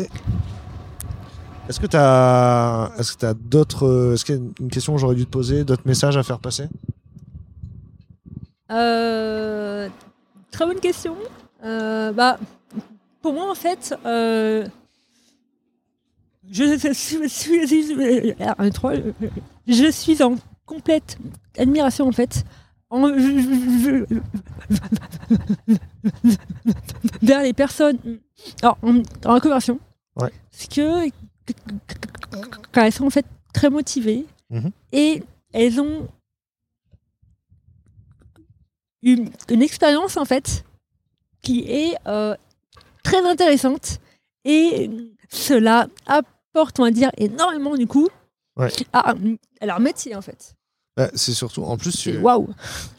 Est-ce 1.69 1.81
que 1.81 1.87
t'as, 1.87 2.93
est-ce 2.97 3.13
que 3.15 3.19
t'as 3.19 3.35
d'autres, 3.35 4.13
est-ce 4.15 4.25
qu'il 4.25 4.37
y 4.37 4.39
a 4.39 4.43
une 4.61 4.71
question 4.71 4.95
que 4.95 5.01
j'aurais 5.01 5.17
dû 5.17 5.27
te 5.27 5.31
poser, 5.31 5.65
d'autres 5.65 5.83
messages 5.87 6.17
à 6.17 6.23
faire 6.23 6.39
passer 6.39 6.69
Euh, 8.71 9.89
très 10.51 10.67
bonne 10.67 10.81
question. 10.81 11.17
Euh, 11.65 12.13
bah, 12.13 12.39
pour 13.23 13.33
moi, 13.33 13.51
en 13.51 13.55
fait, 13.55 13.95
euh, 14.07 14.67
je, 16.51 16.93
suis, 16.95 17.29
suis- 17.29 18.35
un, 18.59 18.71
trois, 18.71 18.93
euh, 18.93 19.13
je 19.67 19.91
suis 19.91 20.23
en 20.23 20.37
complète 20.67 21.19
admiration, 21.59 22.07
en 22.09 22.13
fait, 22.13 22.45
vers 27.23 27.43
les 27.43 27.53
personnes 27.53 27.99
alors, 28.63 28.79
en, 28.83 29.03
en 29.25 29.35
reconversion. 29.35 29.79
Ouais. 30.17 30.33
Parce 30.51 30.67
que 30.69 31.09
quand 32.73 32.83
elles 32.83 32.93
sont 32.93 33.07
en 33.07 33.11
fait 33.11 33.27
très 33.53 33.71
motivées 33.71 34.27
Mhm. 34.49 34.71
et 34.93 35.25
elles 35.53 35.81
ont 35.81 36.07
une, 39.03 39.29
une 39.51 39.61
expérience 39.63 40.17
en 40.17 40.25
fait 40.25 40.65
qui 41.43 41.63
est 41.69 41.97
euh, 42.07 42.37
très 43.03 43.27
intéressante 43.29 43.99
et 44.45 44.89
cela 45.29 45.89
apporte, 46.07 46.79
on 46.79 46.85
va 46.85 46.93
dire, 46.93 47.11
énormément 47.17 47.75
du 47.77 47.89
coup 47.89 48.09
Ouais. 48.57 48.71
à, 48.93 49.15
à 49.61 49.67
leur 49.67 49.81
métier 49.81 50.15
en 50.15 50.23
fait. 50.23 50.55
Bah, 50.97 51.09
C'est 51.15 51.33
surtout, 51.35 51.63
en 51.65 51.77
plus, 51.77 52.09
waouh! 52.23 52.49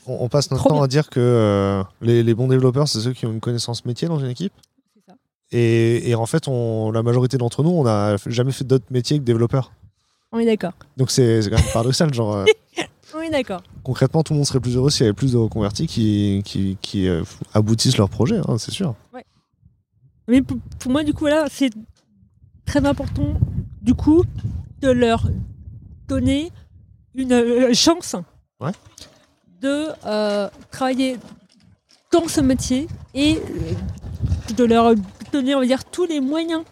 on, 0.06 0.18
on 0.22 0.30
passe 0.30 0.52
notre 0.52 0.62
Trop 0.62 0.70
temps 0.70 0.76
bien. 0.76 0.84
à 0.84 0.88
dire 0.88 1.10
que 1.10 1.20
euh, 1.20 1.84
les, 2.02 2.22
les 2.24 2.34
bons 2.36 2.48
développeurs, 2.48 2.88
c'est 2.88 3.00
ceux 3.00 3.14
qui 3.14 3.26
ont 3.26 3.32
une 3.32 3.40
connaissance 3.40 3.86
métier 3.86 4.08
dans 4.08 4.20
une 4.20 4.30
équipe. 4.30 4.54
Ça. 5.08 5.14
Et, 5.52 6.10
et 6.10 6.16
en 6.16 6.26
fait, 6.26 6.48
on, 6.48 6.92
la 6.92 7.02
majorité 7.04 7.38
d'entre 7.38 7.64
nous, 7.64 7.70
on 7.72 7.84
n'a 7.84 8.18
jamais 8.28 8.52
fait 8.52 8.64
d'autre 8.66 8.86
métier 8.92 9.18
que 9.18 9.24
développeur. 9.24 9.72
On 10.32 10.40
est 10.40 10.46
d'accord. 10.46 10.74
Donc 10.98 11.10
c'est 11.10 11.40
quand 11.50 11.56
même 11.56 11.66
paradoxal. 11.74 12.14
Genre, 12.14 12.36
euh, 12.36 12.46
On 13.16 13.22
est 13.22 13.30
d'accord. 13.32 13.64
concrètement, 13.84 14.22
tout 14.22 14.34
le 14.34 14.38
monde 14.38 14.46
serait 14.46 14.60
plus 14.60 14.76
heureux 14.76 14.90
s'il 14.90 15.04
y 15.06 15.08
avait 15.08 15.14
plus 15.16 15.32
de 15.32 15.38
reconvertis 15.38 15.88
qui, 15.88 16.42
qui, 16.46 16.78
qui 16.82 17.08
euh, 17.08 17.24
aboutissent 17.54 17.98
leur 17.98 18.10
projet, 18.10 18.38
hein, 18.48 18.58
c'est 18.58 18.72
sûr. 18.72 18.94
Mais 20.28 20.42
pour, 20.42 20.58
pour 20.78 20.92
moi, 20.92 21.06
du 21.06 21.14
coup, 21.14 21.26
là, 21.28 21.46
c'est 21.50 21.70
très 22.66 22.86
important, 22.86 23.40
du 23.82 23.94
coup, 23.94 24.26
de 24.82 24.90
leur 24.92 25.26
donner 26.10 26.52
une 27.18 27.34
euh, 27.34 27.74
chance 27.74 28.16
Ouais. 28.62 28.72
de 29.62 29.88
euh, 30.06 30.50
travailler 30.72 31.18
dans 32.12 32.28
ce 32.28 32.40
métier 32.42 32.88
et 33.14 33.40
de 34.56 34.64
leur 34.64 34.96
donner, 35.34 35.54
on 35.56 35.60
va 35.60 35.66
dire, 35.66 35.84
tous 35.86 36.06
les 36.06 36.20
moyens 36.22 36.64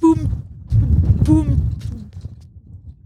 boum, 0.00 0.28
boum, 1.24 1.56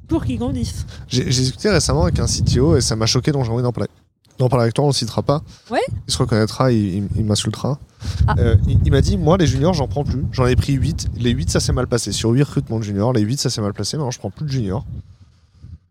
pour 0.07 0.25
qu'ils 0.25 0.39
grandissent. 0.39 0.87
J'ai 1.09 1.25
discuté 1.25 1.71
récemment 1.71 2.03
avec 2.05 2.19
un 2.19 2.27
CTO 2.27 2.77
et 2.77 2.81
ça 2.81 2.95
m'a 2.97 3.07
choqué, 3.07 3.33
donc 3.33 3.45
j'ai 3.45 3.51
envie 3.51 3.63
d'en 3.63 3.73
parler. 3.73 3.91
D'en 4.39 4.49
parler 4.49 4.63
avec 4.65 4.75
toi, 4.75 4.85
on 4.85 4.89
le 4.89 4.93
citera 4.93 5.23
pas. 5.23 5.43
Ouais. 5.71 5.81
Il 6.07 6.13
se 6.13 6.19
reconnaîtra, 6.19 6.71
il, 6.71 6.79
il- 6.97 7.09
il 7.17 7.25
m'insultera. 7.25 7.81
Ah. 8.29 8.37
Euh, 8.39 8.55
il 8.69 8.79
il 8.85 8.93
m'a 8.93 9.01
dit, 9.01 9.17
moi, 9.17 9.37
les 9.37 9.49
juniors, 9.49 9.75
j'en 9.75 9.89
prends 9.89 10.05
plus. 10.05 10.25
J'en 10.31 10.47
ai 10.47 10.55
pris 10.55 10.75
8. 10.75 11.09
Les 11.17 11.31
8, 11.31 11.51
ça 11.51 11.59
s'est 11.59 11.73
mal 11.73 11.89
passé. 11.89 12.13
Sur 12.13 12.31
8 12.31 12.43
recrutements 12.45 12.79
de 12.79 12.85
juniors, 12.85 13.13
les 13.13 13.23
8, 13.23 13.41
ça 13.41 13.51
s'est 13.51 13.61
mal 13.61 13.75
passé. 13.75 13.97
Maintenant, 13.97 14.13
je 14.13 14.19
prends 14.21 14.31
plus 14.31 14.47
de 14.47 14.51
juniors. 14.53 14.87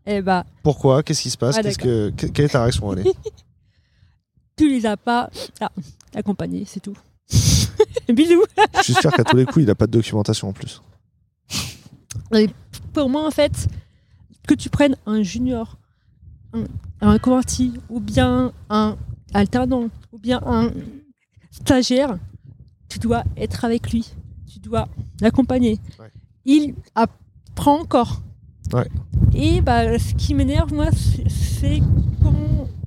Eh 0.10 0.22
bah, 0.22 0.46
Pourquoi? 0.64 1.04
Qu'est-ce 1.04 1.22
qui 1.22 1.30
se 1.30 1.38
passe? 1.38 1.58
Ah, 1.58 1.62
Qu'est-ce 1.62 1.78
que, 1.78 2.12
que- 2.12 2.28
Quelle 2.28 2.46
est 2.46 2.50
ta 2.50 2.62
réaction 2.62 2.88
René? 2.88 3.04
Tu 4.56 4.70
les 4.70 4.88
as 4.88 4.98
pas 4.98 5.30
ah, 5.60 5.70
accompagnés, 6.16 6.64
c'est 6.66 6.80
tout. 6.80 6.98
Bisous. 8.10 8.44
Je 8.78 8.82
suis 8.82 8.94
sûr 8.96 9.12
qu'à 9.12 9.24
tous 9.24 9.36
les 9.36 9.46
coups, 9.46 9.64
il 9.64 9.70
a 9.70 9.76
pas 9.76 9.86
de 9.86 9.92
documentation 9.92 10.48
en 10.48 10.54
plus. 10.54 10.82
pour 12.94 13.08
moi, 13.10 13.28
en 13.28 13.30
fait, 13.30 13.68
que 14.48 14.56
tu 14.56 14.70
prennes 14.72 14.96
un 15.06 15.22
junior, 15.22 15.78
un, 16.54 16.64
un 17.02 17.20
converti, 17.20 17.74
ou 17.90 18.00
bien 18.00 18.52
un 18.70 18.98
alternant, 19.36 19.90
ou 20.12 20.18
bien 20.18 20.42
un 20.44 20.72
stagiaire, 21.52 22.18
tu 22.90 22.98
dois 22.98 23.24
être 23.36 23.64
avec 23.64 23.92
lui. 23.92 24.10
Tu 24.52 24.58
dois 24.58 24.88
l'accompagner. 25.22 25.80
Ouais. 26.00 26.12
Il 26.46 26.74
apprend 26.96 27.82
encore. 27.82 28.22
Ouais. 28.74 28.88
Et 29.34 29.62
bah, 29.62 29.98
ce 30.00 30.14
qui 30.16 30.34
m'énerve, 30.34 30.74
moi, 30.74 30.88
c'est- 30.92 31.82
quand 32.22 32.34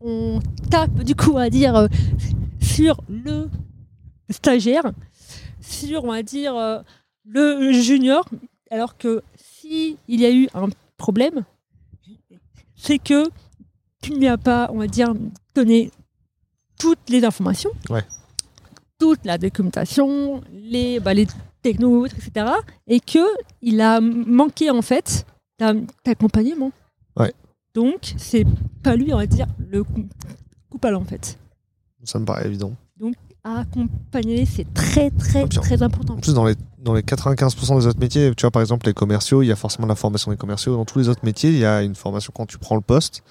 on 0.02 0.40
tape, 0.70 1.02
du 1.04 1.14
coup, 1.14 1.36
à 1.38 1.50
dire, 1.50 1.74
euh, 1.76 1.88
sur 2.60 3.00
le 3.08 3.48
stagiaire, 4.30 4.92
sur, 5.60 6.04
on 6.04 6.08
va 6.12 6.22
dire, 6.22 6.54
euh, 6.54 6.80
le 7.24 7.72
junior, 7.72 8.28
alors 8.70 8.96
que 8.96 9.22
si 9.36 9.96
il 10.08 10.20
y 10.20 10.26
a 10.26 10.30
eu 10.32 10.48
un 10.54 10.68
problème, 10.96 11.44
c'est 12.76 12.98
que 12.98 13.24
tu 14.02 14.12
ne 14.12 14.18
lui 14.18 14.26
as 14.28 14.38
pas, 14.38 14.70
on 14.72 14.78
va 14.78 14.86
dire, 14.86 15.12
donné 15.54 15.90
toutes 16.78 17.08
les 17.10 17.24
informations, 17.24 17.70
Ouais. 17.90 18.04
toute 18.98 19.24
la 19.24 19.36
documentation, 19.38 20.40
les, 20.52 20.98
bah, 21.00 21.12
les 21.14 21.26
technos, 21.62 22.06
etc. 22.06 22.46
Et 22.86 23.00
que 23.00 23.18
il 23.60 23.80
a 23.82 24.00
manqué 24.00 24.70
en 24.70 24.80
fait 24.82 25.26
d'accompagnement. 26.04 26.72
Ouais. 27.16 27.32
Donc 27.74 28.14
c'est 28.16 28.44
pas 28.82 28.96
lui, 28.96 29.12
on 29.12 29.16
va 29.18 29.26
dire, 29.26 29.46
le 29.58 29.84
coup- 29.84 30.06
coupable 30.70 30.96
en 30.96 31.04
fait. 31.04 31.38
Ça 32.04 32.18
me 32.18 32.24
paraît 32.24 32.46
évident. 32.46 32.72
Accompagner, 33.42 34.44
c'est 34.44 34.70
très 34.74 35.10
très 35.10 35.46
bien. 35.46 35.62
très 35.62 35.82
important. 35.82 36.12
En 36.12 36.18
plus, 36.20 36.34
dans 36.34 36.44
les, 36.44 36.56
dans 36.78 36.92
les 36.92 37.00
95% 37.00 37.80
des 37.80 37.86
autres 37.86 37.98
métiers, 37.98 38.34
tu 38.36 38.42
vois, 38.42 38.50
par 38.50 38.60
exemple, 38.60 38.84
les 38.86 38.92
commerciaux, 38.92 39.40
il 39.42 39.46
y 39.46 39.50
a 39.52 39.56
forcément 39.56 39.86
la 39.86 39.94
formation 39.94 40.30
des 40.30 40.36
commerciaux. 40.36 40.76
Dans 40.76 40.84
tous 40.84 40.98
les 40.98 41.08
autres 41.08 41.24
métiers, 41.24 41.48
il 41.48 41.56
y 41.56 41.64
a 41.64 41.80
une 41.82 41.94
formation 41.94 42.34
quand 42.36 42.44
tu 42.44 42.58
prends 42.58 42.74
le 42.74 42.82
poste. 42.82 43.22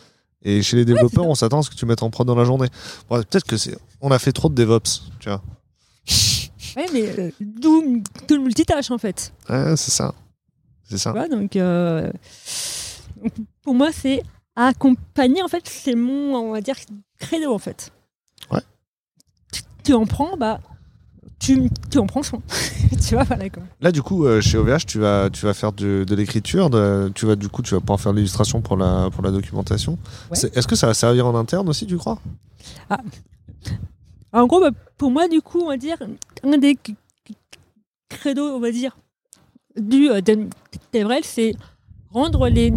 Et 0.42 0.64
chez 0.64 0.78
les 0.78 0.86
développeurs, 0.86 1.28
on 1.28 1.36
s'attend 1.36 1.60
à 1.60 1.62
ce 1.62 1.70
que 1.70 1.76
tu 1.76 1.86
mettes 1.86 2.02
en 2.02 2.10
prod 2.10 2.26
dans 2.26 2.34
la 2.34 2.44
journée. 2.44 2.70
Bon, 3.08 3.18
Peut-être 3.22 3.46
que 3.46 3.56
c'est, 3.56 3.78
on 4.02 4.10
a 4.10 4.18
fait 4.18 4.32
trop 4.32 4.50
de 4.50 4.56
DevOps, 4.56 5.04
tu 5.20 5.30
vois. 5.30 5.44
Ouais, 6.76 6.86
mais 6.92 7.20
euh, 7.20 7.32
d'où 7.40 8.02
tout 8.28 8.36
le 8.36 8.42
multitâche 8.42 8.90
en 8.90 8.98
fait. 8.98 9.32
Ouais, 9.48 9.76
c'est 9.78 9.92
ça. 9.92 10.16
C'est 10.90 10.98
ça. 10.98 11.12
Tu 11.12 11.18
vois, 11.18 11.28
donc, 11.28 11.56
euh, 11.56 12.12
donc, 13.22 13.34
pour 13.62 13.76
moi, 13.76 13.92
c'est 13.92 14.24
accompagner, 14.56 15.44
en 15.44 15.48
fait, 15.48 15.68
c'est 15.68 15.96
mon, 15.96 16.36
on 16.36 16.52
va 16.52 16.62
dire, 16.62 16.76
credo, 17.20 17.54
en 17.54 17.60
fait. 17.60 17.92
Ouais. 18.52 18.62
Tu, 19.52 19.62
tu 19.84 19.94
en 19.94 20.06
prends, 20.06 20.36
bah, 20.36 20.60
tu, 21.40 21.70
tu 21.90 21.98
en 21.98 22.06
prends 22.06 22.24
soin. 22.24 22.42
tu 23.08 23.14
vois, 23.14 23.24
voilà 23.24 23.50
quoi. 23.50 23.64
Là, 23.82 23.92
du 23.92 24.02
coup, 24.02 24.26
euh, 24.26 24.42
chez 24.42 24.58
OVH, 24.58 24.86
tu 24.86 25.00
vas, 25.00 25.30
tu 25.30 25.46
vas 25.46 25.54
faire 25.54 25.72
de, 25.72 26.04
de 26.08 26.16
l'écriture. 26.16 26.70
Tu 27.16 27.26
vas, 27.26 27.36
du 27.36 27.50
coup, 27.50 27.62
tu 27.62 27.74
vas 27.74 27.80
pouvoir 27.80 28.00
faire 28.00 28.14
l'illustration 28.14 28.62
pour 28.62 28.76
la, 28.76 29.10
pour 29.12 29.24
la 29.24 29.32
documentation. 29.32 29.98
Ouais. 30.32 30.38
Est-ce 30.54 30.68
que 30.68 30.76
ça 30.76 30.88
va 30.88 30.94
servir 30.94 31.26
en 31.26 31.36
interne 31.36 31.70
aussi, 31.70 31.88
tu 31.88 31.98
crois? 31.98 32.20
En 34.32 34.46
gros, 34.48 34.60
bah, 34.60 34.72
pour 34.98 35.12
moi, 35.12 35.28
du 35.28 35.42
coup, 35.42 35.60
on 35.62 35.68
va 35.68 35.78
dire, 35.78 35.98
un 36.44 36.58
des 36.58 36.78
credos, 38.10 38.56
on 38.56 38.60
va 38.60 38.72
dire, 38.72 38.98
du 39.80 40.10
euh, 40.10 40.22
DevRel, 40.94 41.24
c'est 41.24 41.54
rendre 42.12 42.48
les 42.50 42.74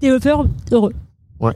développeurs 0.00 0.46
heureux. 0.70 0.92
Ouais. 1.40 1.54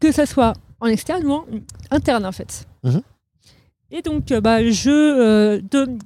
Que 0.00 0.12
ça 0.12 0.26
soit 0.26 0.52
en 0.80 0.86
externe 0.86 1.24
ou 1.26 1.32
en 1.32 1.44
interne, 1.90 2.26
en 2.26 2.32
fait. 2.32 2.66
Mhm. 2.84 3.02
Et 3.90 4.02
donc, 4.02 4.30
euh, 4.32 4.40
bah, 4.40 4.64
je 4.68 4.90
euh, 4.90 5.60
de- 5.70 5.98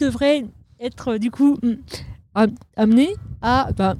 devrais 0.00 0.44
être, 0.80 1.12
euh, 1.12 1.18
du 1.18 1.30
coup, 1.30 1.56
mm, 1.62 1.72
am- 2.34 2.54
amené 2.76 3.08
à 3.40 3.70
bah, 3.76 3.94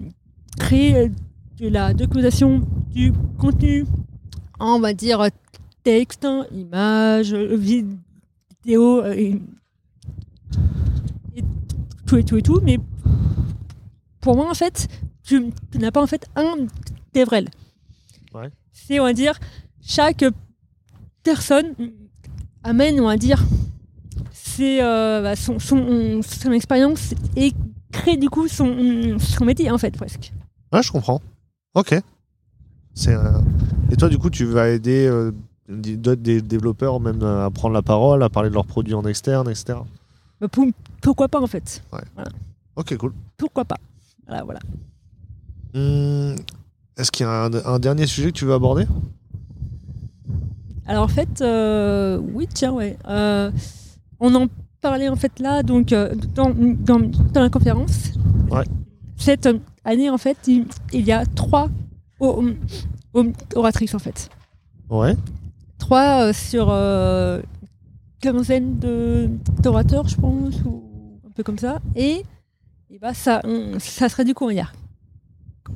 créer 0.58 1.10
de 1.58 1.68
la 1.68 1.94
documentation 1.94 2.62
du 2.90 3.12
contenu, 3.38 3.86
en, 4.58 4.74
on 4.76 4.80
va 4.80 4.92
dire, 4.92 5.24
texte, 5.84 6.24
hein, 6.24 6.44
images, 6.52 7.32
euh, 7.32 7.56
vidéo, 7.56 9.04
et, 9.06 9.40
et 11.36 11.44
tout 12.06 12.16
et 12.16 12.24
tout 12.24 12.36
et 12.36 12.42
tout. 12.42 12.60
Mais 12.62 12.78
pour 14.28 14.36
moi, 14.36 14.50
en 14.50 14.54
fait, 14.54 14.88
tu, 15.24 15.50
tu 15.72 15.78
n'as 15.78 15.90
pas 15.90 16.02
en 16.02 16.06
fait 16.06 16.26
un 16.36 16.66
DevRel. 17.14 17.48
Ouais. 18.34 18.50
C'est, 18.74 19.00
on 19.00 19.04
va 19.04 19.14
dire, 19.14 19.38
chaque 19.80 20.22
personne 21.22 21.72
amène, 22.62 23.00
on 23.00 23.06
va 23.06 23.16
dire, 23.16 23.42
c'est 24.30 24.80
bah, 24.82 25.34
son, 25.34 25.58
son, 25.58 26.20
son 26.20 26.52
expérience 26.52 27.14
et 27.36 27.54
crée 27.90 28.18
du 28.18 28.28
coup 28.28 28.48
son, 28.48 29.16
son 29.18 29.44
métier, 29.46 29.70
en 29.70 29.78
fait, 29.78 29.96
presque. 29.96 30.30
Ouais, 30.74 30.82
je 30.82 30.92
comprends. 30.92 31.22
Ok. 31.74 31.94
C'est, 32.92 33.14
euh, 33.14 33.40
Et 33.90 33.96
toi, 33.96 34.10
du 34.10 34.18
coup, 34.18 34.28
tu 34.28 34.44
vas 34.44 34.68
aider 34.68 35.06
euh, 35.06 35.32
d'autres 35.70 36.20
dé- 36.20 36.42
développeurs 36.42 37.00
même 37.00 37.22
euh, 37.22 37.46
à 37.46 37.50
prendre 37.50 37.72
la 37.72 37.80
parole, 37.82 38.22
à 38.22 38.28
parler 38.28 38.50
de 38.50 38.54
leurs 38.54 38.66
produits 38.66 38.92
en 38.92 39.04
externe, 39.06 39.48
etc. 39.48 39.78
Bah, 40.38 40.48
pour- 40.48 40.66
pourquoi 41.00 41.28
pas, 41.28 41.40
en 41.40 41.46
fait 41.46 41.82
Ok, 42.76 42.94
cool. 42.98 43.14
Pourquoi 43.38 43.64
pas 43.64 43.76
Voilà, 44.28 44.44
voilà. 44.44 44.60
Hum, 45.74 46.36
Est-ce 46.96 47.10
qu'il 47.10 47.24
y 47.24 47.28
a 47.28 47.44
un, 47.44 47.52
un 47.52 47.78
dernier 47.78 48.06
sujet 48.06 48.30
que 48.32 48.36
tu 48.38 48.44
veux 48.44 48.54
aborder? 48.54 48.86
Alors 50.86 51.04
en 51.04 51.08
fait, 51.08 51.40
euh, 51.40 52.18
oui, 52.32 52.46
tiens, 52.52 52.72
ouais. 52.72 52.96
Euh, 53.08 53.50
on 54.20 54.34
en 54.34 54.46
parlait 54.80 55.08
en 55.08 55.16
fait 55.16 55.38
là, 55.38 55.62
donc 55.62 55.92
euh, 55.92 56.14
dans, 56.34 56.50
dans, 56.50 57.00
dans 57.00 57.40
la 57.42 57.50
conférence. 57.50 58.12
Ouais. 58.50 58.64
Cette 59.16 59.48
année, 59.84 60.08
en 60.08 60.18
fait, 60.18 60.38
il, 60.46 60.66
il 60.92 61.04
y 61.04 61.12
a 61.12 61.26
trois 61.26 61.68
oratrices 63.54 63.94
en 63.94 63.98
fait. 63.98 64.28
Ouais. 64.88 65.16
Trois 65.78 66.28
euh, 66.28 66.32
sur 66.32 66.68
euh, 66.70 67.40
quinzaine 68.20 68.78
de 68.78 69.28
d'orateurs, 69.62 70.08
je 70.08 70.16
pense, 70.16 70.54
ou 70.64 71.20
un 71.26 71.30
peu 71.32 71.42
comme 71.42 71.58
ça. 71.58 71.80
Et, 71.94 72.24
et 72.90 72.98
bah 72.98 73.14
ça, 73.14 73.40
on- 73.44 73.78
ça 73.78 74.08
serait 74.08 74.24
du 74.24 74.34
coup, 74.34 74.44
on 74.44 74.48
va 74.48 74.54
dire, 74.54 74.72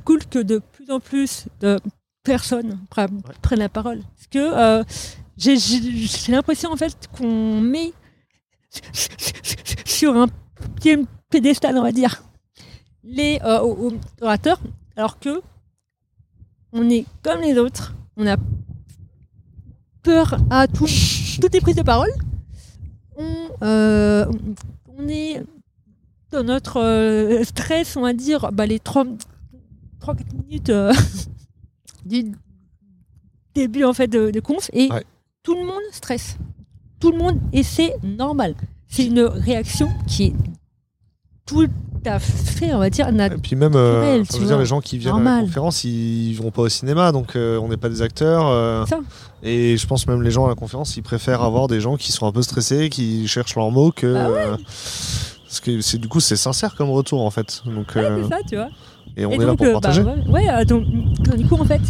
cool 0.05 0.25
que 0.25 0.39
de 0.39 0.59
plus 0.59 0.89
en 0.91 0.99
plus 0.99 1.45
de 1.61 1.79
personnes 2.23 2.79
pre- 2.91 3.09
prennent 3.41 3.59
la 3.59 3.69
parole. 3.69 4.01
Parce 4.15 4.27
que 4.27 4.39
euh, 4.39 4.83
j'ai- 5.37 5.57
l'impression 6.31 6.71
en 6.71 6.77
fait 6.77 7.07
qu'on 7.15 7.59
met 7.61 7.93
sur 9.85 10.15
un 10.15 10.27
pied- 10.81 11.05
pédestal, 11.29 11.77
on 11.77 11.83
va 11.83 11.91
dire, 11.91 12.23
les 13.03 13.39
euh, 13.43 13.89
orateurs, 14.21 14.59
alors 14.95 15.19
que 15.19 15.41
on 16.71 16.89
est 16.89 17.05
comme 17.21 17.41
les 17.41 17.57
autres, 17.57 17.93
on 18.17 18.25
a 18.25 18.37
peur 20.01 20.37
à 20.49 20.67
tout, 20.67 20.87
toutes 21.41 21.53
les 21.53 21.61
prises 21.61 21.75
de 21.75 21.83
parole. 21.83 22.11
On, 23.15 23.49
euh, 23.61 24.25
on 24.97 25.07
est 25.07 25.43
dans 26.33 26.43
notre 26.43 26.81
euh, 26.81 27.43
stress, 27.43 27.95
on 27.95 28.01
va 28.01 28.13
dire, 28.13 28.49
bah, 28.51 28.65
les 28.65 28.79
3-4 28.79 29.05
minutes 30.47 30.69
euh, 30.69 30.91
du 32.05 32.31
début 33.55 33.83
en 33.85 33.93
fait 33.93 34.07
de, 34.07 34.31
de 34.31 34.39
conf, 34.39 34.69
et 34.73 34.91
Ouais. 34.91 35.03
tout 35.43 35.55
le 35.55 35.65
monde 35.65 35.81
stresse. 35.91 36.37
Tout 36.99 37.11
le 37.11 37.17
monde, 37.17 37.39
et 37.53 37.63
c'est 37.63 37.93
normal. 38.03 38.55
C'est 38.87 39.05
une 39.05 39.21
réaction 39.21 39.89
qui 40.07 40.25
est 40.25 40.33
tout 41.45 41.67
à 42.05 42.19
fait, 42.19 42.73
on 42.73 42.79
va 42.79 42.89
dire, 42.89 43.11
nat- 43.11 43.27
Et 43.33 43.37
puis 43.37 43.55
même, 43.55 43.75
euh, 43.75 43.93
Naturel, 44.17 44.21
enfin, 44.21 44.29
tu 44.31 44.35
je 44.37 44.41
veux 44.41 44.47
dire, 44.47 44.59
les 44.59 44.65
gens 44.65 44.81
qui 44.81 44.97
viennent 44.97 45.25
à 45.27 45.37
la 45.37 45.41
conférence, 45.41 45.83
ils 45.83 46.33
vont 46.35 46.51
pas 46.51 46.63
au 46.63 46.69
cinéma, 46.69 47.11
donc 47.11 47.35
euh, 47.35 47.57
on 47.59 47.67
n'est 47.69 47.77
pas 47.77 47.89
des 47.89 48.01
acteurs. 48.01 48.87
Ça. 48.87 48.99
et 49.41 49.75
je 49.77 49.87
pense 49.87 50.07
même 50.07 50.21
les 50.21 50.31
gens 50.31 50.45
à 50.45 50.49
la 50.49 50.55
conférence, 50.55 50.95
ils 50.97 51.01
préfèrent 51.03 51.41
avoir 51.43 51.67
des 51.67 51.79
gens 51.81 51.95
qui 51.97 52.11
sont 52.11 52.25
un 52.25 52.31
peu 52.31 52.41
stressés, 52.41 52.89
qui 52.89 53.27
cherchent 53.27 53.55
leurs 53.55 53.71
mots 53.71 53.91
que. 53.91 54.15
Ah 54.15 54.27
euh, 54.27 54.57
parce 55.53 55.61
que 55.61 55.81
c'est 55.81 55.99
du 55.99 56.07
coup 56.07 56.19
c'est 56.19 56.35
sincère 56.35 56.73
comme 56.73 56.89
retour 56.89 57.21
en 57.23 57.29
fait. 57.29 57.61
Donc 57.67 57.95
euh, 57.95 58.23
c'est 58.23 58.29
ça, 58.29 58.39
tu 58.49 58.55
vois. 58.55 58.69
et 59.15 59.23
on 59.27 59.29
Et 59.29 59.35
est 59.35 59.37
là 59.37 59.45
donc, 59.45 59.57
pour 59.59 59.67
euh, 59.67 59.73
bah, 59.73 59.79
partager. 59.81 60.01
ouais, 60.01 60.27
ouais, 60.27 60.49
euh, 60.49 60.65
donc, 60.65 60.83
donc, 60.87 61.35
du 61.35 61.45
coup, 61.47 61.53
en 61.57 61.63
fait, 61.65 61.81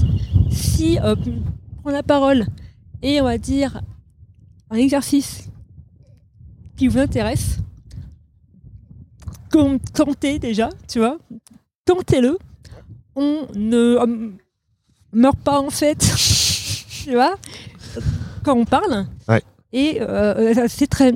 si 0.52 1.00
euh, 1.00 1.16
on 1.78 1.82
prend 1.82 1.92
la 1.92 2.04
parole 2.04 2.46
et 3.02 3.22
on 3.22 3.24
va 3.24 3.38
dire 3.38 3.80
un 4.70 4.76
exercice 4.76 5.48
qui 6.76 6.90
vous 6.90 6.98
intéresse, 7.00 7.60
tentez 9.94 10.40
déjà, 10.40 10.68
tu 10.90 11.00
vois, 11.00 11.18
tentez-le. 11.86 12.38
On 13.16 13.48
ne 13.56 14.34
meurt 15.14 15.38
pas 15.40 15.62
en 15.62 15.70
fait, 15.70 16.00
tu 17.06 17.14
vois, 17.14 17.36
quand 18.44 18.58
on 18.58 18.66
parle. 18.66 19.06
Ouais. 19.30 19.42
Et 19.72 20.02
c'est 20.68 20.88
très, 20.88 21.14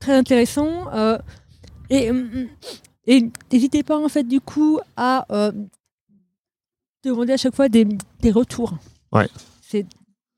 très 0.00 0.14
intéressant. 0.16 0.92
euh, 0.92 1.18
et 1.94 2.10
euh, 2.10 2.46
et 3.06 3.30
n'hésitez 3.52 3.82
pas 3.82 3.98
en 3.98 4.08
fait 4.08 4.24
du 4.24 4.40
coup 4.40 4.80
à 4.96 5.26
euh, 5.30 5.52
demander 7.04 7.32
à 7.32 7.36
chaque 7.36 7.54
fois 7.54 7.68
des, 7.68 7.84
des 8.20 8.30
retours. 8.30 8.74
Ouais. 9.12 9.28
C'est 9.60 9.86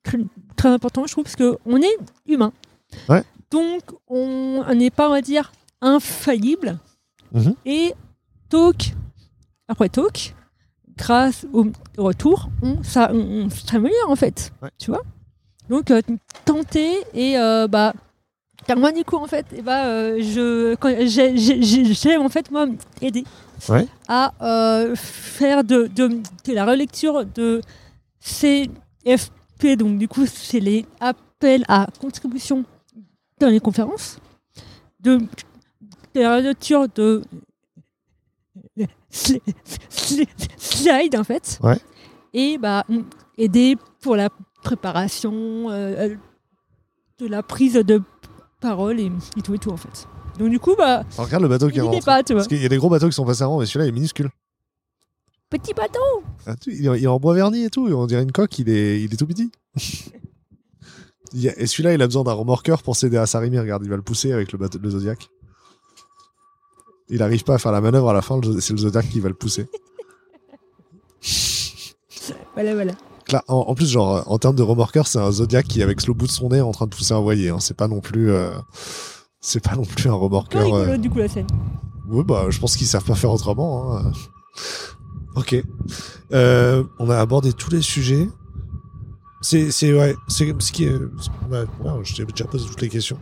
très, 0.02 0.18
très 0.56 0.68
important 0.70 1.06
je 1.06 1.12
trouve 1.12 1.24
parce 1.24 1.36
que 1.36 1.58
on 1.66 1.80
est 1.80 1.96
humain. 2.26 2.52
Ouais. 3.08 3.22
Donc 3.50 3.82
on 4.08 4.64
n'est 4.74 4.90
pas 4.90 5.08
on 5.08 5.12
va 5.12 5.22
dire 5.22 5.52
infaillible. 5.80 6.78
Mhm. 7.32 7.54
Et 7.66 7.94
talk 8.48 8.94
après 9.68 9.88
talk, 9.88 10.34
grâce 10.96 11.46
au 11.52 11.66
retour, 11.98 12.48
on, 12.62 12.82
ça, 12.82 13.10
on, 13.12 13.46
on 13.46 13.50
s'améliore 13.50 14.10
en 14.10 14.16
fait. 14.16 14.52
Ouais. 14.62 14.70
Tu 14.78 14.90
vois? 14.90 15.02
Donc 15.68 15.90
euh, 15.90 16.02
tenter 16.44 16.92
et 17.14 17.38
euh, 17.38 17.66
bah 17.68 17.94
car 18.66 18.76
moi, 18.78 18.92
du 18.92 19.04
coup, 19.04 19.16
en 19.16 19.26
fait, 19.26 19.46
eh 19.56 19.62
ben, 19.62 19.84
euh, 19.86 20.18
je, 20.20 21.92
j'aime 21.92 22.22
en 22.22 22.28
fait 22.28 22.50
moi 22.50 22.66
aider 23.00 23.24
Ouais. 23.68 23.86
à 24.08 24.32
euh, 24.42 24.94
faire 24.96 25.64
de, 25.64 25.86
de, 25.86 26.08
de 26.44 26.52
la 26.52 26.64
relecture 26.66 27.24
de 27.24 27.60
CFP. 28.20 29.76
Donc, 29.78 29.98
du 29.98 30.08
coup, 30.08 30.26
c'est 30.26 30.60
les 30.60 30.84
appels 31.00 31.64
à 31.68 31.86
contribution 32.00 32.64
dans 33.38 33.48
les 33.48 33.60
conférences, 33.60 34.18
de, 35.00 35.18
de 36.14 36.20
la 36.20 36.36
relecture 36.36 36.88
de 36.94 37.22
sli- 39.12 39.40
sli- 39.90 40.28
slides 40.56 41.16
en 41.16 41.24
fait, 41.24 41.58
Ouais. 41.62 41.78
et 42.32 42.58
bah 42.58 42.84
aider 43.36 43.76
pour 44.00 44.16
la 44.16 44.28
préparation 44.62 45.70
euh, 45.70 46.14
de 47.18 47.26
la 47.26 47.42
prise 47.42 47.74
de 47.74 48.02
et, 48.64 49.12
et 49.36 49.42
tout 49.42 49.54
et 49.54 49.58
tout 49.58 49.70
en 49.70 49.76
fait. 49.76 50.06
Donc 50.38 50.50
du 50.50 50.58
coup 50.58 50.74
bah 50.76 51.04
Alors, 51.14 51.26
regarde 51.26 51.42
le 51.42 51.48
bateau 51.48 51.68
qui 51.68 51.78
est 51.78 51.82
rentré. 51.82 52.00
pas. 52.00 52.22
Parce 52.22 52.48
qu'il 52.48 52.60
y 52.62 52.66
a 52.66 52.68
des 52.68 52.76
gros 52.76 52.88
bateaux 52.90 53.06
qui 53.08 53.12
sont 53.14 53.24
passés 53.24 53.42
avant, 53.42 53.58
mais 53.60 53.66
celui-là 53.66 53.84
il 53.86 53.88
est 53.90 53.92
minuscule. 53.92 54.30
Petit 55.50 55.74
bateau. 55.74 56.00
Ah, 56.46 56.56
tu- 56.56 56.72
il, 56.74 56.86
est, 56.86 56.98
il 56.98 57.04
est 57.04 57.06
en 57.06 57.20
bois 57.20 57.34
verni 57.34 57.64
et 57.64 57.70
tout, 57.70 57.86
on 57.86 58.06
dirait 58.06 58.22
une 58.22 58.32
coque, 58.32 58.58
il 58.58 58.68
est, 58.68 59.00
il 59.02 59.12
est 59.12 59.16
tout 59.16 59.26
petit. 59.26 59.50
Et 61.36 61.66
celui-là, 61.66 61.94
il 61.94 62.00
a 62.00 62.06
besoin 62.06 62.22
d'un 62.22 62.32
remorqueur 62.32 62.80
pour 62.84 62.94
s'aider 62.94 63.16
à 63.16 63.26
s'arrimer. 63.26 63.58
Regarde, 63.58 63.82
il 63.82 63.90
va 63.90 63.96
le 63.96 64.02
pousser 64.02 64.30
avec 64.30 64.52
le, 64.52 64.58
bateau, 64.58 64.78
le 64.80 64.88
Zodiac. 64.88 65.28
Il 67.08 67.18
n'arrive 67.18 67.42
pas 67.42 67.54
à 67.54 67.58
faire 67.58 67.72
la 67.72 67.80
manœuvre 67.80 68.08
à 68.10 68.12
la 68.12 68.22
fin, 68.22 68.40
c'est 68.60 68.72
le 68.72 68.78
Zodiac 68.78 69.08
qui 69.08 69.18
va 69.18 69.28
le 69.30 69.34
pousser. 69.34 69.66
Voilà 72.54 72.74
voilà. 72.74 72.92
Là, 73.32 73.42
en, 73.48 73.56
en 73.68 73.74
plus, 73.74 73.88
genre, 73.90 74.22
en 74.30 74.38
termes 74.38 74.56
de 74.56 74.62
remorqueur, 74.62 75.06
c'est 75.06 75.18
un 75.18 75.30
Zodiac 75.32 75.66
qui, 75.66 75.82
avec 75.82 76.06
le 76.06 76.12
bout 76.14 76.26
de 76.26 76.30
son 76.32 76.50
nez, 76.50 76.58
est 76.58 76.60
en 76.62 76.72
train 76.72 76.86
de 76.86 76.94
pousser 76.94 77.14
un 77.14 77.20
voilier. 77.20 77.48
hein. 77.48 77.58
C'est 77.60 77.76
pas 77.76 77.88
non 77.88 78.00
plus, 78.00 78.30
euh, 78.30 78.50
c'est 79.40 79.62
pas 79.62 79.74
non 79.76 79.84
plus 79.84 80.08
un 80.08 80.12
Pas 80.12 80.16
remorqueur. 80.18 80.64
rigolo 80.64 80.92
euh, 80.92 80.96
du 80.98 81.08
coup 81.10 81.18
la 81.18 81.28
scène. 81.28 81.46
Ouais, 82.08 82.22
bah, 82.24 82.46
je 82.50 82.58
pense 82.60 82.76
qu'ils 82.76 82.86
savent 82.86 83.04
pas 83.04 83.14
faire 83.14 83.30
autrement. 83.32 83.96
hein. 83.96 84.12
Ok. 85.36 85.56
Euh, 86.32 86.84
on 86.98 87.08
a 87.10 87.18
abordé 87.18 87.52
tous 87.52 87.70
les 87.70 87.82
sujets. 87.82 88.28
C'est, 89.40 89.70
c'est, 89.70 89.92
ouais, 89.92 90.14
c'est 90.28 90.54
ce 90.60 90.72
qui 90.72 90.84
est. 90.84 90.96
c'est- 91.20 91.30
ouais, 91.54 91.60
ouais, 91.84 92.00
je 92.04 92.14
t'ai 92.14 92.24
déjà 92.24 92.44
posé 92.44 92.66
toutes 92.66 92.80
les 92.82 92.88
questions. 92.88 93.18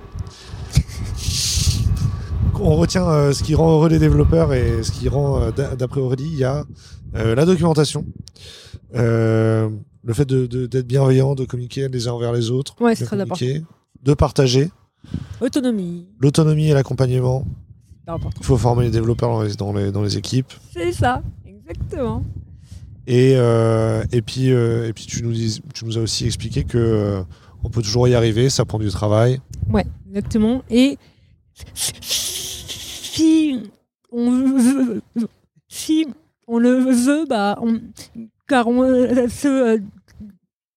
On 2.60 2.76
retient 2.76 3.06
euh, 3.08 3.32
ce 3.32 3.42
qui 3.42 3.54
rend 3.54 3.72
heureux 3.72 3.88
les 3.88 3.98
développeurs 3.98 4.52
et 4.54 4.82
ce 4.82 4.90
qui 4.92 5.08
rend, 5.08 5.40
euh, 5.40 5.50
d'a- 5.50 5.76
d'après 5.76 6.00
Aurélie, 6.00 6.28
il 6.32 6.38
y 6.38 6.44
a 6.44 6.64
euh, 7.14 7.34
la 7.34 7.44
documentation, 7.44 8.04
le 8.92 10.12
fait 10.14 10.24
de, 10.24 10.46
de- 10.46 10.66
d'être 10.66 10.86
bienveillant, 10.86 11.34
de 11.34 11.44
communiquer 11.44 11.88
les 11.88 12.08
uns 12.08 12.12
envers 12.12 12.32
les 12.32 12.50
autres, 12.50 12.74
Ouais, 12.80 12.92
de 12.94 12.98
c'est 12.98 13.04
très 13.04 13.16
communiquer, 13.16 13.62
de 14.02 14.14
partager, 14.14 14.70
Autonomie. 15.40 16.06
l'autonomie 16.20 16.68
et 16.70 16.74
l'accompagnement. 16.74 17.46
Il 18.08 18.44
faut 18.44 18.56
former 18.56 18.84
les 18.86 18.90
développeurs 18.90 19.30
dans 19.30 19.42
les, 19.42 19.54
dans 19.54 19.72
les, 19.72 19.92
dans 19.92 20.02
les 20.02 20.16
équipes. 20.18 20.52
C'est 20.72 20.92
ça. 20.92 21.22
Exactement. 21.46 22.24
Et, 23.06 23.32
et 23.32 24.22
puis, 24.22 24.48
et 24.48 24.92
puis 24.92 25.06
tu, 25.06 25.22
nous 25.22 25.32
dis, 25.32 25.60
tu 25.74 25.84
nous 25.84 25.98
as 25.98 26.00
aussi 26.00 26.26
expliqué 26.26 26.64
que 26.64 27.22
on 27.64 27.70
peut 27.70 27.80
toujours 27.82 28.08
y 28.08 28.14
arriver, 28.16 28.50
ça 28.50 28.64
prend 28.64 28.78
du 28.80 28.88
travail. 28.90 29.40
Ouais, 29.70 29.86
exactement. 30.08 30.62
Et 30.68 30.98
si 33.12 33.60
on 34.10 34.30
veut, 34.30 35.02
si 35.68 36.06
on 36.46 36.58
le 36.58 36.70
veut, 36.78 37.26
bah, 37.26 37.58
on, 37.60 37.80
car 38.48 38.66
on 38.68 38.82
se 39.28 39.48
euh, 39.48 39.78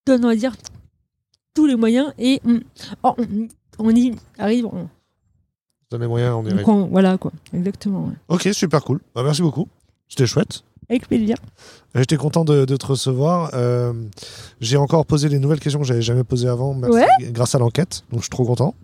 donne, 0.05 0.25
on 0.25 0.29
va 0.29 0.35
dire, 0.35 0.55
tous 1.53 1.65
les 1.65 1.75
moyens 1.75 2.13
et 2.17 2.41
on, 2.45 2.59
oh, 3.03 3.15
on, 3.17 3.47
on 3.79 3.89
y 3.95 4.13
arrive. 4.37 4.65
on- 4.67 4.89
Donne 5.91 6.01
les 6.01 6.07
moyens, 6.07 6.35
on 6.35 6.43
y 6.45 6.51
arrive. 6.51 6.89
voilà, 6.91 7.17
quoi. 7.17 7.31
Exactement. 7.53 8.07
ouais. 8.07 8.13
Ok, 8.27 8.49
super 8.53 8.83
cool. 8.83 8.99
Bah, 9.13 9.23
merci 9.23 9.41
beaucoup. 9.41 9.67
C'était 10.07 10.27
chouette. 10.27 10.63
Avec 10.89 11.07
plaisir. 11.07 11.35
Euh, 11.95 11.99
J'étais 11.99 12.17
content 12.17 12.45
de, 12.45 12.65
de 12.65 12.75
te 12.77 12.85
recevoir. 12.85 13.51
Euh, 13.53 13.93
J'ai 14.61 14.77
encore 14.77 15.05
posé 15.05 15.29
les 15.29 15.39
nouvelles 15.39 15.59
questions 15.59 15.79
que 15.79 15.85
j'avais 15.85 16.01
jamais 16.01 16.23
posées 16.23 16.47
avant 16.47 16.73
merci- 16.73 17.31
grâce 17.31 17.55
à 17.55 17.59
l'enquête, 17.59 18.03
donc 18.11 18.19
je 18.19 18.25
suis 18.25 18.29
trop 18.29 18.45
content. 18.45 18.75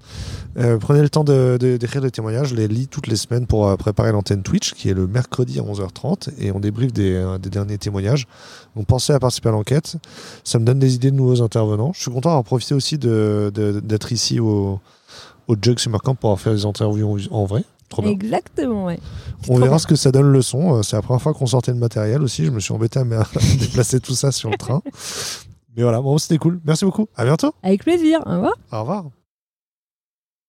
Euh, 0.58 0.78
prenez 0.78 1.02
le 1.02 1.10
temps 1.10 1.24
de- 1.24 1.58
de- 1.60 1.78
d'écrire 1.78 2.02
des 2.02 2.12
témoignages, 2.12 2.50
je 2.50 2.56
les 2.56 2.68
lis 2.68 2.88
toutes 2.88 3.08
les 3.08 3.16
semaines 3.16 3.46
pour 3.48 3.76
préparer 3.78 4.12
l'antenne 4.12 4.44
Twitch 4.44 4.74
qui 4.74 4.90
est 4.90 4.94
le 4.94 5.08
mercredi 5.08 5.60
à 5.60 5.64
11h30 5.64 6.30
et 6.40 6.52
on 6.52 6.60
débriefe 6.60 6.92
des, 6.94 7.38
des 7.42 7.50
derniers 7.50 7.78
témoignages. 7.78 8.28
Donc 8.76 8.86
pensez 8.88 9.14
à 9.14 9.20
participer 9.20 9.50
à 9.50 9.52
l'enquête, 9.54 9.96
ça 10.44 10.60
me 10.60 10.66
donne 10.66 10.80
des 10.80 10.96
idées 10.96 11.12
de 11.12 11.16
nouveaux 11.16 11.42
intervenants. 11.42 11.92
Je 11.96 12.02
suis 12.02 12.12
content 12.12 12.30
d'avoir 12.30 12.44
profité 12.44 12.74
aussi 12.74 12.98
de- 12.98 13.52
de- 13.54 13.80
d'être 13.80 14.12
ici 14.12 14.40
au, 14.40 14.80
au 15.48 15.56
Jug 15.62 15.80
Summer 15.80 16.02
Camp 16.02 16.16
pour 16.16 16.40
faire 16.40 16.54
des 16.54 16.66
interviews 16.66 17.18
en 17.32 17.46
vrai. 17.46 17.64
Trop 17.92 18.02
bien. 18.02 18.12
Exactement, 18.12 18.86
ouais. 18.86 19.00
On 19.50 19.56
verra 19.58 19.70
bien. 19.70 19.78
ce 19.78 19.86
que 19.86 19.96
ça 19.96 20.12
donne 20.12 20.32
le 20.32 20.42
son. 20.42 20.78
Euh, 20.78 20.82
C'est 20.82 20.96
la 20.96 21.02
première 21.04 21.22
fois 21.22 21.34
qu'on 21.36 21.46
sortait 21.46 21.72
le 21.74 21.78
matériel 21.78 22.24
aussi. 22.24 22.46
Je 22.46 22.50
me 22.52 22.60
suis 22.60 22.74
embêté 22.74 23.00
à 23.00 23.04
me 23.04 23.18
à 23.20 23.26
déplacer 23.60 24.00
tout 24.00 24.16
ça 24.16 24.32
sur 24.32 24.50
le 24.50 24.58
train. 24.58 24.82
Mais 25.76 25.84
voilà, 25.84 26.02
bon, 26.02 26.18
c'était 26.18 26.38
cool. 26.38 26.60
Merci 26.66 26.86
beaucoup. 26.86 27.08
À 27.16 27.24
bientôt. 27.26 27.54
Avec 27.62 27.84
plaisir. 27.84 28.22
Au 28.26 28.32
revoir. 28.32 28.54
Au 28.72 28.80
revoir. 28.80 29.21